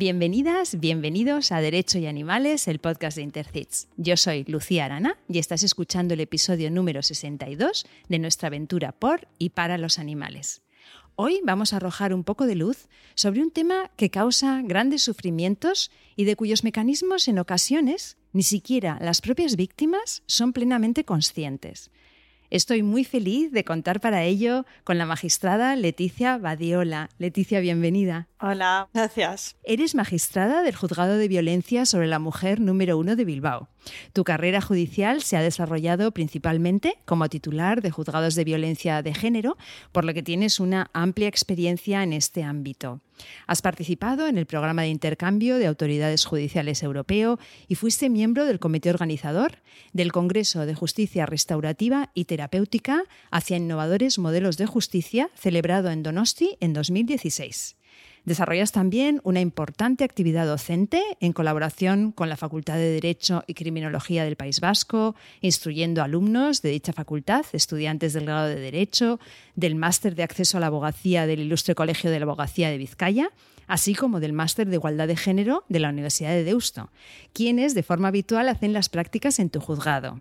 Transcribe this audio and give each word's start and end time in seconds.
Bienvenidas, 0.00 0.80
bienvenidos 0.80 1.52
a 1.52 1.60
Derecho 1.60 1.98
y 1.98 2.06
Animales, 2.06 2.68
el 2.68 2.78
podcast 2.78 3.18
de 3.18 3.22
Intercits. 3.22 3.86
Yo 3.98 4.16
soy 4.16 4.44
Lucía 4.44 4.86
Arana 4.86 5.18
y 5.28 5.38
estás 5.38 5.62
escuchando 5.62 6.14
el 6.14 6.20
episodio 6.20 6.70
número 6.70 7.02
62 7.02 7.84
de 8.08 8.18
nuestra 8.18 8.46
aventura 8.46 8.92
por 8.92 9.28
y 9.38 9.50
para 9.50 9.76
los 9.76 9.98
animales. 9.98 10.62
Hoy 11.16 11.42
vamos 11.44 11.74
a 11.74 11.76
arrojar 11.76 12.14
un 12.14 12.24
poco 12.24 12.46
de 12.46 12.54
luz 12.54 12.88
sobre 13.14 13.42
un 13.42 13.50
tema 13.50 13.90
que 13.96 14.08
causa 14.08 14.62
grandes 14.64 15.02
sufrimientos 15.02 15.90
y 16.16 16.24
de 16.24 16.34
cuyos 16.34 16.64
mecanismos 16.64 17.28
en 17.28 17.38
ocasiones 17.38 18.16
ni 18.32 18.42
siquiera 18.42 18.96
las 19.02 19.20
propias 19.20 19.54
víctimas 19.54 20.22
son 20.24 20.54
plenamente 20.54 21.04
conscientes. 21.04 21.90
Estoy 22.50 22.82
muy 22.82 23.04
feliz 23.04 23.52
de 23.52 23.62
contar 23.62 24.00
para 24.00 24.24
ello 24.24 24.66
con 24.82 24.98
la 24.98 25.06
magistrada 25.06 25.76
Leticia 25.76 26.36
Badiola. 26.36 27.08
Leticia, 27.16 27.60
bienvenida. 27.60 28.26
Hola, 28.40 28.88
gracias. 28.92 29.56
Eres 29.62 29.94
magistrada 29.94 30.62
del 30.62 30.74
Juzgado 30.74 31.16
de 31.16 31.28
Violencia 31.28 31.86
sobre 31.86 32.08
la 32.08 32.18
Mujer 32.18 32.58
número 32.58 32.98
uno 32.98 33.14
de 33.14 33.24
Bilbao. 33.24 33.68
Tu 34.12 34.24
carrera 34.24 34.60
judicial 34.60 35.22
se 35.22 35.36
ha 35.36 35.42
desarrollado 35.42 36.12
principalmente 36.12 36.98
como 37.04 37.28
titular 37.28 37.82
de 37.82 37.90
juzgados 37.90 38.34
de 38.34 38.44
violencia 38.44 39.02
de 39.02 39.14
género, 39.14 39.56
por 39.92 40.04
lo 40.04 40.14
que 40.14 40.22
tienes 40.22 40.60
una 40.60 40.90
amplia 40.92 41.28
experiencia 41.28 42.02
en 42.02 42.12
este 42.12 42.42
ámbito. 42.42 43.00
Has 43.46 43.62
participado 43.62 44.26
en 44.26 44.38
el 44.38 44.46
programa 44.46 44.82
de 44.82 44.88
intercambio 44.88 45.58
de 45.58 45.66
autoridades 45.66 46.24
judiciales 46.24 46.82
europeo 46.82 47.38
y 47.68 47.74
fuiste 47.74 48.08
miembro 48.08 48.46
del 48.46 48.58
comité 48.58 48.90
organizador 48.90 49.58
del 49.92 50.12
Congreso 50.12 50.66
de 50.66 50.74
Justicia 50.74 51.26
Restaurativa 51.26 52.10
y 52.14 52.24
Terapéutica 52.24 53.04
hacia 53.30 53.56
innovadores 53.56 54.18
modelos 54.18 54.56
de 54.56 54.66
justicia 54.66 55.30
celebrado 55.34 55.90
en 55.90 56.02
Donosti 56.02 56.56
en 56.60 56.72
2016. 56.72 57.76
Desarrollas 58.24 58.72
también 58.72 59.20
una 59.24 59.40
importante 59.40 60.04
actividad 60.04 60.46
docente 60.46 61.02
en 61.20 61.32
colaboración 61.32 62.12
con 62.12 62.28
la 62.28 62.36
Facultad 62.36 62.74
de 62.74 62.90
Derecho 62.90 63.44
y 63.46 63.54
Criminología 63.54 64.24
del 64.24 64.36
País 64.36 64.60
Vasco, 64.60 65.14
instruyendo 65.40 66.02
alumnos 66.02 66.60
de 66.60 66.70
dicha 66.70 66.92
facultad, 66.92 67.46
estudiantes 67.52 68.12
del 68.12 68.26
grado 68.26 68.48
de 68.48 68.56
Derecho, 68.56 69.20
del 69.54 69.74
máster 69.74 70.14
de 70.14 70.22
acceso 70.22 70.58
a 70.58 70.60
la 70.60 70.66
abogacía 70.66 71.26
del 71.26 71.40
Ilustre 71.40 71.74
Colegio 71.74 72.10
de 72.10 72.18
la 72.18 72.24
Abogacía 72.24 72.70
de 72.70 72.78
Vizcaya, 72.78 73.30
así 73.66 73.94
como 73.94 74.20
del 74.20 74.32
máster 74.32 74.68
de 74.68 74.76
igualdad 74.76 75.08
de 75.08 75.16
género 75.16 75.64
de 75.68 75.80
la 75.80 75.88
Universidad 75.88 76.30
de 76.30 76.44
Deusto, 76.44 76.90
quienes 77.32 77.74
de 77.74 77.82
forma 77.82 78.08
habitual 78.08 78.48
hacen 78.48 78.72
las 78.72 78.88
prácticas 78.88 79.38
en 79.38 79.48
tu 79.48 79.60
juzgado. 79.60 80.20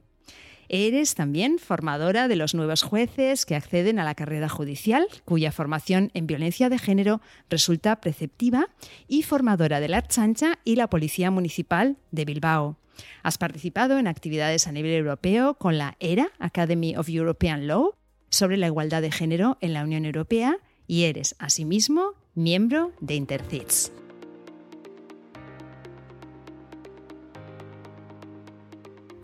Eres 0.69 1.15
también 1.15 1.57
formadora 1.57 2.27
de 2.27 2.35
los 2.35 2.53
nuevos 2.53 2.83
jueces 2.83 3.47
que 3.47 3.55
acceden 3.55 3.97
a 3.97 4.05
la 4.05 4.13
carrera 4.13 4.47
judicial, 4.47 5.07
cuya 5.25 5.51
formación 5.51 6.11
en 6.13 6.27
violencia 6.27 6.69
de 6.69 6.77
género 6.77 7.21
resulta 7.49 7.99
preceptiva, 7.99 8.69
y 9.07 9.23
formadora 9.23 9.79
de 9.79 9.87
la 9.87 9.97
Archancha 9.97 10.59
y 10.63 10.75
la 10.75 10.87
Policía 10.87 11.31
Municipal 11.31 11.97
de 12.11 12.25
Bilbao. 12.25 12.77
Has 13.23 13.39
participado 13.39 13.97
en 13.97 14.07
actividades 14.07 14.67
a 14.67 14.71
nivel 14.71 14.91
europeo 14.91 15.55
con 15.55 15.79
la 15.79 15.95
ERA, 15.99 16.29
Academy 16.37 16.95
of 16.95 17.09
European 17.09 17.65
Law, 17.65 17.95
sobre 18.29 18.57
la 18.57 18.67
igualdad 18.67 19.01
de 19.01 19.11
género 19.11 19.57
en 19.61 19.73
la 19.73 19.83
Unión 19.83 20.05
Europea 20.05 20.57
y 20.85 21.03
eres, 21.03 21.35
asimismo, 21.39 22.13
miembro 22.35 22.91
de 22.99 23.15
Intercits. 23.15 23.91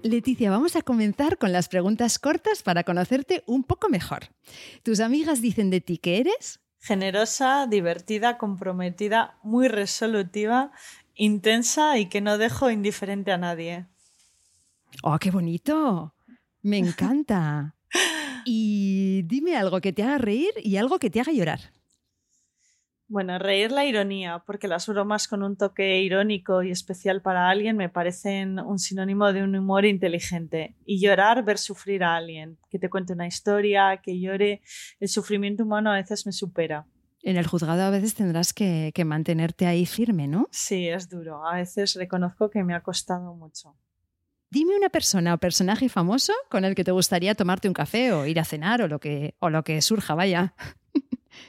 Leticia, 0.05 0.51
vamos 0.51 0.75
a 0.75 0.83
comenzar 0.83 1.39
con 1.39 1.51
las 1.51 1.67
preguntas 1.67 2.19
cortas 2.19 2.61
para 2.61 2.83
conocerte 2.83 3.43
un 3.47 3.63
poco 3.63 3.89
mejor. 3.89 4.29
¿Tus 4.83 4.99
amigas 4.99 5.41
dicen 5.41 5.71
de 5.71 5.81
ti 5.81 5.97
que 5.97 6.19
eres? 6.19 6.59
Generosa, 6.79 7.65
divertida, 7.65 8.37
comprometida, 8.37 9.39
muy 9.41 9.67
resolutiva, 9.67 10.71
intensa 11.15 11.97
y 11.97 12.05
que 12.05 12.21
no 12.21 12.37
dejo 12.37 12.69
indiferente 12.69 13.31
a 13.31 13.39
nadie. 13.39 13.87
¡Oh, 15.01 15.17
qué 15.17 15.31
bonito! 15.31 16.13
Me 16.61 16.77
encanta. 16.77 17.75
Y 18.47 19.23
dime 19.23 19.57
algo 19.57 19.81
que 19.81 19.91
te 19.91 20.03
haga 20.03 20.19
reír 20.19 20.51
y 20.61 20.77
algo 20.77 20.99
que 20.99 21.09
te 21.09 21.19
haga 21.19 21.31
llorar. 21.31 21.71
Bueno, 23.15 23.39
reír 23.39 23.71
la 23.71 23.85
ironía, 23.85 24.43
porque 24.45 24.67
las 24.67 24.87
bromas 24.87 25.29
con 25.29 25.41
un 25.41 25.55
toque 25.55 26.01
irónico 26.01 26.63
y 26.63 26.71
especial 26.71 27.21
para 27.21 27.49
alguien 27.49 27.77
me 27.77 27.87
parecen 27.87 28.59
un 28.59 28.77
sinónimo 28.77 29.31
de 29.31 29.41
un 29.41 29.55
humor 29.55 29.85
inteligente. 29.85 30.75
Y 30.85 30.99
llorar, 30.99 31.41
ver 31.45 31.57
sufrir 31.57 32.03
a 32.03 32.17
alguien, 32.17 32.57
que 32.69 32.77
te 32.77 32.89
cuente 32.89 33.13
una 33.13 33.25
historia, 33.25 34.01
que 34.03 34.19
llore. 34.19 34.61
El 34.99 35.07
sufrimiento 35.07 35.63
humano 35.63 35.93
a 35.93 35.95
veces 35.95 36.25
me 36.25 36.33
supera. 36.33 36.87
En 37.23 37.37
el 37.37 37.47
juzgado 37.47 37.83
a 37.83 37.89
veces 37.89 38.15
tendrás 38.15 38.51
que, 38.51 38.91
que 38.93 39.05
mantenerte 39.05 39.65
ahí 39.65 39.85
firme, 39.85 40.27
¿no? 40.27 40.49
Sí, 40.51 40.89
es 40.89 41.07
duro. 41.07 41.47
A 41.47 41.55
veces 41.55 41.93
reconozco 41.95 42.49
que 42.49 42.65
me 42.65 42.75
ha 42.75 42.83
costado 42.83 43.33
mucho. 43.33 43.77
Dime 44.49 44.75
una 44.75 44.89
persona 44.89 45.35
o 45.35 45.37
personaje 45.37 45.87
famoso 45.87 46.33
con 46.49 46.65
el 46.65 46.75
que 46.75 46.83
te 46.83 46.91
gustaría 46.91 47.33
tomarte 47.33 47.69
un 47.69 47.73
café 47.73 48.11
o 48.11 48.25
ir 48.25 48.41
a 48.41 48.43
cenar 48.43 48.81
o 48.81 48.89
lo 48.89 48.99
que, 48.99 49.35
o 49.39 49.49
lo 49.49 49.63
que 49.63 49.81
surja, 49.81 50.15
vaya. 50.15 50.53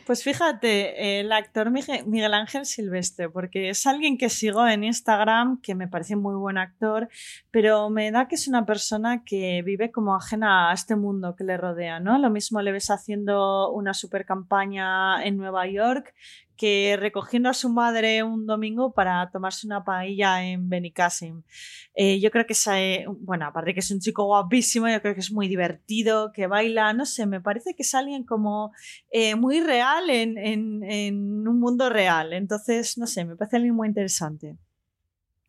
Pues 0.06 0.22
fíjate, 0.22 1.20
el 1.20 1.32
actor 1.32 1.70
Miguel 1.70 2.34
Ángel 2.34 2.64
Silvestre, 2.64 3.28
porque 3.28 3.70
es 3.70 3.86
alguien 3.86 4.18
que 4.18 4.28
sigo 4.28 4.66
en 4.66 4.84
Instagram, 4.84 5.60
que 5.60 5.74
me 5.74 5.88
parece 5.88 6.14
muy 6.14 6.36
buen 6.36 6.58
actor, 6.58 7.08
pero 7.50 7.90
me 7.90 8.10
da 8.12 8.28
que 8.28 8.36
es 8.36 8.46
una 8.46 8.64
persona 8.64 9.24
que 9.24 9.62
vive 9.62 9.90
como 9.90 10.14
ajena 10.14 10.70
a 10.70 10.74
este 10.74 10.94
mundo 10.94 11.34
que 11.34 11.44
le 11.44 11.56
rodea, 11.56 11.98
¿no? 11.98 12.18
Lo 12.18 12.30
mismo 12.30 12.62
le 12.62 12.72
ves 12.72 12.90
haciendo 12.90 13.72
una 13.72 13.94
super 13.94 14.24
campaña 14.24 15.24
en 15.24 15.36
Nueva 15.36 15.66
York 15.66 16.14
que 16.56 16.96
recogiendo 16.98 17.48
a 17.48 17.54
su 17.54 17.68
madre 17.68 18.22
un 18.22 18.46
domingo 18.46 18.92
para 18.92 19.30
tomarse 19.30 19.66
una 19.66 19.84
paella 19.84 20.44
en 20.44 20.68
Benicassim. 20.68 21.42
Eh, 21.94 22.20
yo 22.20 22.30
creo 22.30 22.46
que 22.46 22.54
es, 22.54 22.66
eh, 22.68 23.04
bueno, 23.20 23.46
aparte 23.46 23.74
que 23.74 23.80
es 23.80 23.90
un 23.90 24.00
chico 24.00 24.24
guapísimo, 24.24 24.88
yo 24.88 25.00
creo 25.00 25.14
que 25.14 25.20
es 25.20 25.32
muy 25.32 25.48
divertido, 25.48 26.32
que 26.32 26.46
baila, 26.46 26.92
no 26.92 27.06
sé, 27.06 27.26
me 27.26 27.40
parece 27.40 27.74
que 27.74 27.82
es 27.82 27.94
alguien 27.94 28.24
como 28.24 28.72
eh, 29.10 29.34
muy 29.34 29.60
real 29.60 30.10
en, 30.10 30.36
en, 30.38 31.46
un 31.46 31.60
mundo 31.60 31.90
real. 31.90 32.32
Entonces, 32.32 32.98
no 32.98 33.06
sé, 33.06 33.24
me 33.24 33.36
parece 33.36 33.56
alguien 33.56 33.74
muy 33.74 33.88
interesante. 33.88 34.56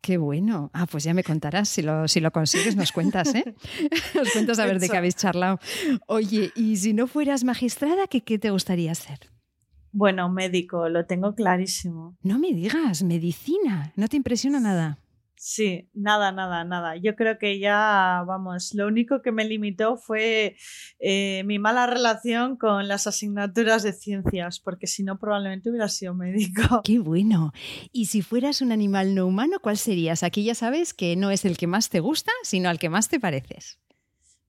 Qué 0.00 0.16
bueno. 0.16 0.70
Ah, 0.72 0.86
pues 0.86 1.04
ya 1.04 1.12
me 1.12 1.24
contarás. 1.24 1.68
Si 1.68 1.82
lo, 1.82 2.06
si 2.06 2.20
lo 2.20 2.30
consigues, 2.30 2.76
nos 2.76 2.92
cuentas, 2.92 3.34
¿eh? 3.34 3.44
nos 4.14 4.30
cuentas 4.30 4.58
a 4.58 4.66
ver 4.66 4.78
de 4.78 4.88
qué 4.88 4.96
habéis 4.96 5.16
charlado. 5.16 5.58
Oye, 6.06 6.52
y 6.54 6.76
si 6.76 6.92
no 6.92 7.06
fueras 7.06 7.44
magistrada, 7.44 8.06
¿qué, 8.06 8.22
qué 8.22 8.38
te 8.38 8.50
gustaría 8.50 8.92
hacer? 8.92 9.18
Bueno, 9.92 10.28
médico, 10.30 10.88
lo 10.88 11.06
tengo 11.06 11.34
clarísimo. 11.34 12.16
No 12.22 12.38
me 12.38 12.52
digas, 12.52 13.02
medicina, 13.02 13.92
¿no 13.96 14.08
te 14.08 14.16
impresiona 14.16 14.60
nada? 14.60 14.98
Sí, 15.40 15.88
nada, 15.94 16.32
nada, 16.32 16.64
nada. 16.64 16.96
Yo 16.96 17.14
creo 17.14 17.38
que 17.38 17.60
ya, 17.60 18.24
vamos, 18.26 18.74
lo 18.74 18.88
único 18.88 19.22
que 19.22 19.30
me 19.30 19.44
limitó 19.44 19.96
fue 19.96 20.56
eh, 20.98 21.44
mi 21.44 21.60
mala 21.60 21.86
relación 21.86 22.56
con 22.56 22.88
las 22.88 23.06
asignaturas 23.06 23.84
de 23.84 23.92
ciencias, 23.92 24.58
porque 24.58 24.88
si 24.88 25.04
no 25.04 25.18
probablemente 25.18 25.70
hubiera 25.70 25.88
sido 25.88 26.12
médico. 26.14 26.82
Qué 26.82 26.98
bueno. 26.98 27.52
Y 27.92 28.06
si 28.06 28.20
fueras 28.20 28.62
un 28.62 28.72
animal 28.72 29.14
no 29.14 29.26
humano, 29.26 29.58
¿cuál 29.62 29.78
serías? 29.78 30.24
Aquí 30.24 30.42
ya 30.42 30.56
sabes 30.56 30.92
que 30.92 31.14
no 31.14 31.30
es 31.30 31.44
el 31.44 31.56
que 31.56 31.68
más 31.68 31.88
te 31.88 32.00
gusta, 32.00 32.32
sino 32.42 32.68
al 32.68 32.80
que 32.80 32.88
más 32.88 33.08
te 33.08 33.20
pareces. 33.20 33.78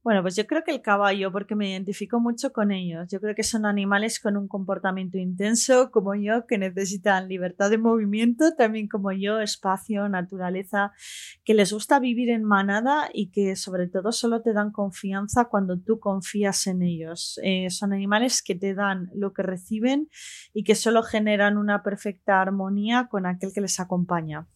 Bueno, 0.09 0.23
pues 0.23 0.35
yo 0.35 0.47
creo 0.47 0.63
que 0.63 0.71
el 0.71 0.81
caballo, 0.81 1.31
porque 1.31 1.53
me 1.53 1.69
identifico 1.69 2.19
mucho 2.19 2.51
con 2.51 2.71
ellos. 2.71 3.07
Yo 3.11 3.21
creo 3.21 3.35
que 3.35 3.43
son 3.43 3.67
animales 3.67 4.19
con 4.19 4.37
un 4.37 4.47
comportamiento 4.47 5.19
intenso, 5.19 5.91
como 5.91 6.15
yo, 6.15 6.47
que 6.47 6.57
necesitan 6.57 7.27
libertad 7.27 7.69
de 7.69 7.77
movimiento, 7.77 8.55
también 8.55 8.87
como 8.87 9.11
yo, 9.11 9.39
espacio, 9.39 10.09
naturaleza, 10.09 10.93
que 11.45 11.53
les 11.53 11.71
gusta 11.71 11.99
vivir 11.99 12.31
en 12.31 12.43
manada 12.43 13.11
y 13.13 13.29
que 13.29 13.55
sobre 13.55 13.87
todo 13.87 14.11
solo 14.11 14.41
te 14.41 14.51
dan 14.51 14.71
confianza 14.71 15.45
cuando 15.45 15.79
tú 15.79 15.99
confías 15.99 16.65
en 16.65 16.81
ellos. 16.81 17.39
Eh, 17.43 17.69
son 17.69 17.93
animales 17.93 18.41
que 18.41 18.55
te 18.55 18.73
dan 18.73 19.11
lo 19.13 19.31
que 19.31 19.43
reciben 19.43 20.09
y 20.55 20.63
que 20.63 20.73
solo 20.73 21.03
generan 21.03 21.55
una 21.55 21.83
perfecta 21.83 22.41
armonía 22.41 23.09
con 23.11 23.27
aquel 23.27 23.53
que 23.53 23.61
les 23.61 23.79
acompaña 23.79 24.47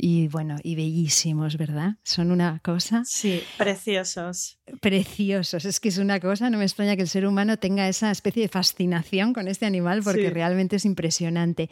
y 0.00 0.28
bueno, 0.28 0.56
y 0.62 0.76
bellísimos, 0.76 1.56
¿verdad? 1.56 1.96
Son 2.04 2.30
una 2.30 2.60
cosa. 2.60 3.02
Sí, 3.04 3.42
preciosos. 3.56 4.60
Preciosos. 4.80 5.64
Es 5.64 5.80
que 5.80 5.88
es 5.88 5.98
una 5.98 6.20
cosa, 6.20 6.48
no 6.50 6.58
me 6.58 6.64
extraña 6.64 6.94
que 6.94 7.02
el 7.02 7.08
ser 7.08 7.26
humano 7.26 7.58
tenga 7.58 7.88
esa 7.88 8.12
especie 8.12 8.42
de 8.42 8.48
fascinación 8.48 9.32
con 9.32 9.48
este 9.48 9.66
animal 9.66 10.02
porque 10.04 10.30
realmente 10.30 10.76
es 10.76 10.84
impresionante. 10.84 11.68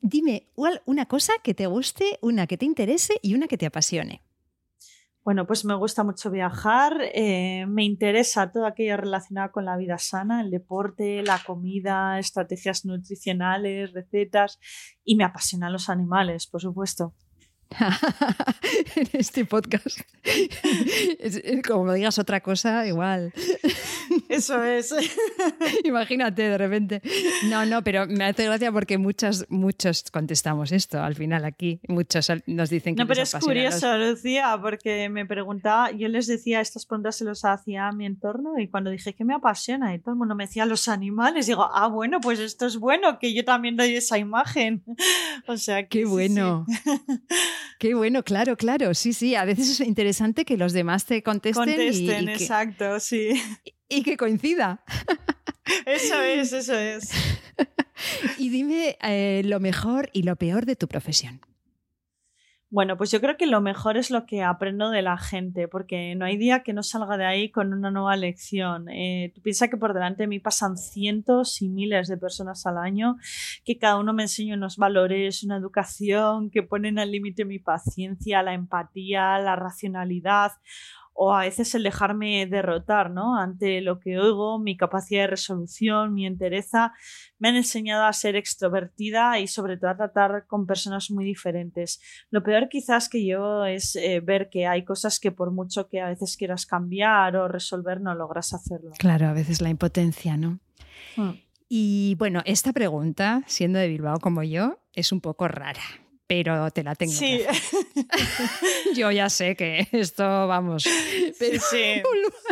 Dime, 0.00 0.48
una 0.86 1.06
cosa 1.06 1.32
que 1.44 1.54
te 1.54 1.66
guste, 1.66 2.18
una 2.20 2.48
que 2.48 2.58
te 2.58 2.66
interese 2.66 3.14
y 3.22 3.34
una 3.34 3.46
que 3.46 3.56
te 3.56 3.66
apasione. 3.66 4.22
Bueno, 5.22 5.46
pues 5.46 5.64
me 5.64 5.74
gusta 5.74 6.04
mucho 6.04 6.30
viajar, 6.30 6.94
eh, 7.12 7.66
me 7.68 7.84
interesa 7.84 8.50
todo 8.50 8.66
aquello 8.66 8.96
relacionado 8.96 9.52
con 9.52 9.66
la 9.66 9.76
vida 9.76 9.98
sana, 9.98 10.40
el 10.40 10.50
deporte, 10.50 11.22
la 11.22 11.38
comida, 11.46 12.18
estrategias 12.18 12.86
nutricionales, 12.86 13.92
recetas 13.92 14.58
y 15.04 15.16
me 15.16 15.24
apasionan 15.24 15.72
los 15.72 15.90
animales, 15.90 16.46
por 16.46 16.62
supuesto. 16.62 17.14
en 18.96 19.08
este 19.12 19.44
podcast. 19.44 20.00
como 21.66 21.84
me 21.84 21.94
digas 21.94 22.18
otra 22.18 22.40
cosa, 22.40 22.86
igual. 22.86 23.32
Eso 24.28 24.62
es. 24.62 24.94
Imagínate 25.84 26.42
de 26.42 26.58
repente. 26.58 27.02
No, 27.44 27.66
no, 27.66 27.82
pero 27.82 28.06
me 28.06 28.24
hace 28.24 28.44
gracia 28.44 28.72
porque 28.72 28.98
muchos, 28.98 29.46
muchos 29.48 30.10
contestamos 30.10 30.72
esto 30.72 31.02
al 31.02 31.14
final 31.14 31.44
aquí. 31.44 31.80
Muchos 31.88 32.30
nos 32.46 32.70
dicen 32.70 32.94
que 32.94 33.02
No, 33.02 33.08
pero 33.08 33.22
es 33.22 33.34
curioso, 33.34 33.96
Lucía, 33.98 34.58
porque 34.60 35.08
me 35.08 35.26
preguntaba, 35.26 35.90
yo 35.90 36.08
les 36.08 36.26
decía, 36.26 36.60
estas 36.60 36.86
preguntas 36.86 37.16
se 37.16 37.24
los 37.24 37.44
hacía 37.44 37.88
a 37.88 37.92
mi 37.92 38.06
entorno 38.06 38.58
y 38.58 38.68
cuando 38.68 38.90
dije 38.90 39.14
que 39.14 39.24
me 39.24 39.34
apasiona 39.34 39.94
y 39.94 39.98
todo 39.98 40.12
el 40.12 40.18
mundo 40.18 40.34
me 40.34 40.44
decía 40.44 40.66
los 40.66 40.88
animales, 40.88 41.46
digo, 41.46 41.68
ah, 41.72 41.88
bueno, 41.88 42.20
pues 42.20 42.38
esto 42.38 42.66
es 42.66 42.76
bueno, 42.76 43.18
que 43.18 43.34
yo 43.34 43.44
también 43.44 43.76
doy 43.76 43.94
esa 43.94 44.18
imagen. 44.18 44.84
o 45.46 45.56
sea, 45.56 45.82
que, 45.82 46.00
Qué 46.00 46.04
bueno. 46.04 46.66
Qué 47.78 47.94
bueno, 47.94 48.22
claro, 48.22 48.56
claro. 48.56 48.94
Sí, 48.94 49.12
sí. 49.12 49.34
A 49.34 49.44
veces 49.44 49.68
es 49.68 49.80
interesante 49.80 50.44
que 50.44 50.56
los 50.56 50.72
demás 50.72 51.04
te 51.04 51.22
contesten. 51.22 51.64
Contesten, 51.64 52.28
exacto, 52.28 53.00
sí. 53.00 53.40
Y, 53.88 54.02
que 54.02 54.16
coincida. 54.16 54.82
Eso 55.86 56.22
es, 56.22 56.52
eso 56.52 56.74
es. 56.74 57.10
y 58.38 58.48
dime 58.48 58.96
eh, 59.02 59.42
lo 59.44 59.60
mejor 59.60 60.10
y 60.12 60.22
lo 60.22 60.36
peor 60.36 60.66
de 60.66 60.76
tu 60.76 60.88
profesión. 60.88 61.40
Bueno, 62.70 62.98
pues 62.98 63.10
yo 63.10 63.22
creo 63.22 63.38
que 63.38 63.46
lo 63.46 63.62
mejor 63.62 63.96
es 63.96 64.10
lo 64.10 64.26
que 64.26 64.42
aprendo 64.42 64.90
de 64.90 65.00
la 65.00 65.16
gente, 65.16 65.68
porque 65.68 66.14
no 66.14 66.26
hay 66.26 66.36
día 66.36 66.62
que 66.62 66.74
no 66.74 66.82
salga 66.82 67.16
de 67.16 67.24
ahí 67.24 67.50
con 67.50 67.72
una 67.72 67.90
nueva 67.90 68.14
lección. 68.14 68.90
Eh, 68.90 69.32
tú 69.34 69.40
piensas 69.40 69.70
que 69.70 69.78
por 69.78 69.94
delante 69.94 70.24
de 70.24 70.26
mí 70.26 70.38
pasan 70.38 70.76
cientos 70.76 71.62
y 71.62 71.70
miles 71.70 72.08
de 72.08 72.18
personas 72.18 72.66
al 72.66 72.76
año, 72.76 73.16
que 73.64 73.78
cada 73.78 73.96
uno 73.96 74.12
me 74.12 74.24
enseña 74.24 74.54
unos 74.54 74.76
valores, 74.76 75.42
una 75.44 75.56
educación, 75.56 76.50
que 76.50 76.62
ponen 76.62 76.98
al 76.98 77.10
límite 77.10 77.46
mi 77.46 77.58
paciencia, 77.58 78.42
la 78.42 78.52
empatía, 78.52 79.38
la 79.38 79.56
racionalidad 79.56 80.52
o 81.20 81.34
a 81.34 81.40
veces 81.40 81.74
el 81.74 81.82
dejarme 81.82 82.46
derrotar, 82.46 83.10
¿no? 83.10 83.36
Ante 83.36 83.80
lo 83.80 83.98
que 83.98 84.20
oigo, 84.20 84.60
mi 84.60 84.76
capacidad 84.76 85.22
de 85.22 85.26
resolución, 85.26 86.14
mi 86.14 86.26
entereza, 86.26 86.92
me 87.40 87.48
han 87.48 87.56
enseñado 87.56 88.04
a 88.04 88.12
ser 88.12 88.36
extrovertida 88.36 89.40
y 89.40 89.48
sobre 89.48 89.76
todo 89.76 89.90
a 89.90 89.96
tratar 89.96 90.46
con 90.46 90.64
personas 90.64 91.10
muy 91.10 91.24
diferentes. 91.24 92.00
Lo 92.30 92.44
peor 92.44 92.68
quizás 92.68 93.08
que 93.08 93.26
yo 93.26 93.64
es 93.64 93.96
eh, 93.96 94.20
ver 94.20 94.48
que 94.48 94.68
hay 94.68 94.84
cosas 94.84 95.18
que 95.18 95.32
por 95.32 95.50
mucho 95.50 95.88
que 95.88 96.00
a 96.00 96.06
veces 96.06 96.36
quieras 96.36 96.66
cambiar 96.66 97.34
o 97.34 97.48
resolver 97.48 98.00
no 98.00 98.14
logras 98.14 98.54
hacerlo. 98.54 98.92
Claro, 98.96 99.26
a 99.26 99.32
veces 99.32 99.60
la 99.60 99.70
impotencia, 99.70 100.36
¿no? 100.36 100.60
Hmm. 101.16 101.32
Y 101.68 102.14
bueno, 102.20 102.42
esta 102.44 102.72
pregunta, 102.72 103.42
siendo 103.48 103.80
de 103.80 103.88
Bilbao 103.88 104.20
como 104.20 104.44
yo, 104.44 104.78
es 104.94 105.10
un 105.10 105.20
poco 105.20 105.48
rara 105.48 105.82
pero 106.28 106.70
te 106.70 106.84
la 106.84 106.94
tengo. 106.94 107.12
Sí. 107.12 107.42
Yo 108.94 109.10
ya 109.10 109.28
sé 109.30 109.56
que 109.56 109.88
esto, 109.90 110.46
vamos, 110.46 110.84
pero 111.38 111.58
sí. 111.60 112.02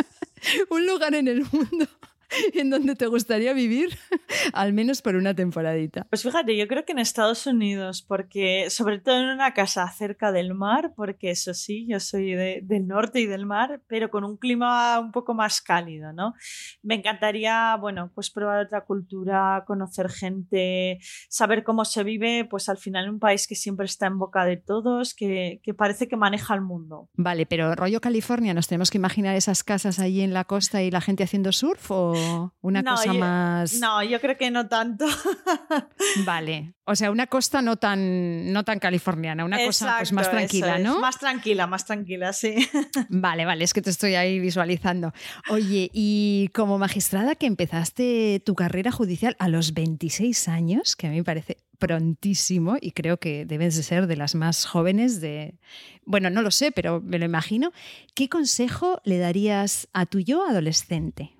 un 0.69 0.85
lugar 0.85 1.15
en 1.15 1.27
el 1.29 1.45
mundo 1.51 1.87
en 2.53 2.69
donde 2.69 2.95
te 2.95 3.07
gustaría 3.07 3.53
vivir, 3.53 3.97
al 4.53 4.73
menos 4.73 5.01
por 5.01 5.15
una 5.15 5.33
temporadita. 5.33 6.05
Pues 6.09 6.23
fíjate, 6.23 6.57
yo 6.57 6.67
creo 6.67 6.85
que 6.85 6.91
en 6.91 6.99
Estados 6.99 7.45
Unidos, 7.47 8.01
porque 8.01 8.69
sobre 8.69 8.99
todo 8.99 9.19
en 9.19 9.29
una 9.29 9.53
casa 9.53 9.87
cerca 9.91 10.31
del 10.31 10.53
mar, 10.53 10.93
porque 10.95 11.31
eso 11.31 11.53
sí, 11.53 11.87
yo 11.89 11.99
soy 11.99 12.33
del 12.33 12.87
norte 12.87 13.19
y 13.19 13.25
del 13.25 13.45
mar, 13.45 13.81
pero 13.87 14.09
con 14.09 14.23
un 14.23 14.37
clima 14.37 14.99
un 14.99 15.11
poco 15.11 15.33
más 15.33 15.61
cálido, 15.61 16.13
¿no? 16.13 16.33
Me 16.81 16.95
encantaría, 16.95 17.75
bueno, 17.79 18.11
pues 18.13 18.29
probar 18.29 18.65
otra 18.65 18.85
cultura, 18.85 19.63
conocer 19.65 20.09
gente, 20.09 20.99
saber 21.29 21.63
cómo 21.63 21.85
se 21.85 22.03
vive, 22.03 22.45
pues 22.45 22.69
al 22.69 22.77
final 22.77 23.09
un 23.09 23.19
país 23.19 23.47
que 23.47 23.55
siempre 23.55 23.85
está 23.85 24.07
en 24.07 24.19
boca 24.19 24.45
de 24.45 24.57
todos, 24.57 25.13
que, 25.13 25.59
que 25.63 25.73
parece 25.73 26.07
que 26.07 26.17
maneja 26.17 26.53
el 26.53 26.61
mundo. 26.61 27.09
Vale, 27.15 27.45
pero 27.45 27.75
rollo 27.75 28.01
California, 28.01 28.53
¿nos 28.53 28.67
tenemos 28.67 28.91
que 28.91 28.97
imaginar 28.97 29.35
esas 29.35 29.63
casas 29.63 29.99
allí 29.99 30.21
en 30.21 30.33
la 30.33 30.43
costa 30.43 30.81
y 30.83 30.91
la 30.91 31.01
gente 31.01 31.23
haciendo 31.23 31.51
surf 31.51 31.91
o 31.91 32.16
una 32.61 32.83
cosa 32.83 33.13
más. 33.13 33.73
No, 33.79 34.03
yo 34.03 34.19
creo 34.19 34.37
que 34.37 34.51
no 34.51 34.67
tanto. 34.67 35.05
vale. 36.25 36.73
O 36.85 36.95
sea, 36.95 37.11
una 37.11 37.27
costa 37.27 37.61
no 37.61 37.75
tan, 37.75 38.53
no 38.53 38.63
tan 38.63 38.79
californiana, 38.79 39.43
una 39.43 39.63
cosa 39.65 39.95
pues, 39.97 40.13
más 40.13 40.29
tranquila, 40.29 40.79
¿no? 40.79 40.99
Más 40.99 41.19
tranquila, 41.19 41.67
más 41.67 41.85
tranquila, 41.85 42.31
sí. 42.31 42.55
Vale, 43.09 43.45
vale, 43.45 43.63
es 43.63 43.73
que 43.73 43.81
te 43.81 43.89
estoy 43.89 44.15
ahí 44.15 44.39
visualizando. 44.39 45.11
Oye, 45.49 45.89
y 45.91 46.49
como 46.53 46.77
magistrada 46.77 47.35
que 47.35 47.45
empezaste 47.45 48.41
tu 48.45 48.55
carrera 48.55 48.91
judicial 48.91 49.35
a 49.39 49.49
los 49.49 49.73
26 49.73 50.47
años, 50.47 50.95
que 50.95 51.07
a 51.07 51.09
mí 51.09 51.17
me 51.17 51.23
parece 51.23 51.57
prontísimo 51.77 52.77
y 52.79 52.91
creo 52.91 53.17
que 53.17 53.45
debes 53.45 53.75
de 53.75 53.83
ser 53.83 54.07
de 54.07 54.15
las 54.15 54.35
más 54.35 54.65
jóvenes 54.65 55.21
de... 55.21 55.59
Bueno, 56.05 56.29
no 56.29 56.41
lo 56.41 56.51
sé, 56.51 56.71
pero 56.71 57.01
me 57.01 57.19
lo 57.19 57.25
imagino. 57.25 57.71
¿Qué 58.15 58.29
consejo 58.29 59.01
le 59.03 59.17
darías 59.17 59.87
a 59.93 60.05
tu 60.05 60.19
yo 60.19 60.47
adolescente? 60.47 61.36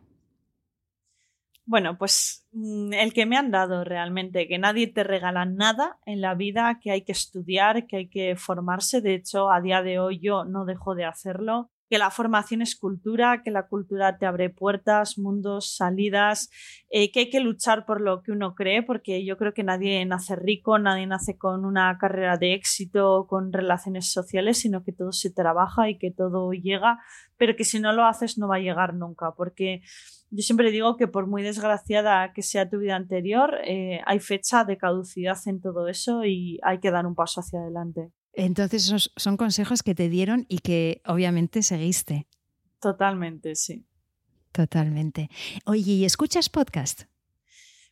Bueno, 1.69 1.97
pues 1.97 2.47
mm, 2.53 2.93
el 2.93 3.11
que 3.13 3.25
me 3.25 3.35
han 3.35 3.51
dado 3.51 3.83
realmente, 3.83 4.47
que 4.47 4.57
nadie 4.57 4.87
te 4.87 5.03
regala 5.03 5.43
nada 5.45 5.99
en 6.05 6.21
la 6.21 6.33
vida, 6.33 6.79
que 6.81 6.91
hay 6.91 7.01
que 7.03 7.11
estudiar, 7.11 7.87
que 7.87 7.97
hay 7.97 8.09
que 8.09 8.37
formarse. 8.37 9.01
De 9.01 9.13
hecho, 9.15 9.51
a 9.51 9.59
día 9.59 9.81
de 9.81 9.99
hoy 9.99 10.19
yo 10.19 10.45
no 10.45 10.63
dejo 10.63 10.95
de 10.95 11.03
hacerlo. 11.03 11.69
Que 11.89 11.97
la 11.97 12.09
formación 12.09 12.61
es 12.61 12.75
cultura, 12.77 13.41
que 13.43 13.51
la 13.51 13.67
cultura 13.67 14.17
te 14.17 14.25
abre 14.25 14.49
puertas, 14.49 15.17
mundos, 15.17 15.75
salidas, 15.75 16.49
eh, 16.89 17.11
que 17.11 17.19
hay 17.21 17.29
que 17.29 17.39
luchar 17.41 17.85
por 17.85 18.01
lo 18.01 18.23
que 18.23 18.31
uno 18.31 18.55
cree, 18.55 18.81
porque 18.83 19.25
yo 19.25 19.37
creo 19.37 19.53
que 19.53 19.63
nadie 19.63 20.05
nace 20.05 20.35
rico, 20.35 20.79
nadie 20.79 21.07
nace 21.07 21.37
con 21.37 21.65
una 21.65 21.97
carrera 21.97 22.37
de 22.37 22.53
éxito, 22.53 23.25
con 23.29 23.53
relaciones 23.53 24.11
sociales, 24.11 24.57
sino 24.59 24.83
que 24.83 24.91
todo 24.93 25.11
se 25.13 25.31
trabaja 25.31 25.89
y 25.89 25.97
que 25.97 26.11
todo 26.11 26.51
llega, 26.51 26.99
pero 27.37 27.55
que 27.55 27.63
si 27.63 27.79
no 27.79 27.93
lo 27.93 28.05
haces 28.05 28.37
no 28.37 28.49
va 28.49 28.57
a 28.57 28.59
llegar 28.59 28.93
nunca, 28.93 29.31
porque 29.37 29.81
yo 30.29 30.41
siempre 30.41 30.71
digo 30.71 30.97
que 30.97 31.07
por 31.07 31.27
muy 31.27 31.43
desgraciada 31.43 32.33
que 32.33 32.41
sea 32.41 32.69
tu 32.69 32.79
vida 32.79 32.95
anterior, 32.95 33.55
eh, 33.65 34.01
hay 34.05 34.19
fecha 34.19 34.63
de 34.63 34.77
caducidad 34.77 35.37
en 35.45 35.61
todo 35.61 35.87
eso 35.87 36.25
y 36.25 36.59
hay 36.63 36.79
que 36.79 36.91
dar 36.91 37.05
un 37.05 37.15
paso 37.15 37.41
hacia 37.41 37.59
adelante. 37.59 38.11
Entonces, 38.33 38.85
esos 38.85 39.11
son 39.15 39.37
consejos 39.37 39.81
que 39.81 39.95
te 39.95 40.09
dieron 40.09 40.45
y 40.47 40.59
que 40.59 41.01
obviamente 41.05 41.63
seguiste. 41.63 42.27
Totalmente, 42.79 43.55
sí. 43.55 43.87
Totalmente. 44.51 45.29
Oye, 45.65 45.93
¿y 45.93 46.05
escuchas 46.05 46.49
podcast? 46.49 47.03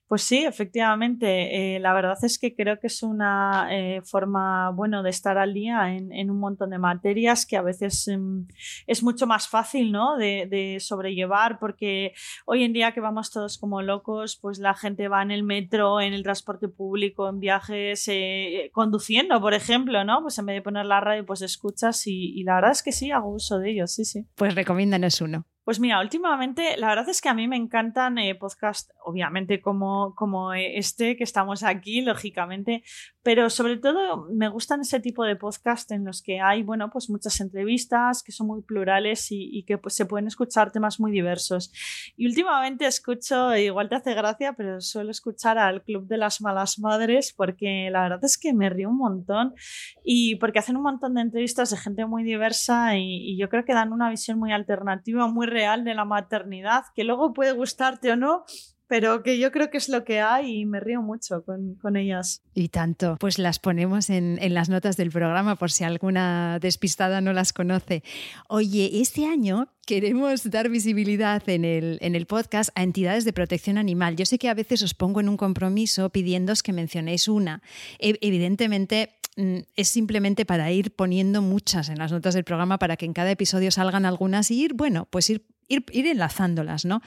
Pues 0.08 0.22
sí, 0.22 0.46
efectivamente. 0.46 1.76
Eh, 1.76 1.80
la 1.80 1.94
verdad 1.94 2.18
es 2.22 2.38
que 2.38 2.56
creo 2.56 2.80
que 2.80 2.88
es 2.88 3.02
una 3.02 3.68
eh, 3.72 4.02
forma, 4.04 4.70
bueno, 4.70 5.02
de 5.02 5.10
estar 5.10 5.40
al 5.40 5.54
día 5.54 5.96
en, 5.96 6.30
un 6.30 6.40
montón 6.40 6.70
de 6.70 6.78
materias 6.78 7.46
que 7.46 7.58
a 7.58 7.64
veces 7.64 8.08
em, 8.08 8.48
es 8.86 9.02
mucho 9.02 9.26
más 9.26 9.48
fácil, 9.48 9.92
¿no? 9.92 10.16
De, 10.18 10.78
sobrellevar 10.80 11.58
porque 11.60 12.14
hoy 12.46 12.64
en 12.64 12.74
día 12.74 12.92
que 12.92 13.00
vamos 13.00 13.32
todos 13.32 13.58
como 13.58 13.82
locos, 13.82 14.38
pues 14.42 14.60
la 14.60 14.74
gente 14.74 15.08
va 15.08 15.22
en 15.22 15.32
el 15.32 15.44
metro, 15.44 16.00
en 16.02 16.14
el 16.14 16.24
transporte 16.24 16.68
público, 16.68 17.28
en 17.28 17.40
viajes, 17.40 18.08
eh, 18.08 18.70
conduciendo, 18.74 19.42
por 19.42 19.54
ejemplo, 19.54 20.04
¿no? 20.04 20.22
Pues 20.22 20.38
en 20.38 20.46
vez 20.46 20.56
de 20.58 20.62
poner 20.62 20.86
la 20.86 21.00
radio, 21.02 21.26
pues 21.26 21.42
escuchas 21.42 22.06
y, 22.08 22.40
y 22.40 22.44
la 22.44 22.56
verdad 22.56 22.72
es 22.72 22.84
que 22.84 22.92
sí, 22.92 23.12
hago 23.12 23.30
uso 23.30 23.60
de 23.60 23.72
ellos, 23.72 23.92
sí, 23.92 24.06
sí. 24.06 24.26
Pues 24.36 24.54
recomiéndanos 24.54 25.22
uno. 25.22 25.46
Pues 25.66 25.80
mira, 25.80 26.00
últimamente 26.00 26.78
la 26.78 26.90
verdad 26.90 27.10
es 27.10 27.22
que 27.22 27.30
a 27.30 27.34
mí 27.34 27.48
me 27.48 27.56
encantan 27.56 28.20
eh, 28.20 28.36
podcasts, 28.36 28.94
obviamente 29.04 29.62
como, 29.62 30.14
como 30.14 30.54
este 30.54 31.18
que 31.18 31.24
estamos 31.24 31.64
aquí, 31.64 32.02
lógicamente, 32.02 32.84
pero 33.24 33.50
sobre 33.50 33.78
todo 33.78 34.28
me 34.32 34.48
gustan 34.48 34.82
ese 34.82 35.00
tipo 35.00 35.24
de 35.24 35.36
podcast 35.36 35.92
en 35.92 36.06
los 36.06 36.22
que 36.22 36.40
hay, 36.40 36.62
bueno, 36.62 36.92
pues 36.92 37.10
muchas 37.10 37.42
entrevistas 37.42 38.22
que 38.22 38.32
son 38.32 38.46
muy 38.46 38.62
plurales 38.62 39.26
y, 39.32 39.64
que 39.64 39.80
pues, 39.80 39.96
se 39.96 40.06
pueden 40.06 40.28
escuchar 40.28 40.72
temas 40.72 41.00
muy 41.00 41.12
diversos. 41.12 41.74
Y 42.16 42.28
últimamente 42.28 42.86
escucho, 42.86 43.56
igual 43.56 43.90
te 43.90 43.96
hace 43.96 44.14
gracia, 44.14 44.54
pero 44.54 44.80
suelo 44.82 45.10
escuchar 45.10 45.58
al 45.58 45.82
Club 45.82 46.06
de 46.06 46.18
las 46.18 46.42
Malas 46.42 46.78
Madres 46.78 47.34
porque 47.36 47.90
la 47.92 48.04
verdad 48.04 48.24
es 48.24 48.38
que 48.38 48.54
me 48.54 48.70
río 48.70 48.90
un 48.90 48.98
montón 48.98 49.56
y 50.04 50.36
porque 50.36 50.60
hacen 50.60 50.78
un 50.78 50.84
montón 50.84 51.16
de 51.16 51.22
entrevistas 51.22 51.72
de 51.72 51.78
gente 51.78 52.06
muy 52.06 52.24
diversa 52.24 52.96
y, 52.96 53.32
y 53.32 53.38
yo 53.40 53.50
creo 53.50 53.66
que 53.66 53.74
dan 53.74 53.92
una 53.92 54.12
visión 54.12 54.38
muy 54.38 54.52
alternativa, 54.52 55.26
muy 55.26 55.48
real 55.56 55.86
de 55.86 55.94
la 55.94 56.04
maternidad, 56.04 56.84
que 56.94 57.06
luego 57.06 57.34
puede 57.34 57.54
gustarte 57.54 58.12
o 58.12 58.18
no, 58.18 58.44
pero 58.88 59.24
que 59.24 59.40
yo 59.40 59.52
creo 59.52 59.70
que 59.70 59.78
es 59.78 59.90
lo 59.90 60.04
que 60.04 60.20
hay 60.20 60.60
y 60.62 60.66
me 60.66 60.80
río 60.80 61.02
mucho 61.02 61.44
con, 61.44 61.96
ellas. 61.96 62.42
Y 62.54 62.70
tanto, 62.70 63.18
pues 63.20 63.40
las 63.40 63.58
ponemos 63.60 64.10
en, 64.10 64.38
las 64.54 64.70
notas 64.70 64.98
del 64.98 65.12
programa 65.12 65.56
por 65.56 65.72
si 65.72 65.84
alguna 65.84 66.60
despistada 66.60 67.22
no 67.22 67.34
las 67.34 67.54
conoce. 67.54 68.04
Oye, 68.48 69.02
este 69.02 69.26
año 69.26 69.70
queremos 69.88 70.50
dar 70.50 70.70
visibilidad 70.70 71.48
en 71.48 71.66
el, 71.66 71.98
en 72.02 72.16
el 72.16 72.26
podcast 72.26 72.70
a 72.76 72.84
entidades 72.84 73.26
de 73.26 73.34
protección 73.34 73.78
animal. 73.78 74.16
Yo 74.18 74.26
sé 74.26 74.38
que 74.38 74.50
a 74.50 74.54
veces 74.54 74.84
os 74.84 74.94
pongo 74.94 75.20
en 75.20 75.30
un 75.30 75.38
compromiso 75.38 76.10
pidiéndoos 76.10 76.62
que 76.62 76.74
mencionéis 76.74 77.28
una. 77.28 77.62
E, 77.98 78.18
evidentemente, 78.22 79.15
es 79.36 79.88
simplemente 79.90 80.46
para 80.46 80.72
ir 80.72 80.96
poniendo 80.96 81.42
muchas 81.42 81.90
en 81.90 81.98
las 81.98 82.12
notas 82.12 82.34
del 82.34 82.44
programa 82.44 82.80
para 82.80 82.96
que 82.96 83.06
en 83.06 83.14
cada 83.14 83.32
episodio 83.32 83.72
salgan 83.72 84.06
algunas 84.06 84.50
y 84.52 84.64
ir, 84.64 84.74
bueno, 84.74 85.08
pues 85.10 85.30
ir 85.30 85.46
ir, 85.68 86.08
enlazándolas, 86.08 86.86
¿no? 86.86 87.02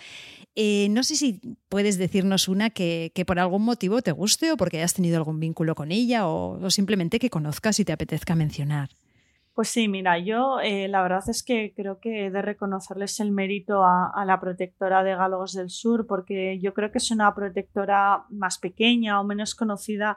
Eh, 0.54 0.88
no 0.90 1.04
sé 1.04 1.16
si 1.16 1.40
puedes 1.68 1.98
decirnos 1.98 2.48
una 2.48 2.70
que, 2.70 3.12
por 3.26 3.38
algún 3.38 3.62
motivo 3.62 4.02
te 4.02 4.12
guste 4.12 4.50
o 4.52 4.56
porque 4.56 4.78
hayas 4.78 4.94
tenido 4.94 5.16
algún 5.16 5.38
vínculo 5.38 5.74
con 5.74 5.92
ella 5.92 6.26
o, 6.26 6.70
simplemente 6.70 7.18
que 7.18 7.30
conozcas 7.30 7.78
y 7.78 7.84
te 7.84 7.92
apetezca 7.92 8.34
mencionar. 8.34 8.90
Pues 9.58 9.70
sí, 9.70 9.88
mira, 9.88 10.20
yo 10.20 10.60
eh, 10.60 10.86
la 10.86 11.02
verdad 11.02 11.28
es 11.28 11.42
que 11.42 11.74
creo 11.74 11.98
que 11.98 12.26
he 12.26 12.30
de 12.30 12.42
reconocerles 12.42 13.18
el 13.18 13.32
mérito 13.32 13.82
a, 13.82 14.24
la 14.24 14.38
protectora 14.38 15.02
de 15.02 15.16
Galgos 15.16 15.52
del 15.52 15.68
Sur, 15.68 16.06
porque 16.06 16.60
yo 16.60 16.72
creo 16.74 16.92
que 16.92 16.98
es 16.98 17.10
una 17.10 17.34
protectora 17.34 18.24
más 18.30 18.58
pequeña 18.58 19.20
o 19.20 19.24
menos 19.24 19.56
conocida 19.56 20.16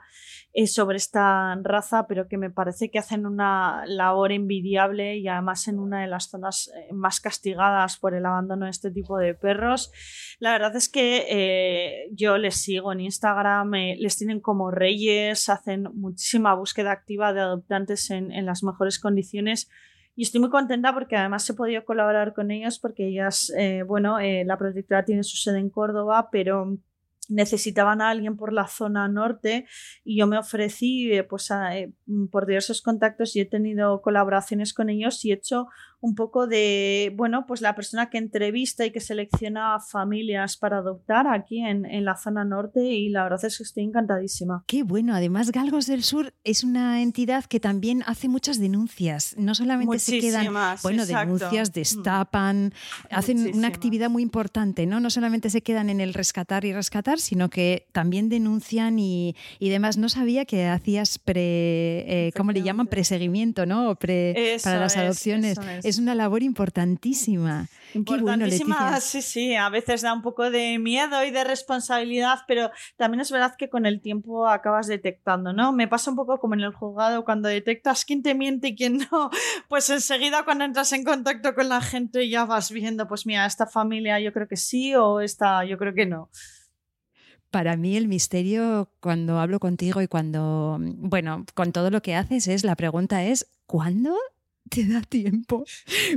eh, 0.52 0.68
sobre 0.68 0.98
esta 0.98 1.58
raza, 1.60 2.06
pero 2.06 2.28
que 2.28 2.38
me 2.38 2.50
parece 2.50 2.88
que 2.88 3.00
hacen 3.00 3.26
una 3.26 3.82
labor 3.84 4.30
envidiable 4.30 5.16
y 5.16 5.26
además 5.26 5.66
en 5.66 5.80
una 5.80 6.02
de 6.02 6.06
las 6.06 6.30
zonas 6.30 6.70
eh, 6.76 6.92
más 6.92 7.18
castigadas 7.18 7.98
por 7.98 8.14
el 8.14 8.24
abandono 8.24 8.66
de 8.66 8.70
este 8.70 8.92
tipo 8.92 9.18
de 9.18 9.34
perros. 9.34 9.90
La 10.38 10.52
verdad 10.52 10.76
es 10.76 10.88
que 10.88 12.06
yo 12.12 12.38
les 12.38 12.62
sigo 12.62 12.92
en 12.92 13.00
Instagram, 13.00 13.72
les 13.72 14.16
tienen 14.16 14.40
como 14.40 14.70
reyes, 14.70 15.48
hacen 15.48 15.88
muchísima 15.94 16.54
búsqueda 16.54 16.92
activa 16.92 17.32
de 17.32 17.40
adoptantes 17.40 18.10
en 18.10 18.46
las 18.46 18.62
mejores 18.62 19.00
condiciones 19.00 19.31
y 20.14 20.22
estoy 20.22 20.40
muy 20.40 20.50
contenta 20.50 20.92
porque 20.92 21.16
además 21.16 21.48
he 21.48 21.54
podido 21.54 21.84
colaborar 21.84 22.34
con 22.34 22.50
ellas 22.50 22.78
porque 22.78 23.08
ellas, 23.08 23.52
eh, 23.56 23.82
bueno, 23.82 24.18
eh, 24.20 24.44
la 24.44 24.58
protectora 24.58 25.04
tiene 25.04 25.22
su 25.22 25.36
sede 25.36 25.58
en 25.58 25.70
Córdoba, 25.70 26.28
pero 26.30 26.76
necesitaban 27.28 28.02
a 28.02 28.10
alguien 28.10 28.36
por 28.36 28.52
la 28.52 28.66
zona 28.66 29.08
norte 29.08 29.66
y 30.04 30.18
yo 30.18 30.26
me 30.26 30.38
ofrecí 30.38 31.12
eh, 31.12 31.24
pues 31.24 31.48
por 32.30 32.46
diversos 32.46 32.82
contactos 32.82 33.36
y 33.36 33.40
he 33.40 33.44
tenido 33.46 34.02
colaboraciones 34.02 34.74
con 34.74 34.90
ellos 34.90 35.24
y 35.24 35.30
he 35.30 35.34
hecho 35.34 35.68
un 36.02 36.16
poco 36.16 36.48
de, 36.48 37.12
bueno, 37.16 37.46
pues 37.46 37.60
la 37.60 37.76
persona 37.76 38.10
que 38.10 38.18
entrevista 38.18 38.84
y 38.84 38.90
que 38.90 38.98
selecciona 38.98 39.78
familias 39.78 40.56
para 40.56 40.78
adoptar 40.78 41.28
aquí 41.28 41.60
en, 41.60 41.86
en, 41.86 42.04
la 42.04 42.16
zona 42.16 42.44
norte 42.44 42.84
y 42.84 43.08
la 43.08 43.22
verdad 43.22 43.44
es 43.44 43.56
que 43.56 43.62
estoy 43.62 43.84
encantadísima. 43.84 44.64
Qué 44.66 44.82
bueno, 44.82 45.14
además 45.14 45.52
Galgos 45.52 45.86
del 45.86 46.02
Sur 46.02 46.34
es 46.42 46.64
una 46.64 47.02
entidad 47.02 47.44
que 47.44 47.60
también 47.60 48.02
hace 48.06 48.26
muchas 48.26 48.58
denuncias, 48.58 49.36
no 49.38 49.54
solamente 49.54 50.00
se 50.00 50.18
quedan, 50.18 50.52
bueno, 50.82 51.06
denuncias, 51.06 51.70
mm. 51.70 51.72
destapan, 51.72 52.74
hacen 53.08 53.54
una 53.54 53.68
actividad 53.68 54.10
muy 54.10 54.24
importante, 54.24 54.86
¿no? 54.86 54.98
No 54.98 55.08
solamente 55.08 55.50
se 55.50 55.62
quedan 55.62 55.88
en 55.88 56.00
el 56.00 56.14
rescatar 56.14 56.64
y 56.64 56.72
rescatar, 56.72 57.20
sino 57.20 57.48
que 57.48 57.86
también 57.92 58.28
denuncian 58.28 58.98
y, 58.98 59.36
y 59.60 59.68
demás. 59.68 59.98
No 59.98 60.08
sabía 60.08 60.46
que 60.46 60.66
hacías 60.66 61.20
pre, 61.20 62.26
eh, 62.26 62.32
¿cómo 62.36 62.50
le 62.50 62.62
llaman? 62.62 62.88
Preseguimiento, 62.88 63.66
¿no? 63.66 63.94
Pre, 63.94 64.58
para 64.64 64.80
las 64.80 64.96
adopciones 64.96 65.58
es 65.91 65.91
una 65.98 66.14
labor 66.14 66.42
importantísima. 66.42 67.68
Importantísima, 67.94 69.00
sí, 69.00 69.22
sí. 69.22 69.54
A 69.54 69.68
veces 69.68 70.02
da 70.02 70.12
un 70.12 70.22
poco 70.22 70.50
de 70.50 70.78
miedo 70.78 71.24
y 71.24 71.30
de 71.30 71.44
responsabilidad, 71.44 72.40
pero 72.46 72.70
también 72.96 73.20
es 73.20 73.30
verdad 73.30 73.54
que 73.56 73.68
con 73.68 73.86
el 73.86 74.00
tiempo 74.00 74.48
acabas 74.48 74.86
detectando, 74.86 75.52
¿no? 75.52 75.72
Me 75.72 75.88
pasa 75.88 76.10
un 76.10 76.16
poco 76.16 76.38
como 76.38 76.54
en 76.54 76.60
el 76.60 76.72
juzgado, 76.72 77.24
cuando 77.24 77.48
detectas 77.48 78.04
quién 78.04 78.22
te 78.22 78.34
miente 78.34 78.68
y 78.68 78.76
quién 78.76 78.98
no, 79.10 79.30
pues 79.68 79.90
enseguida 79.90 80.44
cuando 80.44 80.64
entras 80.64 80.92
en 80.92 81.04
contacto 81.04 81.54
con 81.54 81.68
la 81.68 81.80
gente 81.80 82.28
ya 82.28 82.44
vas 82.44 82.70
viendo, 82.70 83.06
pues 83.08 83.26
mira, 83.26 83.46
esta 83.46 83.66
familia 83.66 84.20
yo 84.20 84.32
creo 84.32 84.48
que 84.48 84.56
sí 84.56 84.94
o 84.94 85.20
esta 85.20 85.64
yo 85.64 85.78
creo 85.78 85.94
que 85.94 86.06
no. 86.06 86.30
Para 87.50 87.76
mí 87.76 87.98
el 87.98 88.08
misterio 88.08 88.88
cuando 89.00 89.38
hablo 89.38 89.60
contigo 89.60 90.00
y 90.00 90.08
cuando, 90.08 90.78
bueno, 90.80 91.44
con 91.52 91.72
todo 91.72 91.90
lo 91.90 92.00
que 92.00 92.14
haces 92.14 92.48
es, 92.48 92.64
la 92.64 92.76
pregunta 92.76 93.24
es, 93.24 93.46
¿cuándo 93.66 94.16
te 94.72 94.86
da 94.86 95.02
tiempo. 95.02 95.64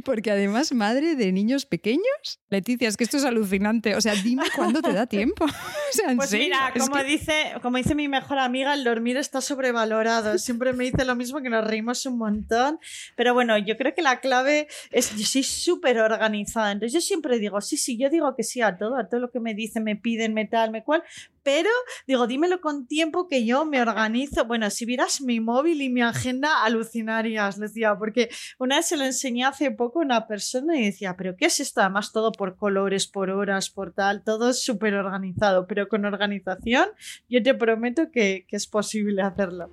Porque 0.04 0.32
además, 0.32 0.72
madre 0.74 1.16
de 1.16 1.32
niños 1.32 1.66
pequeños, 1.66 2.40
Leticia, 2.50 2.88
es 2.88 2.96
que 2.96 3.04
esto 3.04 3.18
es 3.18 3.26
alucinante. 3.26 3.96
O 3.96 4.02
sea, 4.02 4.16
dime 4.16 4.44
cuándo 4.56 4.82
te 4.82 4.94
da 4.94 5.08
tiempo. 5.08 5.46
pues 6.16 6.32
mira, 6.32 6.74
como, 6.78 7.04
dice, 7.04 7.54
como 7.62 7.78
dice 7.78 7.96
mi 7.96 8.08
mejor 8.08 8.40
amiga, 8.40 8.74
el 8.74 8.84
dormir 8.84 9.18
está 9.18 9.42
sobrevalorado. 9.42 10.38
Siempre 10.38 10.74
me 10.74 10.86
dice 10.86 11.06
lo 11.06 11.16
mismo 11.16 11.42
que 11.42 11.50
nos 11.50 11.66
reímos 11.66 12.06
un 12.06 12.18
montón. 12.18 12.80
Pero 13.16 13.34
bueno, 13.34 13.58
yo 13.58 13.78
creo 13.78 13.94
que 13.94 14.02
la 14.02 14.20
clave 14.20 14.68
es, 14.92 15.16
yo 15.16 15.26
soy 15.26 15.44
súper 15.44 16.00
organizada. 16.00 16.72
Entonces 16.72 16.94
yo 16.94 17.02
siempre 17.02 17.40
digo, 17.40 17.62
sí, 17.62 17.78
sí, 17.78 17.98
yo 17.98 18.10
digo 18.10 18.36
que 18.36 18.44
sí 18.44 18.62
a 18.62 18.78
todo, 18.78 18.98
a 18.98 19.08
todo 19.08 19.20
lo 19.20 19.32
que 19.32 19.40
me 19.40 19.54
dicen, 19.54 19.84
me 19.84 19.96
piden, 19.96 20.34
me 20.34 20.46
tal, 20.46 20.72
me 20.72 20.84
cual, 20.84 21.04
pero 21.46 21.70
digo, 22.08 22.26
dímelo 22.26 22.60
con 22.60 22.88
tiempo 22.88 23.28
que 23.28 23.46
yo 23.46 23.66
me 23.66 23.80
organizo. 23.80 24.46
Bueno, 24.46 24.72
si 24.72 24.84
vieras 24.84 25.22
mi 25.22 25.40
móvil 25.40 25.80
y 25.84 25.90
mi 25.90 26.02
agenda, 26.02 26.64
alucinarías, 26.64 27.60
decía, 27.60 27.96
porque 28.00 28.30
una 28.58 28.78
vez 28.78 28.88
se 28.88 28.98
lo 28.98 29.06
enseñé 29.06 29.46
hace 29.46 29.70
poco 29.70 30.00
a 30.00 30.06
una 30.06 30.26
persona 30.26 30.76
y 30.76 30.86
decía, 30.86 31.16
pero 31.16 31.36
¿qué 31.36 31.46
es 31.46 31.60
esto? 31.60 31.82
Además, 31.82 32.12
todo 32.12 32.32
por 32.32 32.56
colores, 32.56 33.06
por 33.06 33.30
horas, 33.30 33.70
por 33.70 33.94
tal, 33.94 34.24
todo 34.24 34.54
súper 34.54 34.96
organizado, 34.96 35.68
pero 35.68 35.85
con 35.88 36.06
organización 36.06 36.90
yo 37.30 37.42
te 37.44 37.54
prometo 37.54 38.12
que, 38.12 38.46
que 38.48 38.56
es 38.56 38.68
posible 38.68 39.22
hacerlo. 39.22 39.70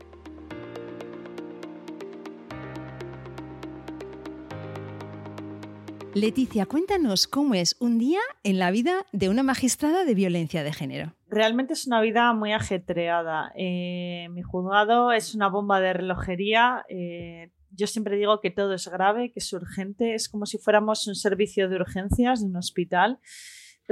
Leticia, 6.15 6.67
cuéntanos 6.67 7.27
cómo 7.27 7.55
es 7.55 7.75
un 7.81 7.99
día 7.99 8.21
en 8.45 8.59
la 8.59 8.71
vida 8.71 9.07
de 9.13 9.31
una 9.31 9.43
magistrada 9.43 10.05
de 10.05 10.15
violencia 10.15 10.63
de 10.63 10.71
género. 10.71 11.15
Realmente 11.27 11.73
es 11.73 11.87
una 11.87 12.03
vida 12.03 12.31
muy 12.35 12.53
ajetreada. 12.53 13.51
Eh, 13.57 14.29
mi 14.31 14.43
juzgado 14.43 15.13
es 15.13 15.35
una 15.35 15.49
bomba 15.49 15.81
de 15.81 15.95
relojería. 15.95 16.85
Eh, 16.91 17.51
yo 17.71 17.87
siempre 17.87 18.17
digo 18.17 18.43
que 18.43 18.51
todo 18.51 18.75
es 18.75 18.89
grave, 18.89 19.33
que 19.33 19.39
es 19.39 19.51
urgente. 19.55 20.15
Es 20.15 20.29
como 20.29 20.45
si 20.45 20.59
fuéramos 20.59 21.07
un 21.07 21.15
servicio 21.15 21.71
de 21.71 21.77
urgencias 21.77 22.43
de 22.43 22.47
un 22.47 22.57
hospital. 22.57 23.19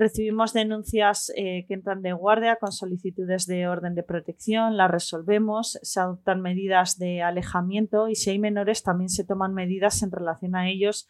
Recibimos 0.01 0.55
denuncias 0.55 1.31
eh, 1.37 1.67
que 1.69 1.75
entran 1.75 2.01
de 2.01 2.15
guardia 2.15 2.57
con 2.57 2.73
solicitudes 2.73 3.45
de 3.45 3.69
orden 3.69 3.95
de 3.95 4.03
protección, 4.03 4.79
las 4.79 4.91
resolvemos, 4.91 5.79
se 5.83 6.01
adoptan 6.01 6.41
medidas 6.41 6.99
de 6.99 7.21
alejamiento 7.21 8.09
y 8.09 8.15
si 8.15 8.31
hay 8.31 8.39
menores 8.39 8.83
también 8.83 9.11
se 9.11 9.27
toman 9.27 9.53
medidas 9.53 10.03
en 10.03 10.11
relación 10.11 10.57
a 10.57 10.71
ellos 10.71 11.07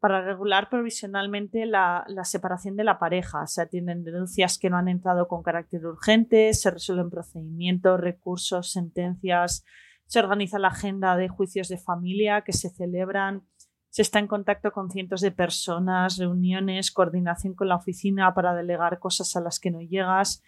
para 0.00 0.24
regular 0.24 0.70
provisionalmente 0.70 1.66
la, 1.66 2.06
separación 2.22 2.74
de 2.74 2.84
la 2.84 2.98
pareja. 2.98 3.46
Se 3.46 3.60
atienden 3.60 4.02
denuncias 4.02 4.58
que 4.58 4.70
no 4.70 4.78
han 4.78 4.88
entrado 4.88 5.28
con 5.28 5.42
carácter 5.42 5.84
urgente, 5.84 6.54
se 6.54 6.70
resuelven 6.70 7.10
procedimientos, 7.10 8.00
recursos, 8.00 8.72
sentencias, 8.72 9.62
se 10.06 10.20
organiza 10.20 10.58
la 10.58 10.68
agenda 10.68 11.16
de 11.16 11.28
juicios 11.28 11.68
de 11.68 11.76
familia 11.76 12.40
que 12.40 12.54
se 12.54 12.70
celebran, 12.70 13.42
se 13.92 14.00
está 14.00 14.18
en 14.18 14.26
contacto 14.26 14.72
con 14.72 14.90
cientos 14.90 15.20
de 15.20 15.32
personas, 15.32 16.16
reuniones, 16.16 16.90
coordinación 16.90 17.52
con 17.52 17.68
la 17.68 17.76
oficina 17.76 18.32
para 18.32 18.54
delegar 18.54 18.98
cosas 18.98 19.36
a 19.36 19.40
las 19.42 19.60
que 19.60 19.70
no 19.70 19.82
llegas 19.82 20.42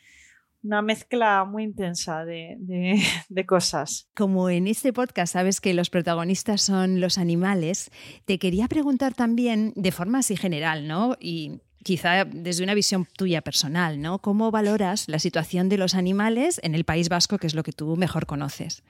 una 0.62 0.80
mezcla 0.80 1.44
muy 1.44 1.62
intensa 1.62 2.24
de, 2.24 3.46
cosas. 3.46 4.08
Como 4.14 4.48
en 4.48 4.66
este 4.66 4.94
podcast 4.94 5.34
sabes 5.34 5.60
que 5.60 5.74
los 5.74 5.90
protagonistas 5.90 6.62
son 6.62 7.02
los 7.02 7.18
animales, 7.18 7.90
te 8.24 8.38
quería 8.38 8.66
preguntar 8.66 9.12
también, 9.12 9.74
de 9.76 9.92
forma 9.92 10.20
así 10.20 10.36
general, 10.36 10.88
¿no? 10.88 11.18
Y 11.20 11.60
quizá 11.82 12.24
desde 12.24 12.64
una 12.64 12.72
visión 12.72 13.06
tuya 13.18 13.42
personal, 13.42 14.00
¿no? 14.00 14.20
¿Cómo 14.20 14.50
valoras 14.50 15.06
la 15.06 15.18
situación 15.18 15.68
de 15.68 15.76
los 15.76 15.94
animales 15.94 16.58
en 16.64 16.74
el 16.74 16.84
País 16.84 17.10
Vasco, 17.10 17.36
que 17.36 17.46
es 17.46 17.54
lo 17.54 17.62
que 17.62 17.72
tú 17.72 17.94
mejor 17.96 18.24
conoces? 18.24 18.82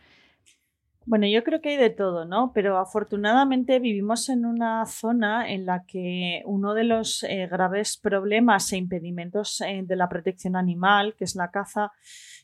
Bueno, 1.06 1.26
yo 1.26 1.44
creo 1.44 1.60
que 1.60 1.70
hay 1.70 1.76
de 1.76 1.90
todo, 1.90 2.24
¿no? 2.24 2.52
Pero 2.54 2.78
afortunadamente 2.78 3.78
vivimos 3.78 4.30
en 4.30 4.46
una 4.46 4.86
zona 4.86 5.50
en 5.50 5.66
la 5.66 5.84
que 5.84 6.42
uno 6.46 6.72
de 6.72 6.84
los 6.84 7.22
eh, 7.24 7.46
graves 7.46 7.98
problemas 7.98 8.72
e 8.72 8.78
impedimentos 8.78 9.60
eh, 9.60 9.82
de 9.84 9.96
la 9.96 10.08
protección 10.08 10.56
animal, 10.56 11.14
que 11.18 11.24
es 11.24 11.36
la 11.36 11.50
caza, 11.50 11.92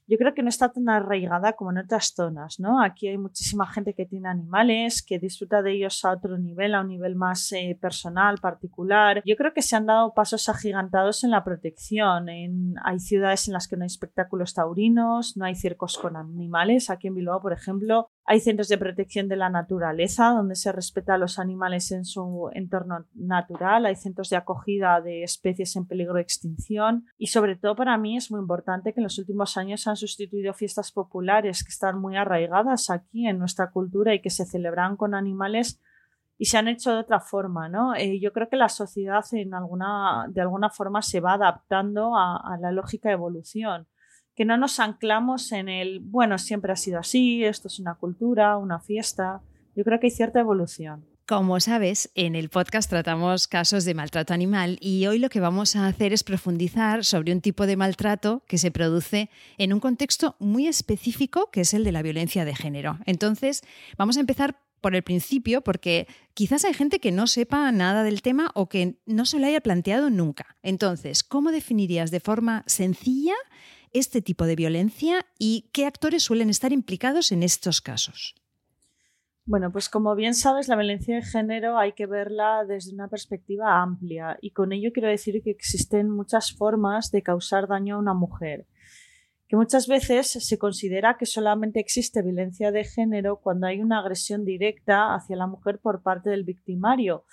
yo 0.07 0.19
creo 0.19 0.35
que 0.35 0.43
no 0.43 0.49
está 0.49 0.73
tan 0.73 0.88
arraigada 0.88 1.52
como 1.52 1.71
en 1.71 1.79
otras 1.79 2.12
zonas, 2.14 2.59
¿no? 2.59 2.83
Aquí 2.83 3.07
hay 3.07 3.17
muchísima 3.17 3.67
gente 3.67 3.95
que 3.95 4.07
tiene 4.07 4.29
animales, 4.29 5.02
que 5.02 5.21
disfruta 5.21 5.62
de 5.62 5.73
ellos 5.73 6.05
a 6.05 6.11
otro 6.11 6.37
nivel, 6.37 6.75
a 6.75 6.81
un 6.81 6.88
nivel 6.88 7.14
más 7.14 7.52
eh, 7.52 7.79
personal, 7.81 8.38
particular. 8.38 9.23
Yo 9.25 9.37
creo 9.37 9.55
que 9.55 9.62
se 9.62 9.76
han 9.76 9.87
dado 9.87 10.12
pasos 10.12 10.49
agigantados 10.49 11.23
en 11.23 11.31
la 11.31 11.45
protección. 11.45 12.26
hay 12.29 12.99
ciudades 12.99 13.47
en 13.47 13.55
las 13.55 13.69
que 13.69 13.76
no 13.76 13.85
hay 13.85 13.87
espectáculos 13.87 14.52
taurinos, 14.52 15.37
no 15.37 15.45
hay 15.45 15.55
circos 15.55 15.97
con 15.97 16.17
animales. 16.17 16.90
Aquí 16.90 17.07
en 17.07 17.14
Bilbao, 17.14 17.40
por 17.40 17.52
ejemplo, 17.52 18.11
hay 18.25 18.41
centros 18.41 18.69
de 18.69 18.79
protección 18.79 19.29
de 19.29 19.37
la 19.37 19.50
naturaleza 19.50 20.29
donde 20.29 20.55
se 20.55 20.71
respeta 20.73 21.15
a 21.15 21.19
los 21.19 21.39
animales 21.39 21.91
en 21.91 22.05
su 22.05 22.49
entorno 22.53 23.07
natural. 23.15 23.87
Hay 23.87 23.97
centros 23.97 24.31
de 24.31 24.37
acogida 24.37 25.00
de 25.00 25.25
especies 25.25 25.75
en 25.77 25.87
peligro 25.87 26.15
de 26.15 26.23
extinción. 26.23 27.07
Y 27.19 27.29
sobre 27.29 27.57
todo 27.57 27.75
para 27.75 27.99
mí 27.99 28.17
es 28.17 28.31
muy 28.31 28.41
importante 28.41 28.93
que 28.93 29.00
en 29.00 29.05
los 29.05 29.19
últimos 29.19 29.57
años 29.57 29.87
han 29.87 29.97
sustituido 29.97 30.55
fiestas 30.55 30.93
populares 30.93 31.65
que 31.65 31.71
están 31.71 32.00
muy 32.00 32.17
arraigadas 32.17 32.91
aquí 32.91 33.27
en 33.27 33.39
nuestra 33.39 33.71
cultura 33.71 34.15
y 34.15 34.21
que 34.21 34.31
se 34.31 34.47
celebran 34.47 34.97
con 34.97 35.15
animales 35.15 35.81
y 36.39 36.47
se 36.47 36.57
han 36.57 36.69
hecho 36.69 36.93
de 36.93 37.00
otra 37.00 37.21
forma, 37.21 37.69
¿no? 37.69 37.95
Eh, 37.95 38.19
yo 38.19 38.33
creo 38.33 38.49
que 38.49 38.57
la 38.57 38.71
sociedad 38.71 39.25
de 39.31 40.41
alguna 40.41 40.71
forma 40.71 41.03
se 41.03 41.21
va 41.21 41.35
adaptando 41.35 42.17
a, 42.17 42.37
a 42.37 42.57
la 42.59 42.73
lógica 42.73 43.11
evolución 43.11 43.89
que 44.41 44.47
no 44.47 44.57
nos 44.57 44.81
anclamos 44.81 45.53
en 45.53 45.69
el, 45.69 46.01
bueno, 46.01 46.39
siempre 46.39 46.73
ha 46.73 46.77
sido 46.77 46.99
así, 46.99 47.45
esto 47.45 47.69
es 47.69 47.79
una 47.79 47.97
cultura, 47.97 48.57
una 48.57 48.81
fiesta. 48.81 49.43
Yo 49.77 49.85
creo 49.85 50.01
que 50.01 50.07
hay 50.07 50.11
cierta 50.11 50.41
evolución. 50.41 51.05
Como 51.29 51.61
sabes, 51.61 52.11
en 52.15 52.35
el 52.35 52.49
podcast 52.49 52.89
tratamos 52.89 53.49
casos 53.49 53.85
de 53.85 53.93
maltrato 53.93 54.33
animal 54.33 54.79
y 54.81 55.07
hoy 55.07 55.19
lo 55.19 55.29
que 55.29 55.41
vamos 55.41 55.77
a 55.77 55.87
hacer 55.87 56.15
es 56.15 56.25
profundizar 56.25 57.05
sobre 57.05 57.35
un 57.35 57.43
tipo 57.43 57.67
de 57.67 57.77
maltrato 57.77 58.43
que 58.49 58.57
se 58.57 58.71
produce 58.71 59.29
en 59.59 59.75
un 59.75 59.81
contexto 59.81 60.37
muy 60.39 60.69
específico 60.69 61.51
que 61.53 61.61
es 61.61 61.75
el 61.75 61.85
de 61.85 61.93
la 61.93 62.01
violencia 62.01 62.47
de 62.47 62.57
género. 62.57 62.99
Entonces, 63.05 63.61
vamos 63.99 64.17
a 64.17 64.21
empezar 64.21 64.57
por 64.81 64.95
el 64.95 65.03
principio, 65.03 65.61
porque 65.61 66.07
quizás 66.33 66.65
hay 66.65 66.73
gente 66.73 67.01
que 67.01 67.13
no 67.13 67.27
sepa 67.27 67.71
nada 67.73 68.03
del 68.03 68.23
tema 68.23 68.51
o 68.55 68.71
que 68.71 68.97
no 69.05 69.27
se 69.27 69.39
lo 69.39 69.47
haya 69.47 69.61
planteado 69.61 70.09
nunca. 70.09 70.57
Entonces, 70.63 71.23
¿cómo 71.23 71.53
definirías 71.53 72.11
de 72.11 72.21
forma 72.21 72.65
sencilla 72.67 73.35
este 73.93 74.23
tipo 74.23 74.47
de 74.47 74.57
violencia 74.57 75.27
y 75.39 75.71
qué 75.73 75.87
actores 75.87 76.23
suelen 76.23 76.51
estar 76.51 76.73
implicados 76.73 77.33
en 77.33 77.43
estos 77.43 77.81
casos? 77.81 78.35
Bueno, 79.47 79.73
pues 79.73 79.89
como 79.89 80.15
bien 80.15 80.35
sabes, 80.35 80.69
la 80.69 80.77
violencia 80.77 81.17
de 81.17 81.23
género 81.23 81.79
hay 81.79 81.93
que 81.93 82.07
verla 82.07 82.65
desde 82.65 82.95
una 82.95 83.09
perspectiva 83.09 83.83
amplia 83.83 84.39
y 84.41 84.53
con 84.53 84.73
ello 84.73 84.91
quiero 84.93 85.09
decir 85.09 85.43
que 85.43 85.51
existen 85.51 86.09
muchas 86.11 86.53
formas 86.53 87.11
de 87.11 87.23
causar 87.23 87.67
daño 87.67 87.97
a 87.97 87.99
una 87.99 88.15
mujer 88.15 88.67
que 89.51 89.57
muchas 89.57 89.89
veces 89.89 90.31
se 90.31 90.59
considera 90.59 91.17
que 91.19 91.27
solamente 91.27 91.81
existe 91.81 92.23
violencia 92.23 92.71
de 92.71 92.85
género 92.85 93.41
cuando 93.41 93.67
hay 93.67 93.81
una 93.81 93.99
agresión 93.99 94.45
directa 94.45 95.13
hacia 95.13 95.35
la 95.35 95.49
mujer 95.49 95.81
por 95.81 96.03
parte 96.03 96.31
del 96.31 96.45
victimario. 96.45 97.25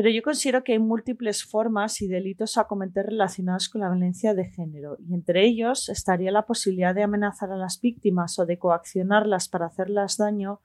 Pero 0.00 0.08
yo 0.08 0.22
considero 0.22 0.64
que 0.64 0.72
hay 0.72 0.78
múltiples 0.78 1.44
formas 1.44 2.00
y 2.00 2.08
delitos 2.08 2.56
a 2.56 2.64
cometer 2.64 3.04
relacionados 3.04 3.68
con 3.68 3.82
la 3.82 3.90
violencia 3.90 4.32
de 4.32 4.46
género, 4.46 4.96
y 4.98 5.12
entre 5.12 5.44
ellos 5.44 5.90
estaría 5.90 6.32
la 6.32 6.46
posibilidad 6.46 6.94
de 6.94 7.02
amenazar 7.02 7.52
a 7.52 7.56
las 7.58 7.82
víctimas 7.82 8.38
o 8.38 8.46
de 8.46 8.58
coaccionarlas 8.58 9.50
para 9.50 9.66
hacerlas 9.66 10.16
daño 10.16 10.62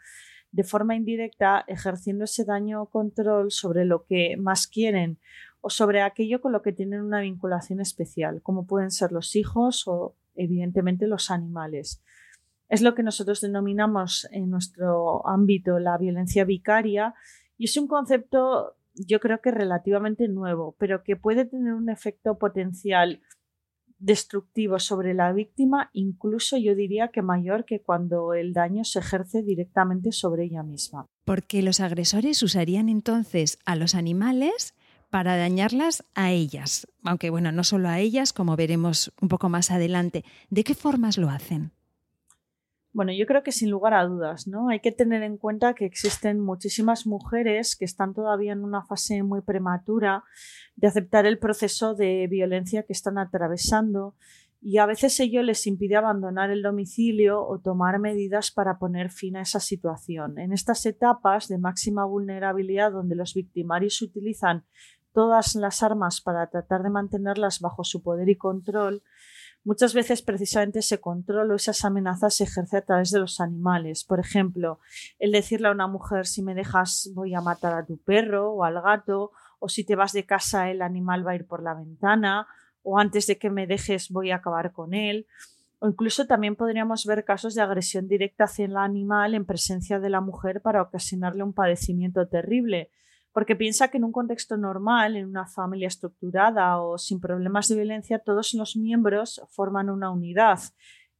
de 0.53 0.63
forma 0.63 0.95
indirecta, 0.95 1.65
ejerciendo 1.67 2.23
ese 2.23 2.45
daño 2.45 2.81
o 2.81 2.89
control 2.89 3.51
sobre 3.51 3.83
lo 3.83 4.05
que 4.05 4.37
más 4.37 4.67
quieren 4.67 5.19
o 5.59 5.69
sobre 5.69 6.01
aquello 6.01 6.39
con 6.39 6.53
lo 6.53 6.61
que 6.61 6.71
tienen 6.71 7.01
una 7.01 7.19
vinculación 7.19 7.81
especial, 7.81 8.41
como 8.41 8.65
pueden 8.65 8.89
ser 8.89 9.11
los 9.11 9.35
hijos 9.35 9.85
o 9.85 10.15
evidentemente 10.35 11.07
los 11.07 11.29
animales. 11.29 12.01
Es 12.69 12.81
lo 12.81 12.95
que 12.95 13.03
nosotros 13.03 13.41
denominamos 13.41 14.29
en 14.31 14.49
nuestro 14.49 15.27
ámbito 15.27 15.77
la 15.79 15.97
violencia 15.97 16.45
vicaria 16.45 17.13
y 17.57 17.65
es 17.65 17.75
un 17.75 17.87
concepto 17.87 18.77
yo 18.95 19.19
creo 19.19 19.41
que 19.41 19.51
relativamente 19.51 20.27
nuevo, 20.27 20.75
pero 20.79 21.03
que 21.03 21.15
puede 21.15 21.45
tener 21.45 21.73
un 21.73 21.89
efecto 21.89 22.37
potencial 22.37 23.21
destructivo 23.97 24.79
sobre 24.79 25.13
la 25.13 25.31
víctima, 25.31 25.89
incluso 25.93 26.57
yo 26.57 26.75
diría 26.75 27.09
que 27.09 27.21
mayor 27.21 27.65
que 27.65 27.81
cuando 27.81 28.33
el 28.33 28.53
daño 28.53 28.83
se 28.83 28.99
ejerce 28.99 29.41
directamente 29.41 30.11
sobre 30.11 30.45
ella 30.45 30.63
misma. 30.63 31.05
Porque 31.23 31.61
los 31.61 31.79
agresores 31.79 32.43
usarían 32.43 32.89
entonces 32.89 33.57
a 33.65 33.75
los 33.75 33.95
animales 33.95 34.75
para 35.09 35.37
dañarlas 35.37 36.03
a 36.13 36.31
ellas. 36.31 36.87
Aunque 37.03 37.29
bueno, 37.29 37.51
no 37.51 37.63
solo 37.63 37.89
a 37.89 37.99
ellas, 37.99 38.33
como 38.33 38.55
veremos 38.55 39.13
un 39.21 39.29
poco 39.29 39.49
más 39.49 39.71
adelante. 39.71 40.25
¿De 40.49 40.63
qué 40.63 40.75
formas 40.75 41.17
lo 41.17 41.29
hacen? 41.29 41.71
Bueno, 42.95 43.11
yo 43.11 43.25
creo 43.25 43.43
que 43.43 43.51
sin 43.51 43.71
lugar 43.71 43.93
a 43.93 44.05
dudas, 44.05 44.47
¿no? 44.47 44.69
Hay 44.69 44.79
que 44.79 44.93
tener 44.93 45.21
en 45.21 45.35
cuenta 45.35 45.73
que 45.73 45.83
existen 45.83 46.39
muchísimas 46.39 47.05
mujeres 47.05 47.75
que 47.75 47.83
están 47.83 48.13
todavía 48.13 48.53
en 48.53 48.63
una 48.63 48.85
fase 48.85 49.21
muy 49.21 49.41
prematura 49.41 50.23
de 50.77 50.87
aceptar 50.87 51.25
el 51.25 51.37
proceso 51.37 51.93
de 51.93 52.25
violencia 52.27 52.83
que 52.83 52.93
están 52.93 53.17
atravesando 53.17 54.15
y 54.61 54.77
a 54.77 54.85
veces 54.85 55.19
ello 55.19 55.43
les 55.43 55.67
impide 55.67 55.97
abandonar 55.97 56.51
el 56.51 56.61
domicilio 56.61 57.45
o 57.45 57.59
tomar 57.59 57.99
medidas 57.99 58.49
para 58.51 58.79
poner 58.79 59.11
fin 59.11 59.35
a 59.35 59.41
esa 59.41 59.59
situación. 59.59 60.39
En 60.39 60.53
estas 60.53 60.85
etapas 60.85 61.49
de 61.49 61.57
máxima 61.57 62.05
vulnerabilidad 62.05 62.93
donde 62.93 63.17
los 63.17 63.33
victimarios 63.33 64.01
utilizan 64.01 64.63
todas 65.11 65.55
las 65.55 65.83
armas 65.83 66.21
para 66.21 66.47
tratar 66.49 66.81
de 66.81 66.91
mantenerlas 66.91 67.59
bajo 67.59 67.83
su 67.83 68.01
poder 68.01 68.29
y 68.29 68.37
control, 68.37 69.03
muchas 69.65 69.93
veces 69.93 70.22
precisamente 70.22 70.79
ese 70.79 71.01
control 71.01 71.51
o 71.51 71.55
esas 71.55 71.84
amenazas 71.84 72.36
se 72.36 72.45
ejerce 72.45 72.77
a 72.77 72.86
través 72.86 73.12
de 73.12 73.19
los 73.19 73.41
animales. 73.41 74.05
Por 74.05 74.19
ejemplo, 74.19 74.79
el 75.19 75.31
decirle 75.31 75.67
a 75.67 75.72
una 75.72 75.88
mujer 75.88 76.27
si 76.27 76.41
me 76.41 76.55
dejas 76.55 77.10
voy 77.13 77.34
a 77.34 77.41
matar 77.41 77.74
a 77.74 77.86
tu 77.86 77.98
perro 77.98 78.51
o 78.51 78.63
al 78.63 78.81
gato, 78.81 79.31
o 79.60 79.67
si 79.67 79.84
te 79.84 79.95
vas 79.95 80.13
de 80.13 80.25
casa 80.25 80.69
el 80.69 80.81
animal 80.81 81.27
va 81.27 81.31
a 81.31 81.36
ir 81.36 81.45
por 81.45 81.63
la 81.63 81.74
ventana, 81.74 82.48
o 82.84 83.00
antes 83.00 83.25
de 83.27 83.38
que 83.38 83.50
me 83.50 83.67
dejes 83.67 84.10
voy 84.10 84.31
a 84.31 84.38
acabar 84.38 84.72
con 84.72 84.93
él. 84.93 85.27
O 85.79 85.89
incluso 85.89 86.27
también 86.27 86.55
podríamos 86.55 87.05
ver 87.05 87.25
casos 87.25 87.55
de 87.55 87.61
agresión 87.61 88.07
directa 88.07 88.46
hacia 88.46 88.66
el 88.66 88.77
animal 88.77 89.33
en 89.33 89.46
presencia 89.46 90.00
de 90.00 90.09
la 90.09 90.22
mujer 90.22 90.61
para 90.61 90.81
ocasionarle 90.83 91.44
un 91.44 91.53
padecimiento 91.53 92.27
terrible 92.27 92.92
porque 93.35 93.57
piensa 93.57 93.89
que 93.89 93.98
en 93.98 94.05
un 94.05 94.13
contexto 94.13 94.55
normal, 94.55 95.17
en 95.17 95.25
una 95.27 95.45
familia 95.45 95.89
estructurada 95.89 96.81
o 96.81 96.98
sin 96.98 97.19
problemas 97.19 97.67
de 97.67 97.75
violencia, 97.75 98.19
todos 98.19 98.53
los 98.53 98.77
miembros 98.77 99.41
forman 99.50 99.89
una 99.89 100.09
unidad, 100.09 100.59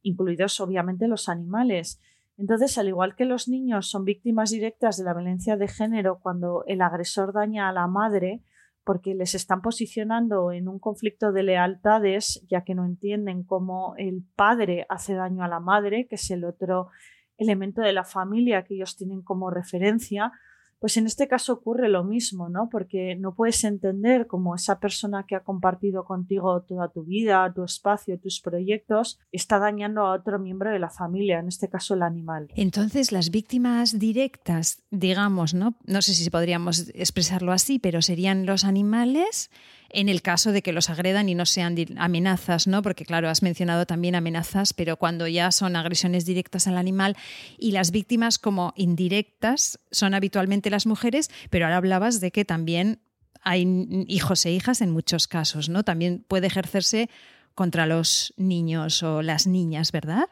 incluidos 0.00 0.58
obviamente 0.60 1.08
los 1.08 1.28
animales. 1.28 2.00
Entonces, 2.38 2.78
al 2.78 2.88
igual 2.88 3.16
que 3.16 3.26
los 3.26 3.48
niños 3.48 3.90
son 3.90 4.06
víctimas 4.06 4.50
directas 4.50 4.96
de 4.96 5.04
la 5.04 5.12
violencia 5.12 5.58
de 5.58 5.68
género 5.68 6.18
cuando 6.22 6.64
el 6.66 6.80
agresor 6.80 7.34
daña 7.34 7.68
a 7.68 7.72
la 7.72 7.86
madre, 7.86 8.42
porque 8.82 9.14
les 9.14 9.34
están 9.34 9.60
posicionando 9.60 10.52
en 10.52 10.68
un 10.68 10.78
conflicto 10.78 11.32
de 11.32 11.42
lealtades, 11.42 12.42
ya 12.48 12.64
que 12.64 12.74
no 12.74 12.86
entienden 12.86 13.42
cómo 13.42 13.94
el 13.98 14.24
padre 14.36 14.86
hace 14.88 15.12
daño 15.12 15.44
a 15.44 15.48
la 15.48 15.60
madre, 15.60 16.06
que 16.06 16.14
es 16.14 16.30
el 16.30 16.46
otro 16.46 16.88
elemento 17.36 17.82
de 17.82 17.92
la 17.92 18.04
familia 18.04 18.64
que 18.64 18.74
ellos 18.74 18.96
tienen 18.96 19.20
como 19.20 19.50
referencia, 19.50 20.32
pues 20.78 20.96
en 20.96 21.06
este 21.06 21.28
caso 21.28 21.54
ocurre 21.54 21.88
lo 21.88 22.04
mismo, 22.04 22.48
¿no? 22.48 22.68
Porque 22.70 23.16
no 23.16 23.34
puedes 23.34 23.64
entender 23.64 24.26
cómo 24.26 24.54
esa 24.54 24.78
persona 24.78 25.24
que 25.26 25.36
ha 25.36 25.40
compartido 25.40 26.04
contigo 26.04 26.62
toda 26.62 26.88
tu 26.88 27.04
vida, 27.04 27.52
tu 27.54 27.64
espacio, 27.64 28.18
tus 28.18 28.40
proyectos, 28.40 29.18
está 29.32 29.58
dañando 29.58 30.02
a 30.02 30.12
otro 30.14 30.38
miembro 30.38 30.70
de 30.70 30.78
la 30.78 30.90
familia, 30.90 31.38
en 31.38 31.48
este 31.48 31.68
caso 31.68 31.94
el 31.94 32.02
animal. 32.02 32.48
Entonces, 32.54 33.12
las 33.12 33.30
víctimas 33.30 33.98
directas, 33.98 34.82
digamos, 34.90 35.54
¿no? 35.54 35.76
No 35.86 36.02
sé 36.02 36.14
si 36.14 36.28
podríamos 36.30 36.90
expresarlo 36.94 37.52
así, 37.52 37.78
pero 37.78 38.02
serían 38.02 38.46
los 38.46 38.64
animales 38.64 39.50
en 39.90 40.08
el 40.08 40.22
caso 40.22 40.52
de 40.52 40.62
que 40.62 40.72
los 40.72 40.90
agredan 40.90 41.28
y 41.28 41.34
no 41.34 41.46
sean 41.46 41.76
amenazas, 41.96 42.66
¿no? 42.66 42.82
Porque 42.82 43.04
claro, 43.04 43.28
has 43.28 43.42
mencionado 43.42 43.86
también 43.86 44.14
amenazas, 44.14 44.72
pero 44.72 44.96
cuando 44.96 45.26
ya 45.26 45.50
son 45.52 45.76
agresiones 45.76 46.26
directas 46.26 46.66
al 46.66 46.76
animal 46.76 47.16
y 47.58 47.72
las 47.72 47.90
víctimas 47.90 48.38
como 48.38 48.72
indirectas 48.76 49.78
son 49.90 50.14
habitualmente 50.14 50.70
las 50.70 50.86
mujeres, 50.86 51.30
pero 51.50 51.66
ahora 51.66 51.78
hablabas 51.78 52.20
de 52.20 52.30
que 52.30 52.44
también 52.44 53.00
hay 53.42 53.66
hijos 54.08 54.44
e 54.44 54.52
hijas 54.52 54.80
en 54.80 54.90
muchos 54.90 55.28
casos, 55.28 55.68
¿no? 55.68 55.84
También 55.84 56.24
puede 56.26 56.48
ejercerse 56.48 57.08
contra 57.54 57.86
los 57.86 58.34
niños 58.36 59.02
o 59.02 59.22
las 59.22 59.46
niñas, 59.46 59.92
¿verdad? 59.92 60.28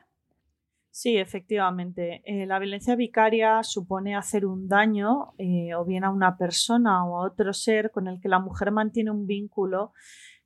Sí, 0.97 1.17
efectivamente. 1.17 2.23
Eh, 2.25 2.47
la 2.47 2.61
violencia 2.61 2.95
vicaria 2.95 3.65
supone 3.65 4.15
hacer 4.15 4.47
un 4.47 4.69
daño 4.69 5.35
eh, 5.39 5.75
o 5.75 5.85
bien 5.85 6.05
a 6.05 6.11
una 6.11 6.39
persona 6.39 7.05
o 7.05 7.17
a 7.17 7.27
otro 7.27 7.53
ser 7.53 7.91
con 7.91 8.07
el 8.07 8.21
que 8.21 8.29
la 8.29 8.39
mujer 8.39 8.71
mantiene 8.71 9.11
un 9.11 9.27
vínculo 9.27 9.93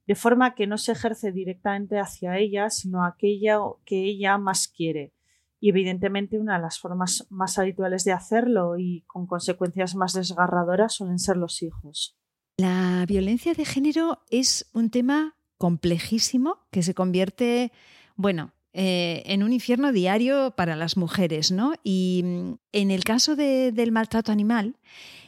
de 0.07 0.15
forma 0.15 0.55
que 0.55 0.67
no 0.67 0.79
se 0.79 0.93
ejerce 0.93 1.33
directamente 1.33 1.99
hacia 1.99 2.39
ella, 2.39 2.71
sino 2.71 3.05
aquella 3.05 3.59
que 3.85 4.05
ella 4.05 4.39
más 4.39 4.69
quiere. 4.69 5.13
Y 5.61 5.69
evidentemente 5.69 6.39
una 6.39 6.57
de 6.57 6.63
las 6.63 6.81
formas 6.81 7.27
más 7.29 7.59
habituales 7.59 8.05
de 8.05 8.13
hacerlo 8.13 8.79
y 8.79 9.03
con 9.03 9.27
consecuencias 9.27 9.95
más 9.97 10.15
desgarradoras 10.15 10.95
suelen 10.95 11.19
ser 11.19 11.37
los 11.37 11.63
hijos. 11.63 12.17
La 12.57 13.05
violencia 13.07 13.53
de 13.53 13.67
género 13.67 14.23
es 14.31 14.71
un 14.73 14.89
tema 14.89 15.37
complejísimo 15.59 16.57
que 16.71 16.83
se 16.83 16.95
convierte, 16.95 17.71
bueno, 18.17 18.55
eh, 18.73 19.23
en 19.27 19.43
un 19.43 19.53
infierno 19.53 19.93
diario 19.93 20.53
para 20.57 20.77
las 20.77 20.97
mujeres, 20.97 21.51
¿no? 21.51 21.75
Y 21.83 22.23
mm, 22.25 22.53
en 22.73 22.91
el 22.91 23.05
caso 23.05 23.35
del 23.37 23.93
maltrato 23.93 24.33
animal, 24.33 24.77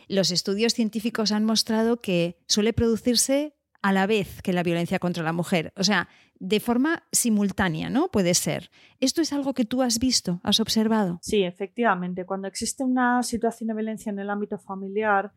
los 0.08 0.30
estudios 0.30 0.74
científicos 0.74 1.32
han 1.32 1.44
mostrado 1.44 2.00
que 2.00 2.36
suele 2.46 2.72
producirse 2.72 3.54
a 3.82 3.92
la 3.92 4.06
vez 4.06 4.42
que 4.42 4.52
la 4.52 4.62
violencia 4.62 4.98
contra 4.98 5.22
la 5.24 5.32
mujer, 5.32 5.72
o 5.76 5.84
sea, 5.84 6.08
de 6.38 6.60
forma 6.60 7.04
simultánea, 7.12 7.90
¿no? 7.90 8.08
Puede 8.08 8.34
ser. 8.34 8.70
¿Esto 8.98 9.22
es 9.22 9.32
algo 9.32 9.54
que 9.54 9.64
tú 9.64 9.82
has 9.82 9.98
visto, 9.98 10.40
has 10.42 10.58
observado? 10.60 11.18
Sí, 11.22 11.42
efectivamente. 11.42 12.24
Cuando 12.24 12.48
existe 12.48 12.82
una 12.82 13.22
situación 13.22 13.68
de 13.68 13.74
violencia 13.74 14.10
en 14.10 14.18
el 14.18 14.30
ámbito 14.30 14.58
familiar, 14.58 15.32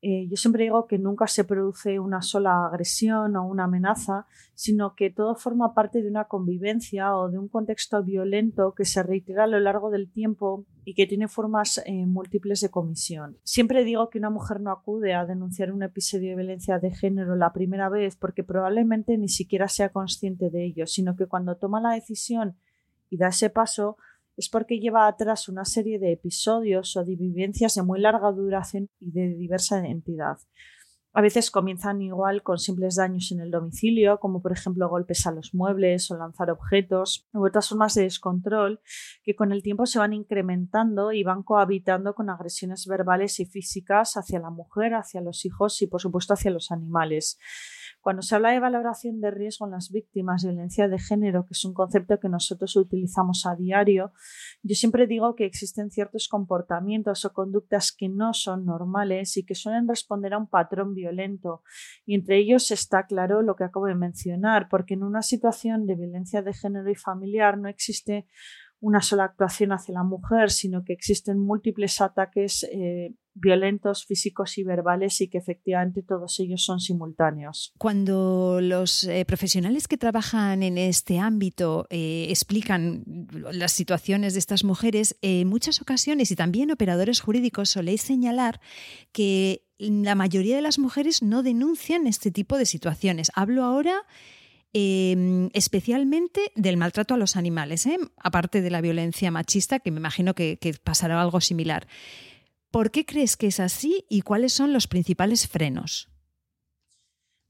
eh, 0.00 0.28
yo 0.28 0.36
siempre 0.36 0.62
digo 0.62 0.86
que 0.86 0.96
nunca 0.96 1.26
se 1.26 1.42
produce 1.42 1.98
una 1.98 2.22
sola 2.22 2.66
agresión 2.66 3.34
o 3.34 3.44
una 3.44 3.64
amenaza, 3.64 4.26
sino 4.54 4.94
que 4.94 5.10
todo 5.10 5.34
forma 5.34 5.74
parte 5.74 6.02
de 6.02 6.08
una 6.08 6.26
convivencia 6.26 7.16
o 7.16 7.28
de 7.28 7.38
un 7.38 7.48
contexto 7.48 8.04
violento 8.04 8.74
que 8.76 8.84
se 8.84 9.02
reitera 9.02 9.44
a 9.44 9.46
lo 9.48 9.58
largo 9.58 9.90
del 9.90 10.08
tiempo 10.08 10.66
y 10.84 10.94
que 10.94 11.08
tiene 11.08 11.26
formas 11.26 11.82
eh, 11.84 12.06
múltiples 12.06 12.60
de 12.60 12.70
comisión. 12.70 13.38
Siempre 13.42 13.82
digo 13.82 14.08
que 14.08 14.18
una 14.18 14.30
mujer 14.30 14.60
no 14.60 14.70
acude 14.70 15.14
a 15.14 15.26
denunciar 15.26 15.72
un 15.72 15.82
episodio 15.82 16.30
de 16.30 16.36
violencia 16.36 16.78
de 16.78 16.92
género 16.92 17.34
la 17.34 17.52
primera 17.52 17.88
vez 17.88 18.14
porque 18.14 18.44
probablemente 18.44 19.18
ni 19.18 19.28
siquiera 19.28 19.66
sea 19.66 19.88
consciente 19.88 20.48
de 20.50 20.64
ello, 20.64 20.86
sino 20.86 21.16
que 21.16 21.26
cuando 21.26 21.56
toma 21.56 21.80
la 21.80 21.94
decisión 21.94 22.56
y 23.10 23.16
da 23.16 23.28
ese 23.28 23.50
paso, 23.50 23.96
es 24.38 24.48
porque 24.48 24.78
lleva 24.78 25.08
atrás 25.08 25.48
una 25.48 25.64
serie 25.64 25.98
de 25.98 26.12
episodios 26.12 26.96
o 26.96 27.04
de 27.04 27.16
vivencias 27.16 27.74
de 27.74 27.82
muy 27.82 28.00
larga 28.00 28.30
duración 28.30 28.88
y 29.00 29.10
de 29.10 29.34
diversa 29.34 29.84
entidad. 29.84 30.38
A 31.12 31.20
veces 31.20 31.50
comienzan 31.50 32.00
igual 32.02 32.44
con 32.44 32.58
simples 32.58 32.94
daños 32.94 33.32
en 33.32 33.40
el 33.40 33.50
domicilio, 33.50 34.20
como 34.20 34.40
por 34.40 34.52
ejemplo 34.52 34.88
golpes 34.88 35.26
a 35.26 35.32
los 35.32 35.52
muebles 35.54 36.08
o 36.12 36.16
lanzar 36.16 36.50
objetos, 36.52 37.26
u 37.32 37.44
otras 37.44 37.68
formas 37.68 37.94
de 37.94 38.02
descontrol 38.02 38.80
que 39.24 39.34
con 39.34 39.50
el 39.50 39.64
tiempo 39.64 39.86
se 39.86 39.98
van 39.98 40.12
incrementando 40.12 41.10
y 41.10 41.24
van 41.24 41.42
cohabitando 41.42 42.14
con 42.14 42.30
agresiones 42.30 42.86
verbales 42.86 43.40
y 43.40 43.46
físicas 43.46 44.16
hacia 44.16 44.38
la 44.38 44.50
mujer, 44.50 44.94
hacia 44.94 45.20
los 45.20 45.44
hijos 45.44 45.82
y 45.82 45.88
por 45.88 46.00
supuesto 46.00 46.34
hacia 46.34 46.52
los 46.52 46.70
animales. 46.70 47.38
Cuando 48.00 48.22
se 48.22 48.34
habla 48.34 48.50
de 48.50 48.60
valoración 48.60 49.20
de 49.20 49.30
riesgo 49.30 49.66
en 49.66 49.72
las 49.72 49.90
víctimas 49.90 50.42
de 50.42 50.50
violencia 50.50 50.88
de 50.88 50.98
género, 50.98 51.44
que 51.44 51.52
es 51.52 51.64
un 51.64 51.74
concepto 51.74 52.18
que 52.20 52.28
nosotros 52.28 52.74
utilizamos 52.76 53.44
a 53.46 53.56
diario, 53.56 54.12
yo 54.62 54.74
siempre 54.74 55.06
digo 55.06 55.34
que 55.34 55.44
existen 55.44 55.90
ciertos 55.90 56.28
comportamientos 56.28 57.24
o 57.24 57.32
conductas 57.32 57.92
que 57.92 58.08
no 58.08 58.32
son 58.34 58.64
normales 58.64 59.36
y 59.36 59.44
que 59.44 59.54
suelen 59.54 59.88
responder 59.88 60.34
a 60.34 60.38
un 60.38 60.48
patrón 60.48 60.94
violento. 60.94 61.62
Y 62.06 62.14
entre 62.14 62.38
ellos 62.38 62.70
está 62.70 63.06
claro 63.06 63.42
lo 63.42 63.56
que 63.56 63.64
acabo 63.64 63.86
de 63.86 63.94
mencionar, 63.94 64.68
porque 64.68 64.94
en 64.94 65.02
una 65.02 65.22
situación 65.22 65.86
de 65.86 65.96
violencia 65.96 66.42
de 66.42 66.54
género 66.54 66.90
y 66.90 66.94
familiar 66.94 67.58
no 67.58 67.68
existe 67.68 68.26
una 68.80 69.02
sola 69.02 69.24
actuación 69.24 69.72
hacia 69.72 69.94
la 69.94 70.04
mujer, 70.04 70.50
sino 70.50 70.84
que 70.84 70.92
existen 70.92 71.38
múltiples 71.38 72.00
ataques 72.00 72.64
eh, 72.72 73.14
violentos, 73.34 74.04
físicos 74.04 74.58
y 74.58 74.64
verbales 74.64 75.20
y 75.20 75.28
que 75.28 75.38
efectivamente 75.38 76.02
todos 76.02 76.38
ellos 76.40 76.64
son 76.64 76.80
simultáneos. 76.80 77.72
Cuando 77.78 78.60
los 78.60 79.04
eh, 79.04 79.24
profesionales 79.24 79.88
que 79.88 79.96
trabajan 79.96 80.62
en 80.62 80.78
este 80.78 81.18
ámbito 81.18 81.86
eh, 81.90 82.26
explican 82.30 83.04
las 83.52 83.72
situaciones 83.72 84.34
de 84.34 84.40
estas 84.40 84.64
mujeres, 84.64 85.16
en 85.22 85.48
muchas 85.48 85.80
ocasiones 85.80 86.30
y 86.30 86.36
también 86.36 86.70
operadores 86.70 87.20
jurídicos 87.20 87.70
soléis 87.70 88.02
señalar 88.02 88.60
que 89.12 89.64
la 89.78 90.16
mayoría 90.16 90.56
de 90.56 90.62
las 90.62 90.78
mujeres 90.78 91.22
no 91.22 91.42
denuncian 91.42 92.06
este 92.06 92.30
tipo 92.30 92.58
de 92.58 92.66
situaciones. 92.66 93.30
Hablo 93.34 93.62
ahora 93.62 94.02
Em, 94.80 95.50
especialmente 95.54 96.52
del 96.54 96.76
maltrato 96.76 97.14
a 97.14 97.16
los 97.16 97.34
animales, 97.34 97.84
¿eh? 97.86 97.98
aparte 98.16 98.62
de 98.62 98.70
la 98.70 98.80
violencia 98.80 99.28
machista, 99.32 99.80
que 99.80 99.90
me 99.90 99.98
imagino 99.98 100.34
que, 100.34 100.56
que 100.60 100.72
pasará 100.72 101.20
algo 101.20 101.40
similar. 101.40 101.88
¿Por 102.70 102.92
qué 102.92 103.04
crees 103.04 103.36
que 103.36 103.48
es 103.48 103.58
así 103.58 104.04
y 104.08 104.20
cuáles 104.20 104.52
son 104.52 104.72
los 104.72 104.86
principales 104.86 105.48
frenos? 105.48 106.10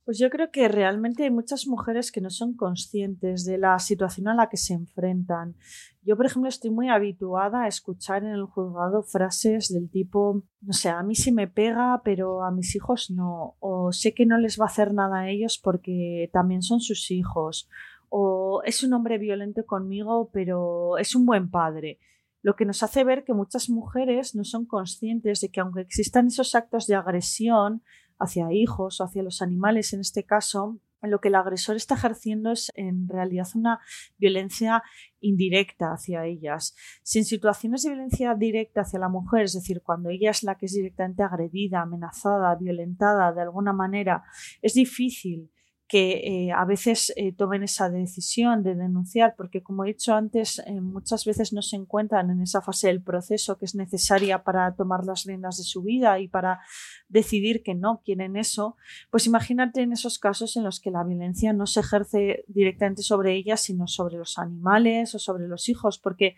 Pues 0.08 0.18
yo 0.18 0.30
creo 0.30 0.50
que 0.50 0.68
realmente 0.68 1.24
hay 1.24 1.30
muchas 1.30 1.66
mujeres 1.66 2.10
que 2.10 2.22
no 2.22 2.30
son 2.30 2.56
conscientes 2.56 3.44
de 3.44 3.58
la 3.58 3.78
situación 3.78 4.26
a 4.28 4.34
la 4.34 4.48
que 4.48 4.56
se 4.56 4.72
enfrentan. 4.72 5.54
Yo, 6.00 6.16
por 6.16 6.24
ejemplo, 6.24 6.48
estoy 6.48 6.70
muy 6.70 6.88
habituada 6.88 7.64
a 7.64 7.68
escuchar 7.68 8.24
en 8.24 8.30
el 8.30 8.46
juzgado 8.46 9.02
frases 9.02 9.68
del 9.68 9.90
tipo, 9.90 10.44
no 10.62 10.72
sé, 10.72 10.88
a 10.88 11.02
mí 11.02 11.14
sí 11.14 11.30
me 11.30 11.46
pega, 11.46 12.00
pero 12.02 12.42
a 12.42 12.50
mis 12.50 12.74
hijos 12.74 13.10
no, 13.10 13.56
o 13.60 13.92
sé 13.92 14.14
que 14.14 14.24
no 14.24 14.38
les 14.38 14.58
va 14.58 14.64
a 14.64 14.68
hacer 14.68 14.94
nada 14.94 15.18
a 15.18 15.28
ellos 15.28 15.60
porque 15.62 16.30
también 16.32 16.62
son 16.62 16.80
sus 16.80 17.10
hijos, 17.10 17.68
o 18.08 18.62
es 18.64 18.82
un 18.82 18.94
hombre 18.94 19.18
violento 19.18 19.66
conmigo, 19.66 20.30
pero 20.32 20.96
es 20.96 21.14
un 21.14 21.26
buen 21.26 21.50
padre 21.50 21.98
lo 22.40 22.54
que 22.54 22.64
nos 22.64 22.82
hace 22.82 23.04
ver 23.04 23.24
que 23.24 23.34
muchas 23.34 23.68
mujeres 23.68 24.34
no 24.34 24.44
son 24.44 24.64
conscientes 24.64 25.40
de 25.40 25.50
que 25.50 25.60
aunque 25.60 25.80
existan 25.80 26.28
esos 26.28 26.54
actos 26.54 26.86
de 26.86 26.94
agresión, 26.94 27.82
hacia 28.18 28.52
hijos 28.52 29.00
o 29.00 29.04
hacia 29.04 29.22
los 29.22 29.42
animales 29.42 29.92
en 29.92 30.00
este 30.00 30.24
caso, 30.24 30.80
lo 31.02 31.20
que 31.20 31.28
el 31.28 31.36
agresor 31.36 31.76
está 31.76 31.94
ejerciendo 31.94 32.50
es 32.50 32.72
en 32.74 33.08
realidad 33.08 33.46
una 33.54 33.80
violencia 34.16 34.82
indirecta 35.20 35.92
hacia 35.92 36.24
ellas. 36.24 36.74
Si 37.02 37.20
en 37.20 37.24
situaciones 37.24 37.82
de 37.82 37.90
violencia 37.90 38.34
directa 38.34 38.80
hacia 38.80 38.98
la 38.98 39.08
mujer, 39.08 39.42
es 39.44 39.52
decir, 39.52 39.82
cuando 39.82 40.10
ella 40.10 40.30
es 40.30 40.42
la 40.42 40.56
que 40.56 40.66
es 40.66 40.72
directamente 40.72 41.22
agredida, 41.22 41.82
amenazada, 41.82 42.56
violentada 42.56 43.32
de 43.32 43.42
alguna 43.42 43.72
manera, 43.72 44.24
es 44.60 44.74
difícil 44.74 45.50
que 45.88 46.20
eh, 46.22 46.52
a 46.52 46.66
veces 46.66 47.14
eh, 47.16 47.32
tomen 47.32 47.62
esa 47.62 47.88
decisión 47.88 48.62
de 48.62 48.74
denunciar, 48.74 49.34
porque 49.36 49.62
como 49.62 49.84
he 49.84 49.88
dicho 49.88 50.14
antes, 50.14 50.58
eh, 50.66 50.82
muchas 50.82 51.24
veces 51.24 51.54
no 51.54 51.62
se 51.62 51.76
encuentran 51.76 52.30
en 52.30 52.42
esa 52.42 52.60
fase 52.60 52.88
del 52.88 53.02
proceso 53.02 53.56
que 53.56 53.64
es 53.64 53.74
necesaria 53.74 54.44
para 54.44 54.74
tomar 54.76 55.06
las 55.06 55.24
riendas 55.24 55.56
de 55.56 55.64
su 55.64 55.82
vida 55.82 56.20
y 56.20 56.28
para 56.28 56.60
decidir 57.08 57.62
que 57.62 57.74
no 57.74 58.02
quieren 58.04 58.36
eso, 58.36 58.76
pues 59.10 59.26
imagínate 59.26 59.80
en 59.80 59.92
esos 59.92 60.18
casos 60.18 60.58
en 60.58 60.64
los 60.64 60.78
que 60.78 60.90
la 60.90 61.04
violencia 61.04 61.54
no 61.54 61.66
se 61.66 61.80
ejerce 61.80 62.44
directamente 62.48 63.02
sobre 63.02 63.34
ellas, 63.34 63.62
sino 63.62 63.86
sobre 63.86 64.18
los 64.18 64.38
animales 64.38 65.14
o 65.14 65.18
sobre 65.18 65.48
los 65.48 65.70
hijos, 65.70 65.98
porque 65.98 66.36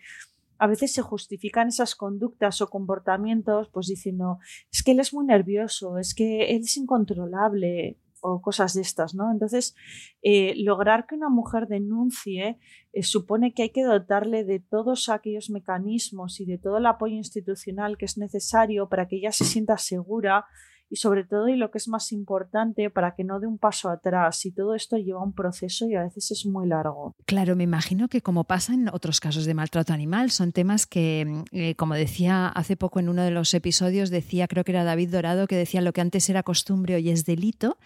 a 0.61 0.67
veces 0.67 0.93
se 0.93 1.01
justifican 1.01 1.69
esas 1.69 1.95
conductas 1.95 2.61
o 2.61 2.69
comportamientos 2.69 3.67
pues 3.73 3.87
diciendo 3.87 4.37
es 4.71 4.83
que 4.83 4.91
él 4.91 4.99
es 4.99 5.11
muy 5.11 5.25
nervioso, 5.25 5.97
es 5.97 6.13
que 6.13 6.55
él 6.55 6.61
es 6.61 6.77
incontrolable, 6.77 7.97
o 8.21 8.41
cosas 8.41 8.73
de 8.73 8.81
estas, 8.81 9.13
¿no? 9.13 9.31
Entonces, 9.31 9.75
eh, 10.21 10.53
lograr 10.57 11.05
que 11.07 11.15
una 11.15 11.29
mujer 11.29 11.67
denuncie 11.67 12.57
eh, 12.93 13.03
supone 13.03 13.53
que 13.53 13.63
hay 13.63 13.69
que 13.71 13.83
dotarle 13.83 14.43
de 14.43 14.59
todos 14.59 15.09
aquellos 15.09 15.49
mecanismos 15.49 16.39
y 16.39 16.45
de 16.45 16.57
todo 16.57 16.77
el 16.77 16.85
apoyo 16.85 17.15
institucional 17.15 17.97
que 17.97 18.05
es 18.05 18.17
necesario 18.17 18.87
para 18.87 19.07
que 19.07 19.17
ella 19.17 19.31
se 19.31 19.45
sienta 19.45 19.77
segura 19.77 20.45
y 20.91 20.97
sobre 20.97 21.23
todo 21.23 21.47
y 21.47 21.55
lo 21.55 21.71
que 21.71 21.77
es 21.77 21.87
más 21.87 22.11
importante 22.11 22.89
para 22.89 23.15
que 23.15 23.23
no 23.23 23.39
dé 23.39 23.47
un 23.47 23.57
paso 23.57 23.89
atrás 23.89 24.45
y 24.45 24.51
todo 24.51 24.75
esto 24.75 24.97
lleva 24.97 25.23
un 25.23 25.33
proceso 25.33 25.87
y 25.87 25.95
a 25.95 26.03
veces 26.03 26.31
es 26.31 26.45
muy 26.45 26.67
largo. 26.67 27.15
Claro, 27.25 27.55
me 27.55 27.63
imagino 27.63 28.09
que 28.09 28.21
como 28.21 28.43
pasa 28.43 28.73
en 28.73 28.89
otros 28.89 29.21
casos 29.21 29.45
de 29.45 29.53
maltrato 29.53 29.93
animal, 29.93 30.31
son 30.31 30.51
temas 30.51 30.85
que, 30.85 31.43
eh, 31.53 31.75
como 31.75 31.95
decía 31.95 32.49
hace 32.49 32.75
poco 32.75 32.99
en 32.99 33.07
uno 33.07 33.23
de 33.23 33.31
los 33.31 33.53
episodios, 33.53 34.09
decía, 34.09 34.49
creo 34.49 34.65
que 34.65 34.73
era 34.73 34.83
David 34.83 35.11
Dorado, 35.11 35.47
que 35.47 35.55
decía 35.55 35.79
lo 35.79 35.93
que 35.93 36.01
antes 36.01 36.29
era 36.29 36.43
costumbre 36.43 36.95
hoy 36.95 37.09
es 37.09 37.23
delito. 37.23 37.77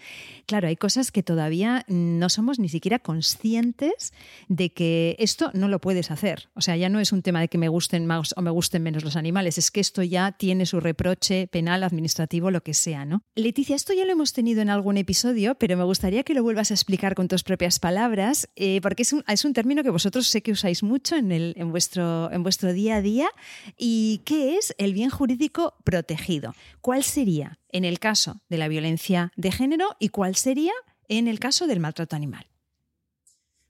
Claro, 0.47 0.67
hay 0.67 0.75
cosas 0.75 1.11
que 1.11 1.21
todavía 1.21 1.85
no 1.87 2.27
somos 2.29 2.57
ni 2.57 2.69
siquiera 2.69 2.97
conscientes 2.97 4.13
de 4.47 4.73
que 4.73 5.15
esto 5.19 5.51
no 5.53 5.67
lo 5.67 5.79
puedes 5.79 6.09
hacer. 6.09 6.49
O 6.55 6.61
sea, 6.61 6.75
ya 6.75 6.89
no 6.89 6.99
es 6.99 7.11
un 7.11 7.21
tema 7.21 7.39
de 7.39 7.49
que 7.49 7.59
me 7.59 7.69
gusten 7.69 8.07
más 8.07 8.33
o 8.35 8.41
me 8.41 8.49
gusten 8.49 8.81
menos 8.81 9.03
los 9.03 9.15
animales, 9.15 9.59
es 9.59 9.69
que 9.69 9.79
esto 9.79 10.01
ya 10.01 10.31
tiene 10.31 10.65
su 10.65 10.79
reproche 10.79 11.45
penal, 11.45 11.83
administrativo, 11.83 12.49
lo 12.49 12.61
que 12.61 12.73
sea. 12.73 12.94
Leticia, 13.35 13.75
esto 13.75 13.93
ya 13.93 14.05
lo 14.05 14.11
hemos 14.11 14.33
tenido 14.33 14.61
en 14.61 14.69
algún 14.69 14.97
episodio, 14.97 15.55
pero 15.55 15.77
me 15.77 15.83
gustaría 15.83 16.23
que 16.23 16.33
lo 16.33 16.43
vuelvas 16.43 16.71
a 16.71 16.73
explicar 16.73 17.15
con 17.15 17.27
tus 17.27 17.43
propias 17.43 17.79
palabras, 17.79 18.49
eh, 18.55 18.79
porque 18.81 19.03
es 19.03 19.13
un, 19.13 19.53
término 19.53 19.83
que 19.83 19.89
vosotros 19.89 20.27
sé 20.27 20.41
que 20.41 20.51
usáis 20.51 20.83
mucho 20.83 21.15
en, 21.15 21.71
vuestro, 21.71 22.31
en 22.31 22.43
vuestro 22.43 22.73
día 22.73 22.97
a 22.97 23.01
día. 23.01 23.27
¿Y 23.77 24.21
qué 24.25 24.57
es 24.57 24.73
el 24.77 24.93
bien 24.93 25.09
jurídico 25.09 25.75
protegido? 25.83 26.55
¿Cuál 26.81 27.03
sería 27.03 27.59
en 27.69 27.85
el 27.85 27.99
caso 27.99 28.41
de 28.49 28.57
la 28.57 28.67
violencia 28.67 29.31
de 29.35 29.51
género 29.51 29.95
y 29.99 30.09
cuál 30.09 30.35
sería 30.35 30.73
en 31.07 31.27
el 31.27 31.39
caso 31.39 31.67
del 31.67 31.79
maltrato 31.79 32.15
animal? 32.15 32.47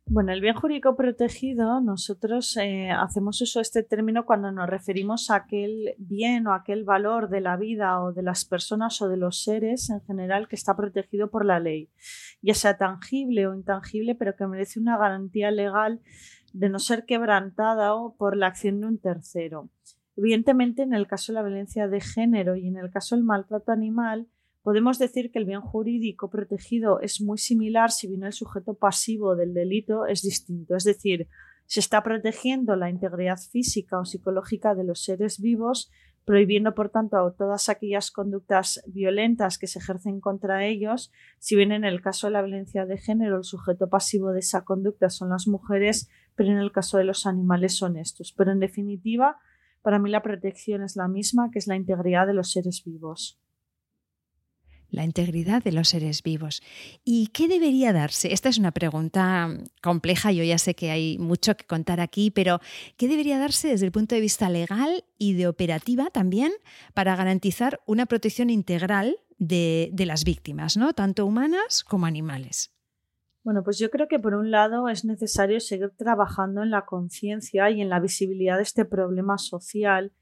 Bueno, 0.07 0.33
el 0.33 0.39
bien 0.39 0.53
jurídico 0.53 0.95
protegido, 0.95 1.81
nosotros 1.81 2.55
eh, 2.57 2.91
hacemos 2.91 3.41
uso 3.41 3.57
de 3.57 3.63
este 3.63 3.81
término 3.81 4.23
cuando 4.23 4.51
nos 4.51 4.69
referimos 4.69 5.31
a 5.31 5.37
aquel 5.37 5.95
bien 5.97 6.45
o 6.45 6.53
aquel 6.53 6.83
valor 6.83 7.27
de 7.27 7.41
la 7.41 7.57
vida 7.57 7.99
o 7.99 8.13
de 8.13 8.21
las 8.21 8.45
personas 8.45 9.01
o 9.01 9.09
de 9.09 9.17
los 9.17 9.41
seres 9.41 9.89
en 9.89 10.01
general 10.01 10.47
que 10.47 10.55
está 10.55 10.75
protegido 10.75 11.31
por 11.31 11.43
la 11.43 11.59
ley, 11.59 11.89
ya 12.43 12.53
sea 12.53 12.77
tangible 12.77 13.47
o 13.47 13.55
intangible, 13.55 14.13
pero 14.13 14.35
que 14.35 14.45
merece 14.45 14.79
una 14.79 14.95
garantía 14.95 15.49
legal 15.49 16.01
de 16.53 16.69
no 16.69 16.77
ser 16.77 17.05
quebrantada 17.05 17.91
por 18.15 18.37
la 18.37 18.45
acción 18.45 18.81
de 18.81 18.87
un 18.87 18.99
tercero. 18.99 19.71
Evidentemente, 20.15 20.83
en 20.83 20.93
el 20.93 21.07
caso 21.07 21.31
de 21.31 21.39
la 21.39 21.43
violencia 21.43 21.87
de 21.87 21.99
género 21.99 22.55
y 22.55 22.67
en 22.67 22.77
el 22.77 22.91
caso 22.91 23.15
del 23.15 23.25
maltrato 23.25 23.71
animal, 23.71 24.27
Podemos 24.65 24.97
decir 24.97 25.31
que 25.31 25.37
el 25.37 25.45
bien 25.45 25.61
jurídico 25.61 26.31
protegido 26.31 26.99
es 26.99 27.21
muy 27.21 27.37
similar 27.37 27.91
si 27.91 28.07
bien 28.07 28.23
el 28.23 28.33
sujeto 28.33 28.73
pasivo 28.73 29.35
del 29.35 29.53
delito 29.53 30.07
es 30.07 30.23
distinto, 30.23 30.75
es 30.75 30.83
decir, 30.83 31.27
se 31.67 31.79
está 31.79 32.01
protegiendo 32.01 32.75
la 32.75 32.89
integridad 32.89 33.37
física 33.37 33.99
o 33.99 34.05
psicológica 34.05 34.73
de 34.73 34.83
los 34.83 35.03
seres 35.03 35.39
vivos, 35.39 35.91
prohibiendo 36.25 36.73
por 36.73 36.89
tanto 36.89 37.31
todas 37.37 37.69
aquellas 37.69 38.09
conductas 38.09 38.81
violentas 38.87 39.59
que 39.59 39.67
se 39.67 39.77
ejercen 39.77 40.19
contra 40.19 40.65
ellos, 40.65 41.11
si 41.37 41.55
bien 41.55 41.71
en 41.71 41.83
el 41.83 42.01
caso 42.01 42.25
de 42.25 42.33
la 42.33 42.41
violencia 42.41 42.87
de 42.87 42.97
género 42.97 43.37
el 43.37 43.43
sujeto 43.43 43.87
pasivo 43.87 44.31
de 44.31 44.39
esa 44.39 44.63
conducta 44.63 45.11
son 45.11 45.29
las 45.29 45.47
mujeres, 45.47 46.09
pero 46.33 46.49
en 46.49 46.57
el 46.57 46.71
caso 46.71 46.97
de 46.97 47.03
los 47.03 47.27
animales 47.27 47.77
son 47.77 47.97
estos. 47.97 48.33
Pero 48.33 48.51
en 48.51 48.59
definitiva, 48.59 49.37
para 49.83 49.99
mí 49.99 50.09
la 50.09 50.23
protección 50.23 50.81
es 50.81 50.95
la 50.95 51.07
misma, 51.07 51.51
que 51.51 51.59
es 51.59 51.67
la 51.67 51.75
integridad 51.75 52.25
de 52.25 52.33
los 52.33 52.51
seres 52.51 52.81
vivos 52.83 53.39
la 54.95 55.03
integridad 55.03 55.63
de 55.63 55.71
los 55.71 55.89
seres 55.89 56.23
vivos. 56.23 56.63
¿Y 57.03 57.27
qué 57.27 57.47
debería 57.47 57.93
darse? 57.93 58.33
Esta 58.33 58.49
es 58.49 58.57
una 58.57 58.71
pregunta 58.71 59.49
compleja, 59.81 60.31
yo 60.31 60.43
ya 60.43 60.57
sé 60.57 60.73
que 60.73 60.91
hay 60.91 61.17
mucho 61.17 61.55
que 61.55 61.65
contar 61.65 61.99
aquí, 61.99 62.31
pero 62.31 62.59
¿qué 62.97 63.07
debería 63.07 63.37
darse 63.37 63.67
desde 63.67 63.85
el 63.85 63.91
punto 63.91 64.15
de 64.15 64.21
vista 64.21 64.49
legal 64.49 65.03
y 65.17 65.33
de 65.33 65.47
operativa 65.47 66.09
también 66.09 66.51
para 66.93 67.15
garantizar 67.15 67.81
una 67.85 68.05
protección 68.05 68.49
integral 68.49 69.17
de, 69.37 69.91
las 70.05 70.23
víctimas, 70.23 70.77
¿no? 70.77 70.93
tanto 70.93 71.25
humanas 71.25 71.83
como 71.83 72.05
animales? 72.05 72.71
Bueno, 73.43 73.63
pues 73.63 73.77
yo 73.77 73.91
creo 73.91 74.07
que 74.07 74.17
por 74.17 74.33
un 74.33 74.49
lado 74.49 74.89
es 74.89 75.05
necesario 75.05 75.59
seguir 75.59 75.91
trabajando 75.95 76.63
en 76.63 76.71
la 76.71 76.85
conciencia 76.85 77.69
y 77.69 77.81
en 77.81 77.89
la 77.89 77.99
visibilidad 77.99 78.57
de 78.57 78.63
este 78.63 78.85
problema 78.85 79.37
social 79.37 80.13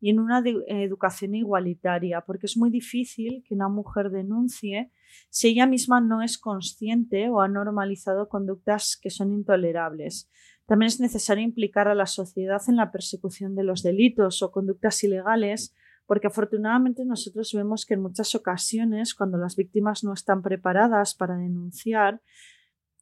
y 0.00 0.10
en 0.10 0.18
una 0.18 0.42
educación 0.66 1.34
igualitaria, 1.34 2.22
porque 2.22 2.46
es 2.46 2.56
muy 2.56 2.70
difícil 2.70 3.44
que 3.46 3.54
una 3.54 3.68
mujer 3.68 4.10
denuncie 4.10 4.90
si 5.28 5.48
ella 5.48 5.66
misma 5.66 6.00
no 6.00 6.22
es 6.22 6.38
consciente 6.38 7.28
o 7.28 7.40
ha 7.40 7.48
normalizado 7.48 8.28
conductas 8.28 8.98
que 9.00 9.10
son 9.10 9.32
intolerables. 9.32 10.30
También 10.66 10.86
es 10.86 11.00
necesario 11.00 11.44
implicar 11.44 11.88
a 11.88 11.94
la 11.94 12.06
sociedad 12.06 12.62
en 12.68 12.76
la 12.76 12.92
persecución 12.92 13.54
de 13.54 13.64
los 13.64 13.82
delitos 13.82 14.42
o 14.42 14.52
conductas 14.52 15.02
ilegales, 15.04 15.74
porque 16.06 16.28
afortunadamente 16.28 17.04
nosotros 17.04 17.52
vemos 17.52 17.84
que 17.84 17.94
en 17.94 18.02
muchas 18.02 18.34
ocasiones, 18.34 19.14
cuando 19.14 19.36
las 19.36 19.56
víctimas 19.56 20.02
no 20.02 20.12
están 20.12 20.42
preparadas 20.42 21.14
para 21.14 21.36
denunciar, 21.36 22.20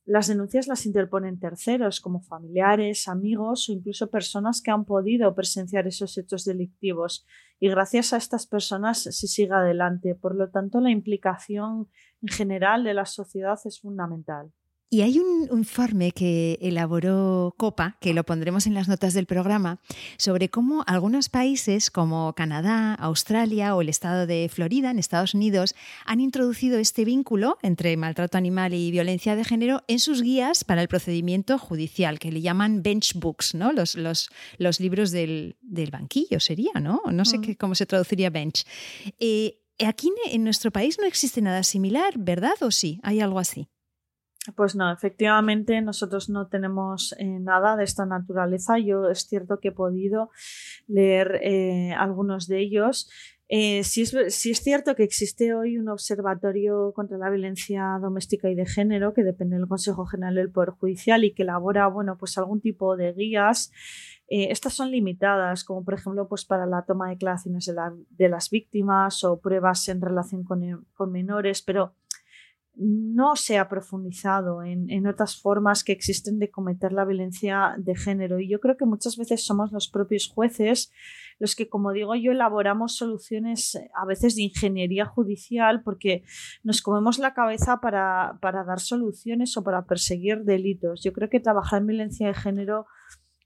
las 0.09 0.27
denuncias 0.27 0.69
las 0.69 0.87
interponen 0.87 1.39
terceros, 1.39 2.01
como 2.01 2.23
familiares, 2.23 3.09
amigos 3.09 3.69
o 3.69 3.73
incluso 3.73 4.11
personas 4.11 4.63
que 4.63 4.71
han 4.71 4.87
podido 4.87 5.35
presenciar 5.35 5.87
esos 5.87 6.17
hechos 6.17 6.47
delictivos. 6.47 7.27
Y 7.61 7.69
gracias 7.69 8.15
a 8.15 8.17
estas 8.17 8.47
personas 8.47 9.03
se 9.03 9.13
sigue 9.13 9.53
adelante. 9.53 10.15
Por 10.15 10.35
lo 10.35 10.49
tanto, 10.49 10.81
la 10.81 10.91
implicación 10.91 11.91
en 12.23 12.29
general 12.29 12.85
de 12.85 12.95
la 12.95 13.05
sociedad 13.05 13.59
es 13.67 13.81
fundamental. 13.81 14.51
Y 14.91 15.03
hay 15.03 15.19
un 15.19 15.49
informe 15.53 16.13
que 16.13 16.59
elaboró 16.63 17.55
COPA, 17.59 17.99
que 18.01 18.15
lo 18.15 18.25
pondremos 18.25 18.67
en 18.67 18.73
las 18.73 18.89
notas 18.89 19.13
del 19.13 19.27
programa, 19.27 19.81
sobre 20.17 20.49
cómo 20.49 20.83
algunos 20.87 21.29
países 21.29 21.91
como 21.91 22.33
Canadá, 22.33 22.95
Australia 22.95 23.77
o 23.77 23.83
el 23.83 23.91
estado 23.91 24.27
de 24.27 24.49
Florida, 24.51 24.91
en 24.91 24.99
Estados 24.99 25.35
Unidos, 25.35 25.75
han 26.07 26.21
introducido 26.21 26.79
este 26.79 27.05
vínculo 27.05 27.59
entre 27.61 27.95
maltrato 27.99 28.39
animal 28.39 28.73
y 28.73 28.91
violencia 28.91 29.37
de 29.37 29.45
género 29.45 29.83
en 29.89 29.99
sus 29.99 30.23
guías 30.23 30.65
para 30.65 30.81
el 30.81 30.89
procedimiento 30.89 31.59
judicial, 31.59 32.19
que 32.19 32.33
le 32.33 32.41
llaman 32.41 32.83
bench 32.83 33.13
books, 33.15 33.55
¿no? 33.55 33.73
los, 33.73 33.95
los, 33.95 34.31
los 34.57 34.81
libros 34.81 35.11
del, 35.11 35.57
del, 35.61 35.91
banquillo 35.91 36.41
sería, 36.41 36.73
¿no? 36.81 37.03
No 37.13 37.27
sé 37.27 37.39
mm. 37.39 37.41
qué, 37.43 37.57
cómo 37.57 37.75
se 37.75 37.85
traduciría 37.85 38.31
bench. 38.31 38.65
Eh, 39.19 39.61
aquí 39.87 40.11
en 40.31 40.45
nuestro 40.45 40.71
país 40.71 40.97
no 40.99 41.07
existe 41.07 41.43
nada 41.43 41.63
similar, 41.63 42.15
¿verdad? 42.17 42.55
¿O 42.63 42.71
sí? 42.71 43.01
¿Hay 43.03 43.21
algo 43.21 43.39
así? 43.39 43.69
Pues 44.57 44.75
no, 44.77 44.91
efectivamente 44.91 45.81
nosotros 45.83 46.31
no 46.31 46.47
tenemos 46.47 47.15
eh, 47.19 47.25
nada 47.41 47.77
de 47.77 47.85
esta 47.85 48.07
naturaleza. 48.07 48.79
Yo 48.79 49.09
es 49.11 49.27
cierto 49.27 49.59
que 49.61 49.69
he 49.69 49.73
podido 49.73 50.31
leer 50.87 51.41
eh, 51.43 51.93
algunos 51.93 52.47
de 52.47 52.61
ellos. 52.61 53.11
Eh, 53.51 53.83
sí, 53.83 54.03
es, 54.03 54.37
cierto 54.63 54.95
que 54.95 55.05
existe 55.05 55.55
hoy 55.55 55.79
un 55.79 55.89
observatorio 55.89 56.93
contra 56.95 57.17
la 57.17 57.31
violencia 57.31 57.99
doméstica 58.01 58.51
y 58.51 58.55
de 58.55 58.67
género 58.67 59.15
que 59.15 59.25
depende 59.25 59.57
del 59.57 59.67
Consejo 59.67 60.05
General 60.05 60.35
del 60.35 60.51
Poder 60.51 60.71
Judicial 60.71 61.25
y 61.25 61.33
que 61.33 61.45
elabora 61.45 61.87
bueno, 61.87 62.19
pues 62.19 62.37
algún 62.37 62.61
tipo 62.61 62.97
de 62.97 63.15
guías. 63.15 63.73
estas 64.29 64.75
son 64.75 64.91
limitadas, 64.91 65.65
como 65.65 65.83
por 65.83 65.95
ejemplo 65.95 66.29
pues 66.29 66.45
para 66.45 66.67
la 66.67 66.85
toma 66.85 67.07
de 67.07 67.15
declaraciones 67.15 67.65
de, 67.65 67.75
de 68.11 68.29
las 68.29 68.51
víctimas 68.51 69.25
o 69.25 69.41
pruebas 69.41 69.89
en 69.89 70.03
relación 70.03 70.45
con, 70.45 70.87
con 70.95 71.11
menores, 71.11 71.63
pero 71.63 71.95
no 72.79 73.35
se 73.35 73.59
ha 73.59 73.69
profundizado 73.69 74.63
en, 74.63 75.07
otras 75.07 75.41
formas 75.41 75.83
que 75.83 75.93
existen 75.93 76.39
de 76.39 76.51
cometer 76.51 76.93
la 76.93 77.05
violencia 77.05 77.75
de 77.77 77.97
género. 77.97 78.39
Y 78.39 78.49
yo 78.49 78.61
creo 78.61 78.77
que 78.77 78.87
muchas 78.87 79.17
veces 79.17 79.45
somos 79.45 79.73
los 79.73 79.89
propios 79.89 80.29
jueces 80.29 80.93
los 81.39 81.55
que, 81.55 81.69
como 81.69 81.93
digo 81.93 82.15
yo, 82.15 82.33
elaboramos 82.33 82.97
soluciones 82.97 83.75
eh, 83.75 83.91
a 83.95 84.05
veces 84.07 84.35
de 84.35 84.43
ingeniería 84.43 85.07
judicial 85.07 85.83
porque 85.83 86.23
nos 86.63 86.83
comemos 86.83 87.19
la 87.19 87.35
cabeza 87.35 87.81
para, 87.81 88.39
dar 88.43 88.81
soluciones 88.81 89.57
o 89.57 89.63
para 89.63 89.85
perseguir 89.85 90.45
delitos. 90.45 91.03
Yo 91.03 91.13
creo 91.13 91.29
que 91.29 91.41
trabajar 91.41 91.81
en 91.81 91.87
violencia 91.87 92.27
de 92.27 92.35
género 92.35 92.87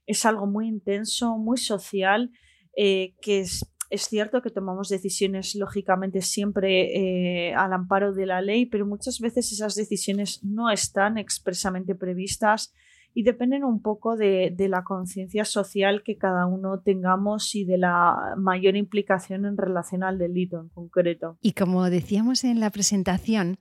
es 0.05 0.25
algo 0.25 0.47
muy 0.47 0.67
intenso, 0.67 1.37
muy 1.37 1.57
social, 1.57 2.31
eh, 2.75 3.15
que 3.21 3.41
es 3.41 3.71
es 3.93 4.07
cierto 4.07 4.41
que 4.41 4.49
tomamos 4.49 4.89
decisiones, 4.89 5.53
lógicamente, 5.53 6.21
siempre 6.21 7.49
eh, 7.49 7.53
al 7.53 7.73
amparo 7.73 8.11
de 8.11 8.25
la 8.25 8.41
ley, 8.41 8.65
pero 8.65 8.87
muchas 8.87 9.19
veces 9.19 9.51
esas 9.51 9.75
decisiones 9.75 10.43
no 10.43 10.71
están 10.71 11.19
expresamente 11.19 11.93
previstas 11.93 12.73
y 13.13 13.21
dependen 13.21 13.63
un 13.63 13.83
poco 13.83 14.17
de, 14.17 14.51
de 14.55 14.67
la 14.67 14.83
conciencia 14.83 15.45
social 15.45 16.01
que 16.03 16.17
cada 16.17 16.47
uno 16.47 16.79
tengamos 16.79 17.53
y 17.53 17.65
de 17.65 17.77
la 17.77 18.33
mayor 18.35 18.75
implicación 18.75 19.45
en 19.45 19.57
relación 19.57 20.01
al 20.01 20.17
delito 20.17 20.59
en 20.59 20.69
concreto. 20.69 21.37
Y 21.41 21.51
como 21.51 21.87
decíamos 21.91 22.43
en 22.43 22.59
la 22.59 22.71
presentación, 22.71 23.59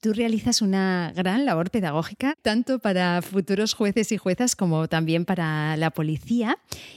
Tú 0.00 0.14
realizas 0.14 0.62
una 0.62 1.12
gran 1.14 1.44
labor 1.44 1.70
pedagógica, 1.70 2.34
tanto 2.40 2.78
para 2.78 3.20
futuros 3.20 3.74
jueces 3.74 4.12
y 4.12 4.16
juezas 4.16 4.56
como 4.56 4.88
también 4.88 5.26
para 5.26 5.76
la 5.76 5.90
policía. 5.90 6.56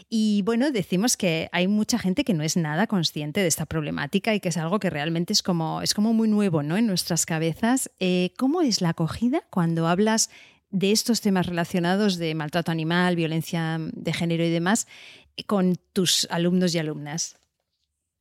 Y 0.10 0.42
bueno, 0.44 0.72
decimos 0.72 1.18
que 1.18 1.50
hay 1.52 1.68
mucha 1.68 2.00
gente 2.00 2.24
que 2.24 2.34
no 2.34 2.44
es 2.44 2.56
nada 2.56 2.88
consciente 2.88 3.42
de 3.42 3.48
esta 3.48 3.66
problemática 3.66 4.34
y 4.34 4.40
que 4.40 4.48
es 4.48 4.58
algo 4.58 4.80
que 4.80 4.90
realmente 4.90 5.34
es 5.34 5.44
como, 5.44 5.82
es 5.82 5.94
como 5.94 6.14
muy 6.14 6.30
nuevo 6.30 6.64
¿no? 6.64 6.78
en 6.78 6.88
nuestras 6.88 7.26
cabezas. 7.26 7.92
Eh, 8.00 8.32
¿Cómo 8.38 8.62
es 8.62 8.80
la 8.80 8.90
acogida 8.90 9.44
cuando 9.50 9.90
hablas 9.90 10.30
de 10.70 10.94
estos 10.94 11.20
temas 11.20 11.48
relacionados 11.48 12.18
de 12.18 12.34
maltrato 12.36 12.72
animal, 12.72 13.18
violencia 13.18 13.80
de 13.82 14.14
género 14.14 14.46
y 14.46 14.50
demás 14.50 14.88
con 15.46 15.76
tus 15.92 16.26
alumnos 16.32 16.74
y 16.74 16.80
alumnas? 16.80 17.36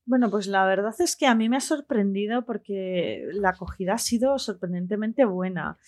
Bueno, 0.04 0.30
pues 0.30 0.48
la 0.48 0.66
verdad 0.66 0.94
es 0.98 1.16
que 1.16 1.26
a 1.26 1.34
mí 1.34 1.48
me 1.48 1.56
ha 1.56 1.60
sorprendido 1.60 2.44
porque 2.44 3.24
la 3.34 3.50
acogida 3.50 3.94
ha 3.94 3.98
sido 3.98 4.38
sorprendentemente 4.38 5.24
buena. 5.24 5.78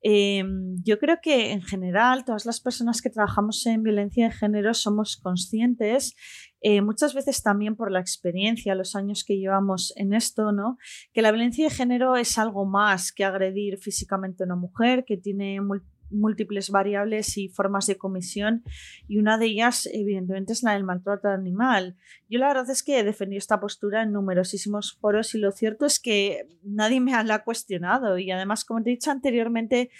Em, 0.00 0.76
yo 0.84 0.98
creo 0.98 1.16
que 1.22 1.50
en 1.50 1.62
general 1.62 2.24
todas 2.24 2.44
las 2.44 2.60
personas 2.60 3.00
que 3.00 3.10
trabajamos 3.10 3.64
en 3.66 3.82
violencia 3.82 4.26
de 4.28 4.34
género 4.34 4.74
somos 4.74 5.16
conscientes, 5.16 6.14
eh, 6.60 6.82
muchas 6.82 7.14
veces 7.14 7.42
también 7.42 7.74
por 7.74 7.90
la 7.90 8.00
experiencia, 8.00 8.74
los 8.74 8.94
años 8.94 9.24
que 9.24 9.38
llevamos 9.38 9.92
en 9.96 10.12
esto, 10.12 10.52
¿no? 10.52 10.76
Que 11.12 11.22
la 11.22 11.32
violencia 11.32 11.64
de 11.64 11.74
género 11.74 12.16
es 12.16 12.38
algo 12.38 12.66
más 12.66 13.12
que 13.12 13.24
agredir 13.24 13.78
físicamente 13.78 14.44
a 14.44 14.46
una 14.46 14.56
mujer, 14.56 15.04
que 15.06 15.16
tiene 15.16 15.60
múltiples 16.10 16.70
variables 16.70 17.36
y 17.38 17.48
formas 17.48 17.86
de 17.86 17.96
comisión 17.96 18.62
y 19.08 19.18
una 19.18 19.38
de 19.38 19.46
ellas 19.46 19.88
evidentemente 19.92 20.52
es 20.52 20.62
la 20.62 20.72
del 20.72 20.84
maltrato 20.84 21.28
animal. 21.28 21.96
Yo 22.28 22.38
la 22.38 22.48
verdad 22.48 22.70
es 22.70 22.82
que 22.82 22.98
he 22.98 23.04
defendido 23.04 23.38
esta 23.38 23.60
postura 23.60 24.02
en 24.02 24.12
numerosísimos 24.12 24.96
foros 25.00 25.34
y 25.34 25.38
lo 25.38 25.52
cierto 25.52 25.86
es 25.86 26.00
que 26.00 26.48
nadie 26.62 27.00
me 27.00 27.12
la 27.24 27.34
ha 27.34 27.44
cuestionado 27.44 28.18
y 28.18 28.30
además 28.30 28.64
como 28.64 28.82
te 28.82 28.90
he 28.90 28.94
dicho 28.94 29.10
anteriormente 29.10 29.90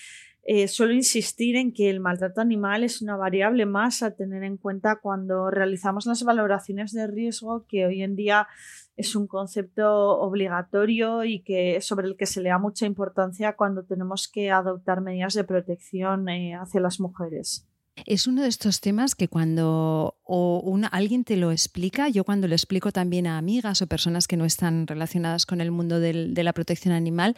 eh, 0.47 0.69
suelo 0.69 0.93
insistir 0.93 1.57
en 1.57 1.73
que 1.73 1.88
el 1.88 2.01
maltrato 2.01 2.43
animal 2.43 2.85
es 2.85 3.01
una 3.01 3.17
variable 3.17 3.64
más 3.64 4.03
a 4.03 4.14
tener 4.14 4.45
en 4.45 4.59
cuenta 4.59 4.97
cuando 4.97 5.51
realizamos 5.51 6.05
las 6.05 6.23
valoraciones 6.23 6.93
de 6.93 7.07
riesgo 7.07 7.64
que 7.67 7.87
hoy 7.87 8.03
en 8.03 8.14
día 8.14 8.47
es 8.96 9.16
un 9.16 9.26
concepto 9.26 10.18
obligatorio 10.20 11.24
y 11.24 11.40
que 11.40 11.80
sobre 11.80 12.07
el 12.07 12.16
que 12.16 12.26
se 12.26 12.40
le 12.40 12.50
da 12.50 12.59
mucha 12.59 12.87
importancia 12.87 13.57
cuando 13.57 13.85
tenemos 13.85 14.28
que 14.28 14.50
adoptar 14.50 15.00
medidas 15.00 15.35
de 15.35 15.44
protección 15.44 16.28
eh, 16.28 16.54
hacia 16.54 16.80
las 16.80 17.00
mujeres. 17.00 17.66
Es 18.07 18.26
uno 18.26 18.42
de 18.42 18.48
estos 18.48 18.80
temas 18.80 19.14
que 19.14 19.28
cuando 19.28 20.16
o 20.24 20.78
alguien 20.90 21.24
te 21.24 21.37
lo 21.37 21.52
explica, 21.52 22.09
yo 22.09 22.24
cuando 22.24 22.48
lo 22.48 22.54
explico 22.54 22.90
también 22.90 23.26
a 23.26 23.38
amigas 23.38 23.83
o 23.83 23.87
personas 23.87 24.26
que 24.26 24.37
no 24.37 24.44
están 24.44 24.87
relacionadas 24.87 25.46
con 25.46 25.61
el 25.61 25.70
mundo 25.70 26.00
de 26.00 26.42
la 26.42 26.52
protección 26.52 26.92
animal, 26.92 27.37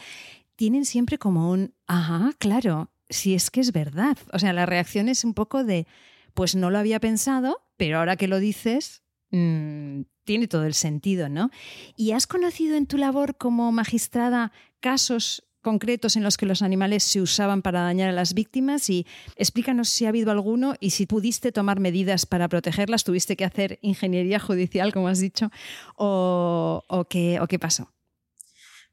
tienen 0.57 0.87
siempre 0.87 1.19
como 1.19 1.51
un, 1.51 1.75
ajá, 1.87 2.33
claro, 2.39 2.89
si 3.11 3.35
es 3.35 3.51
que 3.51 3.61
es 3.61 3.73
verdad. 3.73 4.17
O 4.33 4.39
sea, 4.39 4.53
la 4.53 4.67
reacción 4.67 5.09
es 5.09 5.25
un 5.25 5.35
poco 5.35 5.63
de, 5.63 5.87
pues 6.35 6.57
no 6.57 6.71
lo 6.71 6.79
había 6.79 7.01
pensado, 7.01 7.61
pero 7.77 7.99
ahora 7.99 8.17
que 8.17 8.29
lo 8.29 8.41
dices, 8.41 9.03
mm, 9.31 10.03
tiene 10.25 10.49
todo 10.49 10.65
el 10.65 10.75
sentido, 10.75 11.29
¿no? 11.29 11.51
¿Y 11.97 12.13
has 12.13 12.27
conocido 12.27 12.77
en 12.77 12.87
tu 12.87 12.99
labor 12.99 13.37
como 13.37 13.73
magistrada 13.73 14.53
casos 14.81 15.47
concretos 15.67 16.15
en 16.15 16.23
los 16.23 16.37
que 16.37 16.47
los 16.47 16.63
animales 16.63 17.03
se 17.03 17.21
usaban 17.21 17.61
para 17.61 17.81
dañar 17.81 18.11
a 18.11 18.13
las 18.13 18.35
víctimas 18.35 18.89
y 18.89 19.05
explícanos 19.35 19.89
si 19.89 20.05
ha 20.05 20.11
habido 20.11 20.31
alguno 20.31 20.77
y 20.79 20.91
si 20.91 21.07
pudiste 21.07 21.51
tomar 21.51 21.81
medidas 21.81 22.25
para 22.25 22.49
protegerlas, 22.49 23.03
tuviste 23.03 23.37
que 23.37 23.45
hacer 23.45 23.81
ingeniería 23.83 24.39
judicial, 24.39 24.93
como 24.93 25.09
has 25.09 25.19
dicho, 25.19 25.51
o, 25.97 26.85
qué, 27.11 27.41
o 27.41 27.49
qué 27.49 27.59
pasó. 27.59 27.96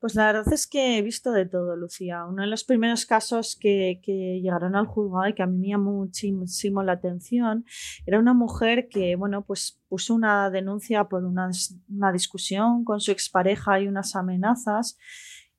Pues 0.04 0.16
la 0.16 0.26
verdad 0.26 0.52
es 0.52 0.68
que 0.68 0.98
he 0.98 1.02
visto 1.02 1.32
de 1.32 1.46
todo, 1.46 1.78
Lucía. 1.78 2.26
Uno 2.26 2.42
de 2.42 2.50
los 2.50 2.66
primeros 2.66 3.06
casos 3.06 3.58
que, 3.58 4.02
llegaron 4.06 4.76
al 4.76 4.86
juzgado 4.86 5.30
y 5.30 5.34
que 5.34 5.44
a 5.44 5.48
mí 5.48 5.58
me 5.58 5.70
llamó 5.70 5.94
muchísimo 5.94 6.84
la 6.84 6.92
atención 6.92 7.64
era 8.06 8.20
una 8.20 8.34
mujer 8.34 8.90
que, 8.90 9.16
bueno, 9.16 9.46
pues 9.46 9.82
puso 9.88 10.14
una 10.14 10.50
denuncia 10.50 11.06
por 11.06 11.24
una, 11.24 11.50
una 11.88 12.12
discusión 12.12 12.84
con 12.84 13.00
su 13.00 13.12
expareja 13.12 13.80
y 13.80 13.88
unas 13.88 14.18
amenazas. 14.18 14.98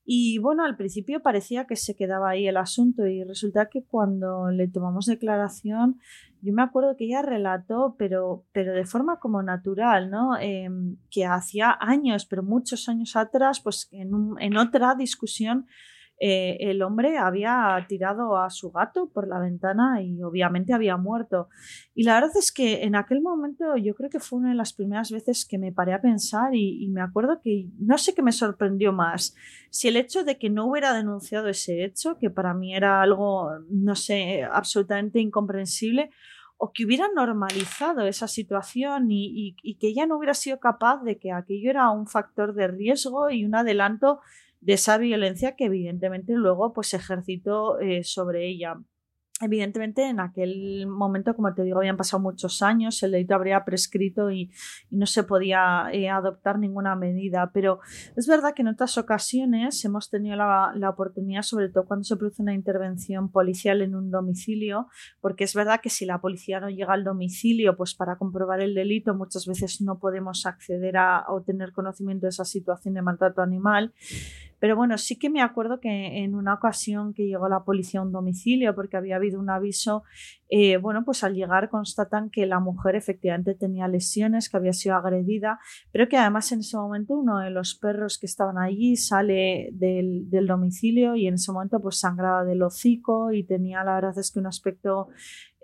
Y 0.04 0.38
bueno, 0.38 0.64
al 0.64 0.76
principio 0.76 1.22
parecía 1.22 1.66
que 1.66 1.76
se 1.76 1.96
quedaba 1.96 2.30
ahí 2.30 2.46
el 2.46 2.58
asunto 2.58 3.06
y 3.06 3.24
resulta 3.24 3.70
que 3.70 3.84
cuando 3.84 4.50
le 4.50 4.68
tomamos 4.68 5.06
declaración, 5.06 5.98
yo 6.42 6.52
me 6.52 6.62
acuerdo 6.62 6.94
que 6.96 7.06
ella 7.06 7.22
relató, 7.22 7.96
pero, 7.98 8.44
pero 8.52 8.74
de 8.74 8.84
forma 8.84 9.18
como 9.18 9.42
natural, 9.42 10.10
¿no? 10.10 10.36
Em, 10.38 10.98
que 11.10 11.24
hacía 11.24 11.76
años, 11.80 12.26
pero 12.26 12.42
muchos 12.42 12.88
años 12.90 13.16
atrás, 13.16 13.60
pues 13.60 13.88
en, 13.92 14.10
en 14.40 14.56
otra 14.58 14.94
discusión, 14.94 15.66
eh, 16.26 16.70
el 16.70 16.80
hombre 16.80 17.18
había 17.18 17.76
tirado 17.87 18.38
a 18.38 18.48
su 18.48 18.70
gato 18.70 19.10
por 19.12 19.28
la 19.28 19.38
ventana 19.38 20.00
y 20.00 20.22
obviamente 20.22 20.72
había 20.72 20.96
muerto. 20.96 21.50
Y 21.94 22.04
la 22.04 22.14
verdad 22.14 22.34
es 22.38 22.50
que 22.50 22.84
en 22.84 22.96
aquel 22.96 23.20
momento 23.20 23.76
yo 23.76 23.94
creo 23.94 24.08
que 24.08 24.20
fue 24.20 24.38
una 24.38 24.48
de 24.48 24.54
las 24.54 24.72
primeras 24.72 25.10
veces 25.10 25.44
que 25.46 25.58
me 25.58 25.70
paré 25.70 25.92
a 25.92 26.00
pensar 26.00 26.54
y, 26.54 26.88
me 26.88 27.02
acuerdo 27.02 27.42
que 27.42 27.68
no 27.78 27.98
sé 27.98 28.14
qué 28.14 28.22
me 28.22 28.32
sorprendió 28.32 28.90
más, 28.90 29.34
si 29.68 29.88
el 29.88 29.98
hecho 29.98 30.24
de 30.24 30.38
que 30.38 30.48
no 30.48 30.64
hubiera 30.64 30.94
denunciado 30.94 31.48
ese 31.48 31.84
hecho, 31.84 32.16
que 32.16 32.30
para 32.30 32.54
mí 32.54 32.74
era 32.74 33.02
algo, 33.02 33.50
no 33.68 33.94
sé, 33.94 34.44
absolutamente 34.44 35.20
incomprensible, 35.20 36.08
o 36.56 36.72
que 36.72 36.87
hubiera 36.87 37.06
normalizado 37.14 38.06
esa 38.06 38.28
situación 38.28 39.08
y, 39.10 39.56
que 39.78 39.88
ella 39.88 40.06
no 40.06 40.16
hubiera 40.16 40.32
sido 40.32 40.58
capaz 40.58 41.02
de 41.02 41.18
que 41.18 41.32
aquello 41.32 41.68
era 41.68 41.90
un 41.90 42.06
factor 42.06 42.54
de 42.54 42.68
riesgo 42.68 43.28
y 43.28 43.44
un 43.44 43.54
adelanto 43.54 44.20
de 44.64 44.72
esa 44.72 44.96
violencia 44.98 45.57
que 45.57 45.66
evidentemente 45.66 46.33
luego 46.35 46.72
pues 46.72 46.94
ejercitó 46.94 47.79
eh, 47.81 48.03
sobre 48.03 48.48
ella. 48.48 48.79
Evidentemente, 49.40 50.09
en 50.09 50.20
aquel 50.20 50.87
momento, 50.87 51.35
como 51.35 51.53
te 51.53 51.64
digo, 51.64 51.79
habían 51.79 51.96
pasado 51.96 52.22
muchos 52.22 52.62
años, 52.62 53.03
el 53.03 53.11
delito 53.11 53.35
habría 53.35 53.64
prescrito 53.64 54.31
y, 54.31 54.53
no 54.90 55.07
se 55.07 55.24
podía 55.24 55.88
eh, 55.92 56.09
adoptar 56.09 56.61
ninguna 56.61 56.94
medida. 56.94 57.50
Pero 57.53 57.81
es 58.14 58.29
verdad 58.29 58.55
que 58.55 58.62
en 58.62 58.68
otras 58.68 58.96
ocasiones 58.96 59.85
hemos 59.85 60.09
tenido 60.09 60.37
la, 60.37 60.72
la, 60.77 60.88
oportunidad, 60.88 61.42
sobre 61.42 61.68
todo 61.68 61.85
cuando 61.85 62.05
se 62.05 62.16
produce 62.16 62.42
una 62.42 62.55
intervención 62.55 63.29
policial 63.29 63.83
en 63.83 63.96
un 63.96 64.12
domicilio, 64.12 64.87
porque 65.20 65.42
es 65.42 65.53
verdad 65.53 65.81
que 65.83 65.90
si 65.90 66.07
la 66.07 66.20
policía 66.20 66.61
no 66.61 66.70
llega 66.70 66.94
al 66.94 67.03
domicilio, 67.03 67.77
pues 67.77 67.94
para 67.94 68.16
comprobar 68.16 68.61
el 68.61 68.72
delito 68.72 69.14
muchas 69.14 69.46
veces 69.48 69.81
no 69.81 69.98
podemos 69.98 70.46
acceder 70.46 70.96
a, 70.96 71.24
o 71.29 71.42
tener 71.42 71.72
conocimiento 71.72 72.27
de 72.27 72.31
esa 72.31 72.44
situación 72.44 72.94
de 72.94 73.03
maltrato 73.03 73.42
animal. 73.42 73.92
Pero 74.64 74.77
bueno, 74.77 74.96
sí 74.96 75.18
que 75.18 75.29
me 75.29 75.42
acuerdo 75.42 75.79
que 75.79 76.24
en 76.24 76.35
una 76.35 76.55
ocasión 76.55 77.12
que 77.12 77.27
llegó 77.27 77.50
la 77.50 77.64
policía 77.64 78.00
a 78.00 78.03
un 78.03 78.12
domicilio 78.12 78.74
porque 78.74 78.96
había 78.96 79.16
habido 79.16 79.38
un 79.38 79.50
aviso, 79.50 80.05
eh, 80.48 80.79
bueno, 80.79 81.05
pues 81.05 81.22
al 81.22 81.35
llegar 81.35 81.68
constatan 81.68 82.31
que 82.31 82.46
la 82.46 82.61
mujer 82.61 82.96
efectivamente 82.96 83.55
tenía 83.55 83.88
lesiones, 83.88 84.48
que 84.48 84.57
había 84.57 84.72
sido 84.72 84.94
agredida, 84.96 85.59
pero 85.92 86.09
que 86.09 86.16
además 86.16 86.50
en 86.50 86.61
ese 86.61 86.79
momento 86.79 87.12
uno 87.12 87.40
de 87.40 87.50
los 87.50 87.74
perros 87.74 88.16
que 88.18 88.24
estaban 88.24 88.57
allí 88.57 88.96
sale 88.96 89.68
del, 89.72 90.31
del 90.31 90.46
domicilio 90.46 91.14
y 91.14 91.27
en 91.27 91.35
ese 91.35 91.53
momento 91.53 91.79
pues 91.79 91.98
sangraba 91.98 92.42
del 92.44 92.62
hocico 92.62 93.33
y 93.33 93.44
tenía 93.44 93.85
la 93.85 93.96
verdad 93.96 94.18
es 94.18 94.33
que 94.33 94.38
un 94.38 94.46
aspecto 94.46 95.09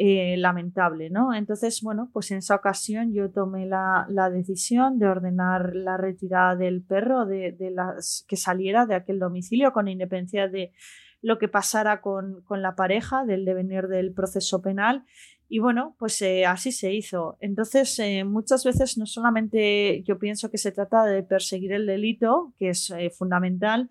eh, 0.02 0.38
lamentable, 0.38 1.10
¿no? 1.10 1.34
Entonces, 1.34 1.82
bueno, 1.82 2.08
pues 2.10 2.30
en 2.30 2.38
esa 2.38 2.54
ocasión 2.54 3.12
yo 3.12 3.30
tomé 3.30 3.66
la, 3.66 4.06
decisión 4.32 4.98
de 4.98 5.06
ordenar 5.06 5.76
la 5.76 5.98
retirada 5.98 6.56
del 6.56 6.80
perro 6.80 7.26
de, 7.26 7.54
las 7.74 8.24
que 8.26 8.38
saliera 8.38 8.86
de 8.86 8.94
aquel 8.94 9.18
domicilio 9.18 9.74
con 9.74 9.88
independencia 9.88 10.48
de 10.48 10.72
lo 11.20 11.38
que 11.38 11.48
pasara 11.48 12.00
con, 12.00 12.42
la 12.48 12.76
pareja, 12.76 13.26
del 13.26 13.44
devenir 13.44 13.88
del 13.88 14.14
proceso 14.14 14.62
penal. 14.62 15.04
Y 15.50 15.58
bueno, 15.58 15.96
pues 15.98 16.22
eh, 16.22 16.46
así 16.46 16.72
se 16.72 16.94
hizo. 16.94 17.36
Entonces, 17.38 17.98
eh, 17.98 18.24
muchas 18.24 18.64
veces 18.64 18.96
no 18.96 19.04
solamente 19.04 20.02
yo 20.04 20.18
pienso 20.18 20.50
que 20.50 20.56
se 20.56 20.72
trata 20.72 21.04
de 21.04 21.22
perseguir 21.24 21.72
el 21.72 21.84
delito, 21.84 22.54
que 22.58 22.70
es 22.70 22.90
fundamental, 23.18 23.90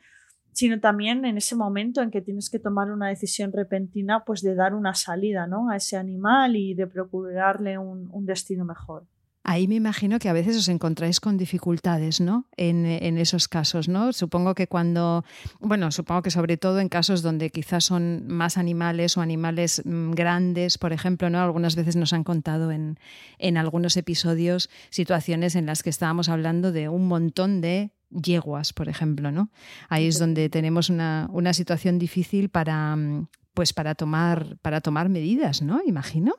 sino 0.60 0.78
también 0.82 1.24
en 1.24 1.38
ese 1.38 1.56
momento 1.56 2.02
en 2.02 2.12
que 2.12 2.20
tienes 2.22 2.50
que 2.50 2.60
tomar 2.60 2.92
una 2.92 3.08
decisión 3.08 3.54
repentina, 3.54 4.26
pues 4.26 4.42
de 4.42 4.56
dar 4.56 4.76
una 4.76 4.94
salida 4.94 5.48
¿no? 5.48 5.70
a 5.70 5.78
ese 5.78 5.96
animal 5.96 6.58
y 6.58 6.74
de 6.74 6.86
procurarle 6.86 7.78
un, 7.78 8.26
destino 8.26 8.66
mejor. 8.66 9.06
Ahí 9.46 9.70
me 9.70 9.76
imagino 9.76 10.20
que 10.20 10.28
a 10.28 10.34
veces 10.34 10.58
os 10.58 10.68
encontráis 10.68 11.22
con 11.22 11.38
dificultades, 11.38 12.20
¿no? 12.20 12.46
En, 12.58 12.86
en, 12.86 13.18
esos 13.18 13.48
casos, 13.48 13.88
¿no? 13.88 14.12
Supongo 14.12 14.54
que 14.54 14.68
cuando, 14.68 15.24
bueno, 15.62 15.92
supongo 15.92 16.24
que 16.24 16.30
sobre 16.30 16.58
todo 16.58 16.82
en 16.82 16.90
casos 16.90 17.22
donde 17.22 17.50
quizás 17.52 17.86
son 17.86 18.28
más 18.28 18.58
animales 18.58 19.16
o 19.16 19.22
animales 19.22 19.82
mm, 19.86 20.12
grandes, 20.12 20.78
por 20.78 20.92
ejemplo, 20.92 21.30
¿no? 21.30 21.40
Algunas 21.40 21.78
veces 21.78 21.96
nos 21.96 22.12
han 22.12 22.26
contado 22.26 22.70
en, 22.72 23.00
en 23.38 23.56
algunos 23.56 23.96
episodios 23.96 24.70
situaciones 24.90 25.56
en 25.56 25.68
las 25.68 25.84
que 25.84 25.90
estábamos 25.90 26.28
hablando 26.28 26.74
de 26.74 26.90
un 26.90 27.08
montón 27.08 27.62
de 27.62 27.94
yeguas, 28.10 28.74
por 28.74 28.90
ejemplo, 28.90 29.32
¿no? 29.32 29.50
Ahí 29.90 30.08
es 30.08 30.20
donde 30.20 30.50
tenemos 30.50 30.90
una, 30.90 31.28
una 31.32 31.54
situación 31.54 32.00
difícil 32.00 32.50
para, 32.50 32.96
mm, 32.96 33.28
pues 33.54 33.74
para 33.74 33.96
tomar, 33.96 34.58
para 34.62 34.82
tomar 34.82 35.10
medidas, 35.10 35.62
¿no? 35.62 35.82
Imagino. 35.86 36.36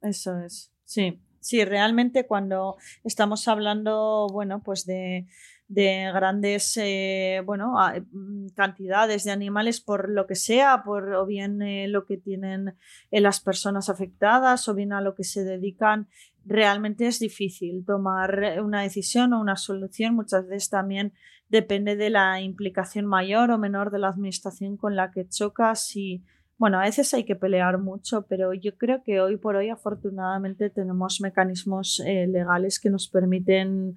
Eso 0.00 0.38
es, 0.38 0.72
sí. 0.84 1.20
Sí, 1.40 1.64
realmente 1.64 2.24
cuando 2.24 2.76
estamos 3.02 3.48
hablando, 3.48 4.28
bueno, 4.30 4.62
pues 4.62 4.86
de, 4.86 5.26
de 5.72 6.10
grandes 6.12 6.76
eh, 6.76 7.42
bueno, 7.46 7.74
mm, 8.12 8.48
cantidades 8.54 9.24
de 9.24 9.30
animales 9.30 9.80
por 9.80 10.10
lo 10.10 10.26
que 10.26 10.34
sea, 10.34 10.82
por 10.84 11.14
o 11.14 11.24
bien 11.24 11.62
eh, 11.62 11.88
lo 11.88 12.04
que 12.04 12.18
tienen 12.18 12.76
eh, 13.10 13.20
las 13.22 13.40
personas 13.40 13.88
afectadas 13.88 14.68
o 14.68 14.74
bien 14.74 14.92
a 14.92 15.00
lo 15.00 15.14
que 15.14 15.24
se 15.24 15.44
dedican 15.44 16.08
realmente 16.44 17.06
es 17.06 17.18
difícil 17.18 17.84
tomar 17.84 18.42
eh, 18.42 18.60
una 18.60 18.82
decisión 18.82 19.32
o 19.32 19.40
una 19.40 19.56
solución. 19.56 20.14
Muchas 20.14 20.46
veces 20.46 20.70
también 20.70 21.12
depende 21.48 21.96
de 21.96 22.10
la 22.10 22.40
implicación 22.40 23.06
mayor 23.06 23.50
o 23.50 23.58
menor 23.58 23.90
de 23.90 23.98
la 23.98 24.08
administración 24.08 24.76
con 24.76 24.96
la 24.96 25.10
que 25.10 25.28
chocas 25.28 25.94
y 25.96 26.22
bueno, 26.58 26.78
a 26.78 26.82
veces 26.82 27.12
hay 27.12 27.24
que 27.24 27.34
pelear 27.34 27.78
mucho, 27.78 28.24
pero 28.28 28.54
yo 28.54 28.76
creo 28.76 29.02
que 29.02 29.20
hoy 29.20 29.36
por 29.36 29.56
hoy 29.56 29.68
afortunadamente 29.68 30.70
tenemos 30.70 31.20
mecanismos 31.20 32.00
eh, 32.06 32.28
legales 32.28 32.78
que 32.78 32.88
nos 32.88 33.08
permiten 33.08 33.96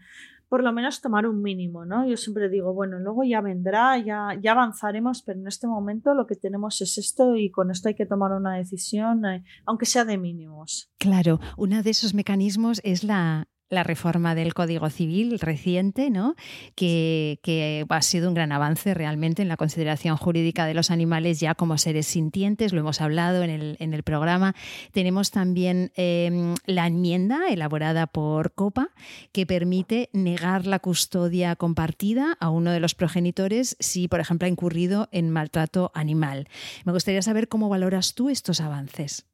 por 0.49 0.63
lo 0.63 0.71
menos 0.71 1.01
tomar 1.01 1.27
un 1.27 1.41
mínimo, 1.41 1.85
¿no? 1.85 2.07
Yo 2.07 2.17
siempre 2.17 2.49
digo, 2.49 2.73
bueno, 2.73 2.99
luego 2.99 3.23
ya 3.23 3.41
vendrá, 3.41 3.97
ya, 3.97 4.37
ya 4.41 4.51
avanzaremos, 4.51 5.21
pero 5.23 5.39
en 5.39 5.47
este 5.47 5.67
momento 5.67 6.13
lo 6.13 6.27
que 6.27 6.35
tenemos 6.35 6.81
es 6.81 6.97
esto 6.97 7.35
y 7.35 7.49
con 7.51 7.71
esto 7.71 7.89
hay 7.89 7.95
que 7.95 8.05
tomar 8.05 8.31
una 8.31 8.55
decisión, 8.55 9.25
eh, 9.25 9.43
aunque 9.65 9.85
sea 9.85 10.05
de 10.05 10.17
mínimos. 10.17 10.91
Claro, 10.97 11.39
uno 11.57 11.83
de 11.83 11.89
esos 11.89 12.13
mecanismos 12.13 12.81
es 12.83 13.03
la, 13.03 13.47
la 13.69 13.83
reforma 13.83 14.35
del 14.35 14.53
Código 14.53 14.89
Civil 14.89 15.39
reciente, 15.39 16.09
¿no? 16.09 16.35
Que, 16.75 17.39
que, 17.41 17.85
ha 17.89 18.01
sido 18.01 18.27
un 18.29 18.35
gran 18.35 18.51
avance 18.51 18.93
realmente 18.93 19.41
en 19.41 19.47
la 19.47 19.57
consideración 19.57 20.17
jurídica 20.17 20.65
de 20.65 20.73
los 20.73 20.91
animales 20.91 21.39
ya 21.39 21.55
como 21.55 21.77
seres 21.77 22.05
sintientes, 22.07 22.73
lo 22.73 22.81
hemos 22.81 23.01
hablado 23.01 23.43
en 23.43 23.49
el, 23.49 23.77
en 23.79 23.93
el 23.93 24.03
programa. 24.03 24.55
Tenemos 24.91 25.31
también 25.31 25.91
em, 25.95 26.55
la 26.65 26.87
enmienda 26.87 27.47
elaborada 27.49 28.07
por 28.07 28.53
COPA 28.53 28.89
que 29.31 29.45
permite 29.45 30.09
negar 30.13 30.65
la 30.65 30.79
custodia 30.79 31.55
compartida 31.55 32.37
a 32.39 32.49
uno 32.49 32.71
de 32.71 32.79
los 32.79 32.95
progenitores 32.95 33.77
si, 33.79 34.07
por 34.07 34.19
ejemplo, 34.19 34.45
ha 34.45 34.49
incurrido 34.49 35.09
en 35.11 35.29
maltrato 35.29 35.91
animal. 35.93 36.47
Me 36.85 36.91
gustaría 36.91 37.21
saber 37.21 37.47
cómo 37.47 37.69
valoras 37.69 38.13
tú 38.13 38.29
estos 38.29 38.61
avances. 38.61 39.25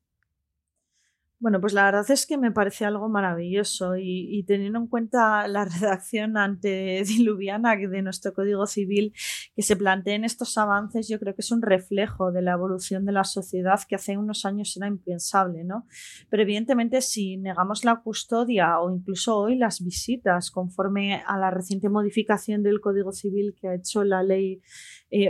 Bueno, 1.41 1.59
pues 1.59 1.73
la 1.73 1.85
verdad 1.85 2.05
es 2.11 2.27
que 2.27 2.37
me 2.37 2.51
parece 2.51 2.85
algo 2.85 3.09
maravilloso 3.09 3.95
y, 3.97 4.43
teniendo 4.45 4.77
en 4.77 4.85
cuenta 4.85 5.47
la 5.47 5.65
redacción 5.81 6.37
antediluviana 6.37 7.75
de 7.75 8.03
nuestro 8.03 8.31
Código 8.31 8.67
Civil 8.67 9.11
que 9.55 9.63
se 9.63 9.75
planteen 9.75 10.23
estos 10.23 10.55
avances, 10.59 11.07
yo 11.09 11.17
creo 11.19 11.33
que 11.33 11.41
es 11.41 11.51
un 11.51 11.63
reflejo 11.63 12.31
de 12.31 12.43
la 12.43 12.51
evolución 12.51 13.05
de 13.05 13.13
la 13.13 13.23
sociedad 13.23 13.79
que 13.89 13.95
hace 13.95 14.19
unos 14.19 14.45
años 14.45 14.77
era 14.77 14.87
impensable, 14.87 15.63
¿no? 15.63 15.87
Pero 16.29 16.43
evidentemente 16.43 17.01
si 17.01 17.37
negamos 17.37 17.85
la 17.85 18.01
custodia 18.01 18.79
o 18.79 18.95
incluso 18.95 19.35
hoy 19.35 19.55
las 19.55 19.83
visitas 19.83 20.51
conforme 20.51 21.23
a 21.25 21.39
la 21.39 21.49
reciente 21.49 21.89
modificación 21.89 22.61
del 22.61 22.81
Código 22.81 23.13
Civil 23.13 23.55
que 23.59 23.67
ha 23.67 23.73
hecho 23.73 24.03
la 24.03 24.21
ley 24.21 24.61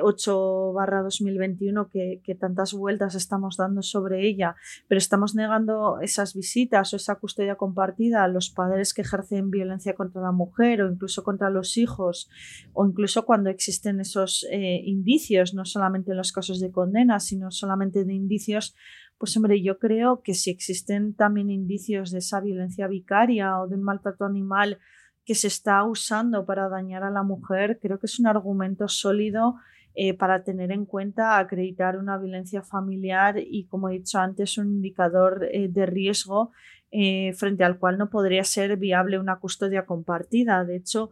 8 0.01 0.73
eh, 0.79 1.01
2021 1.03 1.89
que, 1.89 2.21
que 2.23 2.35
tantas 2.35 2.73
vueltas 2.73 3.15
estamos 3.15 3.57
dando 3.57 3.81
sobre 3.81 4.27
ella, 4.27 4.55
pero 4.87 4.99
estamos 4.99 5.35
negando 5.35 5.99
esas 6.01 6.35
visitas 6.35 6.93
o 6.93 6.97
esa 6.97 7.15
custodia 7.15 7.55
compartida 7.55 8.23
a 8.23 8.27
los 8.27 8.49
padres 8.49 8.93
que 8.93 9.01
ejercen 9.01 9.49
violencia 9.49 9.95
contra 9.95 10.21
la 10.21 10.31
mujer 10.31 10.81
o 10.81 10.91
incluso 10.91 11.23
contra 11.23 11.49
los 11.49 11.77
hijos 11.77 12.29
o 12.73 12.85
incluso 12.85 13.25
cuando 13.25 13.49
existen 13.49 13.99
esos 13.99 14.45
eh, 14.51 14.81
indicios, 14.85 15.53
no 15.53 15.65
solamente 15.65 16.11
en 16.11 16.17
los 16.17 16.31
casos 16.31 16.59
de 16.59 16.71
condena, 16.71 17.19
sino 17.19 17.51
solamente 17.51 18.05
de 18.05 18.13
indicios, 18.13 18.75
pues 19.17 19.35
hombre, 19.37 19.61
yo 19.61 19.77
creo 19.77 20.21
que 20.23 20.33
si 20.33 20.49
existen 20.49 21.13
también 21.13 21.51
indicios 21.51 22.11
de 22.11 22.19
esa 22.19 22.39
violencia 22.41 22.87
vicaria 22.87 23.59
o 23.59 23.67
de 23.67 23.75
un 23.75 23.83
maltrato 23.83 24.25
animal 24.25 24.79
que 25.25 25.35
se 25.35 25.47
está 25.47 25.83
usando 25.83 26.45
para 26.45 26.69
dañar 26.69 27.03
a 27.03 27.11
la 27.11 27.23
mujer, 27.23 27.79
creo 27.81 27.99
que 27.99 28.07
es 28.07 28.19
un 28.19 28.27
argumento 28.27 28.87
sólido 28.87 29.55
eh, 29.93 30.13
para 30.13 30.43
tener 30.43 30.71
en 30.71 30.85
cuenta 30.85 31.37
acreditar 31.37 31.97
una 31.97 32.17
violencia 32.17 32.61
familiar 32.61 33.35
y, 33.37 33.65
como 33.65 33.89
he 33.89 33.93
dicho 33.93 34.19
antes, 34.19 34.57
un 34.57 34.71
indicador 34.71 35.49
eh, 35.51 35.67
de 35.67 35.85
riesgo 35.85 36.51
eh, 36.91 37.33
frente 37.33 37.63
al 37.63 37.77
cual 37.77 37.97
no 37.97 38.09
podría 38.09 38.43
ser 38.45 38.77
viable 38.77 39.19
una 39.19 39.39
custodia 39.39 39.85
compartida. 39.85 40.63
De 40.63 40.77
hecho, 40.77 41.09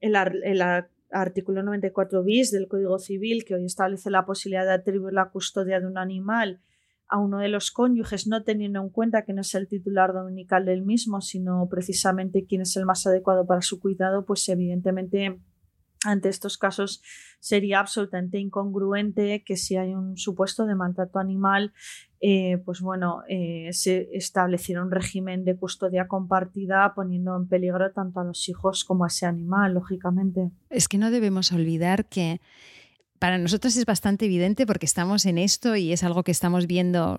el, 0.00 0.14
el 0.44 0.62
artículo 1.10 1.62
94 1.62 2.22
bis 2.22 2.50
del 2.50 2.68
Código 2.68 2.98
Civil, 2.98 3.44
que 3.46 3.54
hoy 3.54 3.64
establece 3.64 4.10
la 4.10 4.26
posibilidad 4.26 4.64
de 4.66 4.72
atribuir 4.72 5.14
la 5.14 5.30
custodia 5.30 5.80
de 5.80 5.86
un 5.86 5.96
animal 5.96 6.60
a 7.08 7.18
uno 7.18 7.38
de 7.38 7.48
los 7.48 7.70
cónyuges, 7.70 8.26
no 8.26 8.44
teniendo 8.44 8.80
en 8.80 8.90
cuenta 8.90 9.24
que 9.24 9.32
no 9.32 9.40
es 9.40 9.54
el 9.54 9.66
titular 9.66 10.12
dominical 10.12 10.64
del 10.64 10.82
mismo, 10.82 11.20
sino 11.20 11.68
precisamente 11.70 12.46
quién 12.46 12.62
es 12.62 12.76
el 12.76 12.84
más 12.84 13.06
adecuado 13.06 13.46
para 13.46 13.62
su 13.62 13.80
cuidado, 13.80 14.24
pues 14.24 14.48
evidentemente 14.48 15.40
ante 16.04 16.28
estos 16.28 16.58
casos 16.58 17.02
sería 17.40 17.80
absolutamente 17.80 18.38
incongruente 18.38 19.42
que 19.44 19.56
si 19.56 19.76
hay 19.76 19.94
un 19.94 20.16
supuesto 20.16 20.66
de 20.66 20.74
maltrato 20.74 21.18
animal, 21.18 21.72
eh, 22.20 22.58
pues 22.64 22.80
bueno, 22.80 23.22
eh, 23.28 23.70
se 23.72 24.08
estableciera 24.12 24.82
un 24.82 24.90
régimen 24.90 25.44
de 25.44 25.56
custodia 25.56 26.06
compartida 26.08 26.92
poniendo 26.94 27.36
en 27.36 27.48
peligro 27.48 27.92
tanto 27.92 28.20
a 28.20 28.24
los 28.24 28.48
hijos 28.48 28.84
como 28.84 29.04
a 29.04 29.08
ese 29.08 29.26
animal, 29.26 29.74
lógicamente. 29.74 30.50
Es 30.70 30.88
que 30.88 30.98
no 30.98 31.10
debemos 31.10 31.52
olvidar 31.52 32.06
que 32.06 32.40
para 33.18 33.38
nosotros 33.38 33.76
es 33.76 33.84
bastante 33.84 34.26
evidente 34.26 34.66
porque 34.66 34.86
estamos 34.86 35.26
en 35.26 35.38
esto 35.38 35.76
y 35.76 35.92
es 35.92 36.02
algo 36.04 36.22
que 36.22 36.32
estamos 36.32 36.66
viendo 36.66 37.18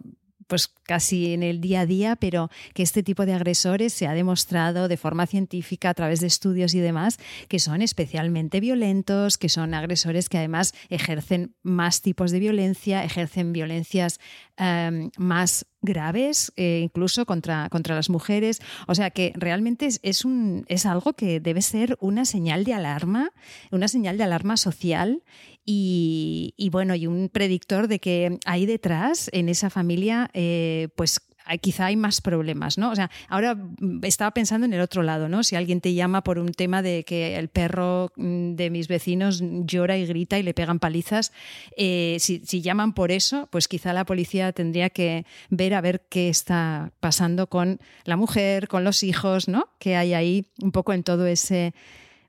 pues 0.50 0.68
casi 0.84 1.34
en 1.34 1.44
el 1.44 1.62
día 1.62 1.82
a 1.82 1.86
día, 1.86 2.16
pero 2.16 2.50
que 2.74 2.82
este 2.82 3.04
tipo 3.04 3.28
de 3.28 3.34
agresores 3.34 3.94
se 3.94 4.08
ha 4.08 4.14
demostrado 4.14 4.88
de 4.88 4.98
forma 4.98 5.28
científica 5.28 5.92
a 5.92 5.94
través 5.94 6.22
de 6.22 6.28
estudios 6.28 6.74
y 6.74 6.80
demás 6.80 7.20
que 7.48 7.60
son 7.60 7.84
especialmente 7.84 8.60
violentos, 8.60 9.38
que 9.38 9.48
son 9.48 9.76
agresores 9.76 10.28
que 10.28 10.40
además 10.40 10.74
ejercen 10.90 11.54
más 11.62 12.02
tipos 12.02 12.32
de 12.32 12.40
violencia, 12.40 13.04
ejercen 13.04 13.54
violencias 13.54 14.20
em, 14.58 15.12
más 15.18 15.68
graves, 15.82 16.52
eh, 16.56 16.82
incluso 16.84 17.28
contra, 17.28 17.70
contra 17.70 17.96
las 17.96 18.10
mujeres. 18.10 18.60
O 18.88 18.96
sea 18.96 19.12
que 19.12 19.32
realmente 19.36 19.88
es, 20.02 20.26
un, 20.26 20.66
es 20.68 20.88
algo 20.88 21.14
que 21.14 21.40
debe 21.40 21.62
ser 21.62 21.96
una 22.02 22.26
señal 22.26 22.64
de 22.64 22.74
alarma, 22.74 23.32
una 23.72 23.88
señal 23.88 24.18
de 24.18 24.24
alarma 24.24 24.58
social 24.58 25.22
y, 25.66 26.70
bueno, 26.72 26.96
y 26.96 27.06
un 27.06 27.30
predictor 27.30 27.88
de 27.88 28.00
que 28.00 28.40
ahí 28.46 28.66
detrás, 28.66 29.30
en 29.34 29.50
esa 29.50 29.70
familia, 29.70 30.30
eh, 30.34 30.90
pues 30.96 31.22
quizá 31.58 31.88
hay 31.88 31.96
más 31.96 32.22
problemas, 32.22 32.78
¿no? 32.78 32.92
O 32.92 32.96
sea, 32.96 33.10
ahora 33.28 33.58
estaba 34.04 34.32
pensando 34.32 34.66
en 34.66 34.74
el 34.74 34.82
otro 34.82 35.02
lado, 35.02 35.30
¿no? 35.30 35.44
Si 35.44 35.56
alguien 35.56 35.82
te 35.82 35.94
llama 35.94 36.24
por 36.24 36.38
un 36.38 36.52
tema 36.52 36.82
de 36.82 37.04
que 37.04 37.38
el 37.38 37.50
perro 37.50 38.12
mm, 38.16 38.54
de 38.54 38.70
mis 38.70 38.88
vecinos 38.88 39.42
llora 39.42 39.98
y 39.98 40.06
grita 40.06 40.38
y 40.38 40.44
le 40.44 40.54
pegan 40.54 40.80
palizas, 40.80 41.32
eh, 41.76 42.18
si, 42.20 42.40
llaman 42.62 42.94
por 42.94 43.12
eso, 43.12 43.48
pues 43.52 43.68
quizá 43.68 43.94
la 43.94 44.06
policía 44.06 44.52
tendría 44.52 44.90
que 44.90 45.26
ver 45.50 45.74
a 45.74 45.82
ver 45.82 46.06
qué 46.10 46.30
está 46.30 46.92
pasando 47.00 47.48
con 47.48 47.80
la 48.04 48.18
mujer, 48.18 48.68
con 48.68 48.84
los 48.84 49.02
hijos, 49.02 49.48
¿no? 49.48 49.70
Que 49.80 49.96
hay 49.96 50.14
ahí 50.14 50.46
un 50.62 50.72
poco 50.72 50.94
en 50.94 51.04
todo 51.04 51.26
ese 51.26 51.74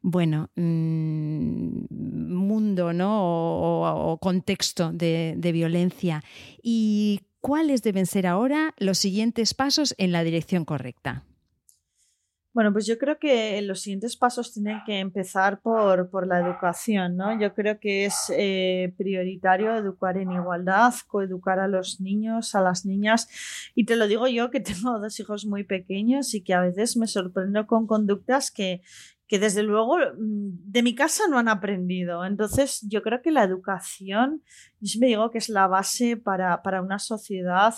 bueno, 0.02 0.50
mm, 0.56 1.84
mundo 1.90 2.92
¿no? 2.92 3.18
o, 4.12 4.18
contexto 4.18 4.92
de, 4.92 5.50
violencia. 5.52 6.22
¿Y 6.62 7.20
cuáles 7.40 7.82
deben 7.82 8.06
ser 8.06 8.26
ahora 8.26 8.74
los 8.78 8.98
siguientes 8.98 9.54
pasos 9.54 9.94
en 9.98 10.12
la 10.12 10.24
dirección 10.24 10.64
correcta? 10.64 11.24
Bueno, 12.52 12.72
pues 12.72 12.84
yo 12.84 12.98
creo 12.98 13.16
que 13.20 13.62
los 13.62 13.82
siguientes 13.82 14.16
pasos 14.16 14.52
tienen 14.52 14.80
que 14.84 14.98
empezar 14.98 15.60
por, 15.60 16.10
por 16.10 16.26
la 16.26 16.40
educación, 16.40 17.16
¿no? 17.16 17.38
Yo 17.40 17.54
creo 17.54 17.78
que 17.78 18.06
es 18.06 18.32
eh, 18.36 18.92
prioritario 18.98 19.76
educar 19.76 20.16
en 20.16 20.32
igualdad, 20.32 20.92
coeducar 21.06 21.60
a 21.60 21.68
los 21.68 22.00
niños, 22.00 22.56
a 22.56 22.60
las 22.60 22.84
niñas. 22.84 23.28
Y 23.76 23.84
te 23.84 23.94
lo 23.94 24.08
digo 24.08 24.26
yo 24.26 24.50
que 24.50 24.58
tengo 24.60 24.98
dos 24.98 25.20
hijos 25.20 25.46
muy 25.46 25.62
pequeños 25.62 26.34
y 26.34 26.42
que 26.42 26.54
a 26.54 26.60
veces 26.60 26.96
me 26.96 27.06
sorprendo 27.06 27.68
con 27.68 27.86
conductas 27.86 28.50
que, 28.50 28.82
que 29.30 29.38
desde 29.38 29.62
luego 29.62 29.96
mm, 29.96 30.72
de 30.72 30.82
mi 30.82 30.96
casa 30.96 31.22
no 31.30 31.38
han 31.38 31.46
aprendido. 31.46 32.24
Entonces, 32.24 32.84
yo 32.90 33.00
creo 33.00 33.22
que 33.22 33.30
la 33.30 33.44
educación, 33.44 34.42
yo 34.80 34.88
siempre 34.88 35.10
digo 35.10 35.30
que 35.30 35.38
es 35.38 35.48
la 35.48 35.68
base 35.68 36.16
para, 36.16 36.82
una 36.82 36.98
sociedad 36.98 37.74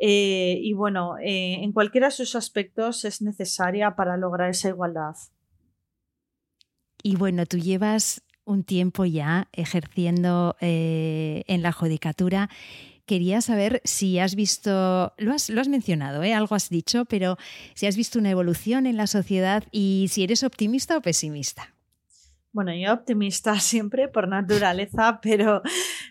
eh, 0.00 0.58
y 0.62 0.72
bueno, 0.72 1.18
eh, 1.18 1.62
en 1.62 1.72
cualquiera 1.72 2.06
de 2.06 2.12
sus 2.12 2.34
aspectos 2.34 3.04
es 3.04 3.20
necesaria 3.20 3.96
para 3.96 4.16
lograr 4.16 4.48
esa 4.48 4.70
igualdad. 4.70 5.14
Y 7.02 7.16
bueno, 7.16 7.44
tú 7.44 7.58
llevas 7.58 8.22
un 8.46 8.64
tiempo 8.64 9.04
ya 9.04 9.48
ejerciendo 9.52 10.56
eh, 10.62 11.44
en 11.48 11.60
la 11.60 11.72
judicatura 11.72 12.48
quería 13.06 13.40
saber 13.40 13.80
si 13.84 14.18
has 14.18 14.34
visto, 14.34 15.12
lo 15.18 15.34
has, 15.34 15.50
lo 15.50 15.60
has 15.60 15.68
mencionado, 15.68 16.22
¿eh? 16.22 16.34
algo 16.34 16.54
has 16.54 16.68
dicho, 16.68 17.04
pero 17.04 17.36
si 17.74 17.86
has 17.86 17.96
visto 17.96 18.18
una 18.18 18.30
evolución 18.30 18.86
en 18.86 18.96
la 18.96 19.06
sociedad 19.06 19.64
y 19.72 20.08
si 20.10 20.24
eres 20.24 20.42
optimista 20.42 20.96
o 20.96 21.02
pesimista. 21.02 21.73
Bueno, 22.54 22.72
yo 22.72 22.92
optimista 22.92 23.58
siempre 23.58 24.06
por 24.06 24.28
naturaleza, 24.28 25.18
pero 25.20 25.60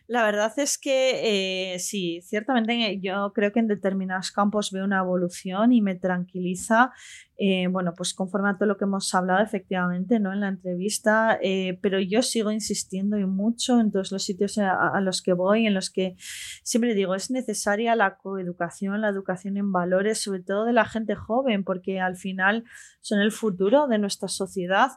la 0.08 0.26
verdad 0.26 0.52
es 0.58 0.78
que 0.78 1.76
eh, 1.76 1.80
sí, 1.80 2.20
ciertamente 2.22 3.00
yo 3.00 3.32
creo 3.34 3.54
que 3.54 3.62
en 3.62 3.70
determinados 3.70 4.30
campos 4.32 4.70
veo 4.70 4.84
una 4.84 5.00
evolución 5.00 5.72
y 5.72 5.82
me 5.82 5.96
tranquiliza, 5.96 6.92
eh, 7.38 7.68
bueno, 7.68 7.94
pues 7.96 8.14
conforme 8.14 8.50
a 8.50 8.58
todo 8.58 8.68
lo 8.68 8.76
que 8.76 8.84
hemos 8.84 9.16
hablado 9.16 9.42
efectivamente 9.42 10.20
¿no? 10.20 10.34
en 10.34 10.42
la 10.42 10.50
entrevista, 10.50 11.40
eh, 11.42 11.80
pero 11.82 12.02
yo 12.02 12.22
sigo 12.22 12.52
insistiendo 12.52 13.18
y 13.18 13.26
mucho 13.26 13.80
en 13.80 13.94
todos 13.94 14.12
los 14.12 14.26
sitios 14.26 14.58
a, 14.58 15.00
los 15.00 15.22
que 15.22 15.32
voy, 15.32 15.66
en 15.66 15.74
los 15.74 15.90
que 15.90 16.18
siempre 16.64 16.94
digo, 16.94 17.16
es 17.16 17.32
necesaria 17.32 17.96
la 17.96 18.18
coeducación, 18.18 19.00
la 19.00 19.08
educación 19.08 19.56
en 19.56 19.72
valores, 19.72 20.22
sobre 20.22 20.42
todo 20.42 20.66
de 20.66 20.74
la 20.74 20.84
gente 20.84 21.16
joven, 21.16 21.64
porque 21.64 22.02
al 22.02 22.18
final 22.18 22.66
son 23.00 23.22
el 23.22 23.32
futuro 23.32 23.88
de 23.88 23.98
nuestra 23.98 24.28
sociedad. 24.28 24.92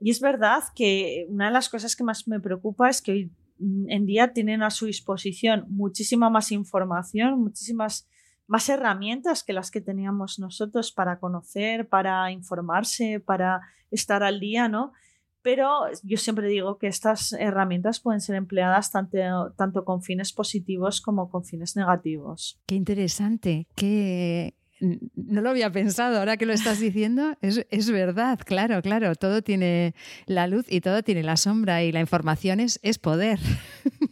Y 0.00 0.10
es 0.10 0.20
verdad 0.20 0.62
que 0.74 1.26
una 1.28 1.46
de 1.46 1.52
las 1.52 1.68
cosas 1.68 1.96
que 1.96 2.04
más 2.04 2.28
me 2.28 2.40
preocupa 2.40 2.88
es 2.88 3.00
que 3.00 3.12
hoy 3.12 3.30
en 3.58 4.06
día 4.06 4.32
tienen 4.32 4.62
a 4.62 4.70
su 4.70 4.86
disposición 4.86 5.64
muchísima 5.68 6.28
más 6.28 6.52
información, 6.52 7.40
muchísimas 7.40 8.06
más 8.46 8.68
herramientas 8.68 9.42
que 9.42 9.52
las 9.52 9.70
que 9.70 9.80
teníamos 9.80 10.38
nosotros 10.38 10.92
para 10.92 11.18
conocer, 11.18 11.88
para 11.88 12.30
informarse, 12.30 13.20
para 13.20 13.62
estar 13.90 14.22
al 14.22 14.40
día, 14.40 14.68
¿no? 14.68 14.92
Pero 15.42 15.86
yo 16.02 16.16
siempre 16.16 16.48
digo 16.48 16.76
que 16.78 16.88
estas 16.88 17.32
herramientas 17.32 18.00
pueden 18.00 18.20
ser 18.20 18.34
empleadas 18.34 18.90
tanto, 18.90 19.52
tanto 19.56 19.84
con 19.84 20.02
fines 20.02 20.32
positivos 20.32 21.00
como 21.00 21.30
con 21.30 21.44
fines 21.44 21.76
negativos. 21.76 22.60
Qué 22.66 22.74
interesante, 22.74 23.68
qué, 23.76 24.54
no 24.80 25.40
lo 25.40 25.50
había 25.50 25.70
pensado, 25.72 26.18
ahora 26.18 26.36
que 26.36 26.46
lo 26.46 26.52
estás 26.52 26.80
diciendo, 26.80 27.36
es, 27.40 27.90
verdad, 27.90 28.38
claro, 28.44 28.82
claro, 28.82 29.14
todo 29.14 29.42
tiene 29.42 29.94
la 30.26 30.46
luz 30.46 30.66
y 30.68 30.80
todo 30.80 31.02
tiene 31.02 31.22
la 31.22 31.36
sombra 31.36 31.82
y 31.82 31.92
la 31.92 32.00
información 32.00 32.60
es, 32.60 32.78
poder. 32.98 33.38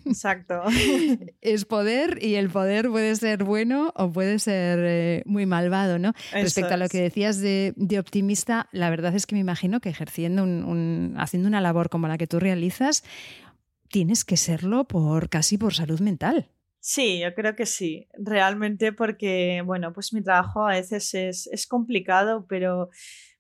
Exacto. 0.07 0.63
es 1.41 1.65
poder 1.65 2.19
y 2.23 2.35
el 2.35 2.49
poder 2.51 2.89
puede 2.89 3.15
ser 3.17 3.45
bueno 3.45 3.93
o 3.97 4.11
puede 4.11 4.39
ser 4.39 4.79
eh, 4.83 5.23
muy 5.27 5.47
malvado, 5.47 5.99
¿no? 5.99 6.13
Respecto 6.33 6.75
a 6.75 6.77
lo 6.77 6.89
que 6.89 7.01
decías 7.01 7.41
de, 7.41 7.75
optimista, 7.99 8.69
la 8.73 8.91
verdad 8.91 9.15
es 9.15 9.27
que 9.27 9.35
me 9.35 9.41
imagino 9.41 9.81
que 9.81 9.89
ejerciendo 9.89 10.45
un, 10.45 11.15
haciendo 11.19 11.49
una 11.49 11.61
labor 11.61 11.91
como 11.91 12.09
la 12.09 12.19
que 12.19 12.27
tú 12.27 12.41
realizas, 12.41 13.05
tienes 13.89 14.25
que 14.25 14.37
serlo 14.37 14.85
por 14.85 15.29
casi 15.29 15.59
por 15.59 15.75
salud 15.75 16.01
mental. 16.01 16.49
Sí, 16.87 17.19
yo 17.21 17.33
creo 17.35 17.57
que 17.57 17.65
sí, 17.65 18.09
realmente 18.13 18.93
porque, 18.93 19.63
bueno, 19.65 19.95
pues 19.95 20.13
mi 20.13 20.23
trabajo 20.23 20.67
a 20.67 20.73
veces 20.73 21.15
es, 21.15 21.47
es 21.47 21.67
complicado, 21.67 22.45
pero 22.47 22.91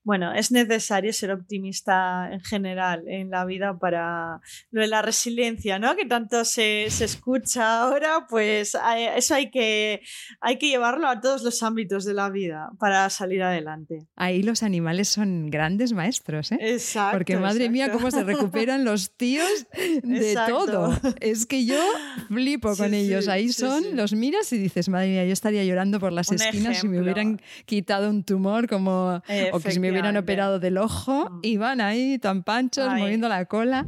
bueno, 0.04 0.34
es 0.34 0.52
necesario 0.52 1.12
ser 1.14 1.32
optimista 1.32 2.28
en 2.30 2.40
general 2.40 3.04
en 3.08 3.30
la 3.30 3.46
vida 3.46 3.78
para 3.78 4.40
lo 4.70 4.82
de 4.82 4.86
la 4.86 5.00
resiliencia, 5.00 5.78
¿no? 5.78 5.96
Que 5.96 6.04
tanto 6.04 6.44
se, 6.44 6.84
escucha 6.84 7.82
ahora, 7.82 8.26
pues 8.28 8.76
eso 9.16 9.34
hay 9.34 9.50
que, 9.50 10.02
hay 10.40 10.58
que 10.58 10.68
llevarlo 10.68 11.08
a 11.08 11.20
todos 11.20 11.42
los 11.42 11.62
ámbitos 11.62 12.04
de 12.04 12.12
la 12.12 12.28
vida 12.28 12.70
para 12.78 13.08
salir 13.08 13.42
adelante. 13.42 14.06
Ahí 14.14 14.42
los 14.42 14.62
animales 14.62 15.08
son 15.08 15.50
grandes 15.50 15.94
maestros, 15.94 16.52
¿eh? 16.52 16.58
Exacto. 16.60 17.16
Porque 17.16 17.38
madre 17.38 17.70
mía, 17.70 17.90
cómo 17.90 18.10
se 18.10 18.24
recuperan 18.24 18.84
los 18.84 19.16
tíos 19.16 19.66
de 20.02 20.36
todo. 20.46 20.92
Es 21.20 21.46
que 21.46 21.64
yo 21.64 21.80
flipo 22.28 22.76
con 22.76 22.92
ellos. 22.92 23.28
Ahí 23.28 23.50
son, 23.50 23.96
los 23.96 24.12
miras 24.12 24.52
y 24.52 24.58
dices, 24.58 24.90
madre 24.90 25.08
mía, 25.08 25.24
yo 25.24 25.32
estaría 25.32 25.64
llorando 25.64 25.98
por 25.98 26.12
las 26.12 26.30
esquinas 26.30 26.78
si 26.78 26.88
me 26.88 27.00
hubieran 27.00 27.40
quitado 27.64 28.10
un 28.10 28.22
tumor 28.24 28.68
como 28.68 29.22
o 29.52 29.60
que 29.60 29.70
si 29.70 29.80
me 29.80 29.93
hubieran 29.94 30.16
operado 30.16 30.60
del 30.60 30.78
ojo 30.78 31.30
mm. 31.30 31.40
y 31.42 31.56
van 31.56 31.80
ahí 31.80 32.18
tan 32.18 32.42
panchos, 32.42 32.88
moviendo 32.94 33.28
la 33.28 33.44
cola. 33.46 33.86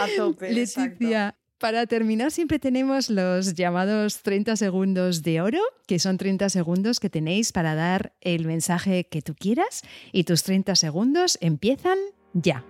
A 0.00 0.06
tope. 0.16 0.52
Leticia, 0.52 1.36
para 1.58 1.86
terminar, 1.86 2.30
siempre 2.30 2.58
tenemos 2.58 3.10
los 3.10 3.54
llamados 3.54 4.22
30 4.22 4.56
segundos 4.56 5.22
de 5.22 5.42
oro, 5.42 5.60
que 5.86 5.98
son 5.98 6.16
30 6.16 6.48
segundos 6.48 7.00
que 7.00 7.10
tenéis 7.10 7.52
para 7.52 7.74
dar 7.74 8.14
el 8.22 8.46
mensaje 8.46 9.04
que 9.04 9.20
tú 9.20 9.34
quieras 9.34 9.82
y 10.10 10.24
tus 10.24 10.42
30 10.42 10.74
segundos 10.74 11.36
empiezan 11.40 11.98
ya. 12.32 12.64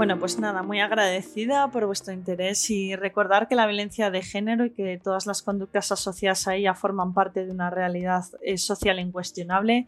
Bueno, 0.00 0.18
pues 0.18 0.38
nada, 0.38 0.62
muy 0.62 0.80
agradecida 0.80 1.70
por 1.70 1.84
vuestro 1.84 2.14
interés 2.14 2.70
y 2.70 2.96
recordar 2.96 3.48
que 3.48 3.54
la 3.54 3.66
violencia 3.66 4.10
de 4.10 4.22
género 4.22 4.64
y 4.64 4.70
que 4.70 4.96
todas 4.96 5.26
las 5.26 5.42
conductas 5.42 5.92
asociadas 5.92 6.48
a 6.48 6.54
ella 6.54 6.72
forman 6.72 7.12
parte 7.12 7.44
de 7.44 7.52
una 7.52 7.68
realidad 7.68 8.24
eh, 8.40 8.56
social 8.56 8.98
incuestionable, 8.98 9.86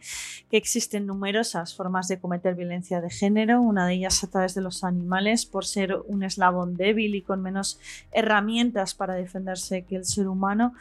que 0.51 0.59
existen 0.59 1.07
numerosas 1.07 1.75
formas 1.75 2.09
de 2.09 2.21
cometer 2.21 2.55
violencia 2.55 3.01
de 3.01 3.09
género, 3.09 3.63
una 3.63 3.87
de 3.87 3.95
ellas 3.95 4.23
a 4.23 4.27
través 4.27 4.55
de 4.55 4.61
los 4.61 4.85
animales 4.85 5.47
por 5.47 5.65
ser 5.65 5.97
un 6.07 6.25
eslabón 6.25 6.77
débil 6.77 7.15
y 7.15 7.23
con 7.23 7.41
menos 7.41 7.81
herramientas 8.13 8.95
para 8.95 9.15
defenderse 9.15 9.87
que 9.87 9.97
el 9.97 10.05
ser 10.05 10.29
humano 10.29 10.75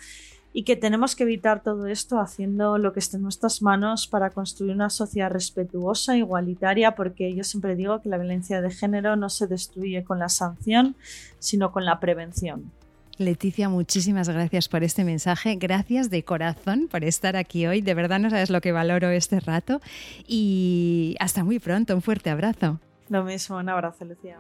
y 0.54 0.64
que 0.64 0.76
tenemos 0.76 1.16
que 1.16 1.24
evitar 1.24 1.64
todo 1.64 1.88
esto 1.88 2.20
haciendo 2.20 2.78
lo 2.78 2.94
que 2.94 3.00
esté 3.00 3.18
en 3.18 3.24
nuestras 3.24 3.62
manos 3.62 4.08
para 4.08 4.30
construir 4.30 4.74
una 4.74 4.90
sociedad 4.90 5.32
respetuosa, 5.32 6.18
igualitaria, 6.18 6.96
porque 6.96 7.34
yo 7.34 7.44
siempre 7.44 7.76
digo 7.76 8.02
que 8.02 8.10
la 8.10 8.18
violencia 8.18 8.62
de 8.62 8.72
género 8.72 9.16
no 9.16 9.30
se 9.30 9.48
destruye 9.48 10.04
con 10.04 10.20
la 10.20 10.30
sanción, 10.30 10.96
sino 11.40 11.72
con 11.72 11.86
la 11.86 12.00
prevención. 12.00 12.72
Leticia, 13.18 13.70
muchísimas 13.70 14.28
gracias 14.30 14.68
por 14.68 14.84
este 14.84 15.04
mensaje. 15.04 15.56
Gracias 15.56 16.10
de 16.10 16.24
corazón 16.24 16.88
por 16.90 17.04
estar 17.04 17.36
aquí 17.36 17.68
hoy. 17.68 17.82
De 17.82 17.94
verdad 17.94 18.20
no 18.20 18.30
sabes 18.30 18.50
lo 18.50 18.62
que 18.62 18.72
valoro 18.72 19.10
este 19.10 19.40
rato. 19.40 19.80
Y 20.28 21.16
hasta 21.20 21.44
muy 21.44 21.60
pronto. 21.60 21.94
Un 21.94 22.02
fuerte 22.02 22.30
abrazo. 22.30 22.80
Lo 23.10 23.24
mismo, 23.24 23.58
un 23.58 23.70
abrazo, 23.70 24.06
Lucía. 24.06 24.38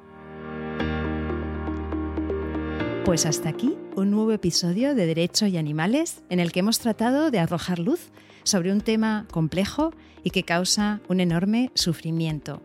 Pues 3.05 3.25
hasta 3.25 3.49
aquí 3.49 3.75
un 3.95 4.11
nuevo 4.11 4.31
episodio 4.31 4.93
de 4.93 5.07
Derecho 5.07 5.47
y 5.47 5.57
Animales 5.57 6.21
en 6.29 6.39
el 6.39 6.51
que 6.51 6.59
hemos 6.59 6.77
tratado 6.77 7.31
de 7.31 7.39
arrojar 7.39 7.79
luz 7.79 8.11
sobre 8.43 8.71
un 8.71 8.81
tema 8.81 9.25
complejo 9.31 9.91
y 10.23 10.29
que 10.29 10.43
causa 10.43 11.01
un 11.09 11.19
enorme 11.19 11.71
sufrimiento. 11.73 12.61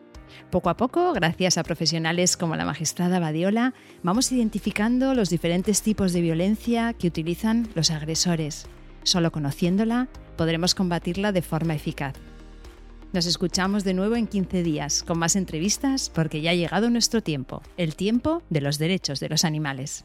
Poco 0.50 0.68
a 0.68 0.76
poco, 0.76 1.14
gracias 1.14 1.56
a 1.56 1.64
profesionales 1.64 2.36
como 2.36 2.54
la 2.54 2.66
magistrada 2.66 3.18
Badiola, 3.18 3.72
vamos 4.02 4.30
identificando 4.30 5.14
los 5.14 5.30
diferentes 5.30 5.80
tipos 5.80 6.12
de 6.12 6.20
violencia 6.20 6.92
que 6.92 7.08
utilizan 7.08 7.68
los 7.74 7.90
agresores. 7.90 8.66
Solo 9.04 9.32
conociéndola 9.32 10.08
podremos 10.36 10.74
combatirla 10.74 11.32
de 11.32 11.40
forma 11.40 11.74
eficaz. 11.74 12.14
Nos 13.14 13.24
escuchamos 13.24 13.84
de 13.84 13.94
nuevo 13.94 14.16
en 14.16 14.26
15 14.26 14.62
días 14.62 15.02
con 15.02 15.18
más 15.18 15.34
entrevistas 15.34 16.10
porque 16.14 16.42
ya 16.42 16.50
ha 16.50 16.54
llegado 16.54 16.90
nuestro 16.90 17.22
tiempo, 17.22 17.62
el 17.78 17.96
tiempo 17.96 18.42
de 18.50 18.60
los 18.60 18.76
derechos 18.76 19.18
de 19.18 19.30
los 19.30 19.44
animales. 19.46 20.04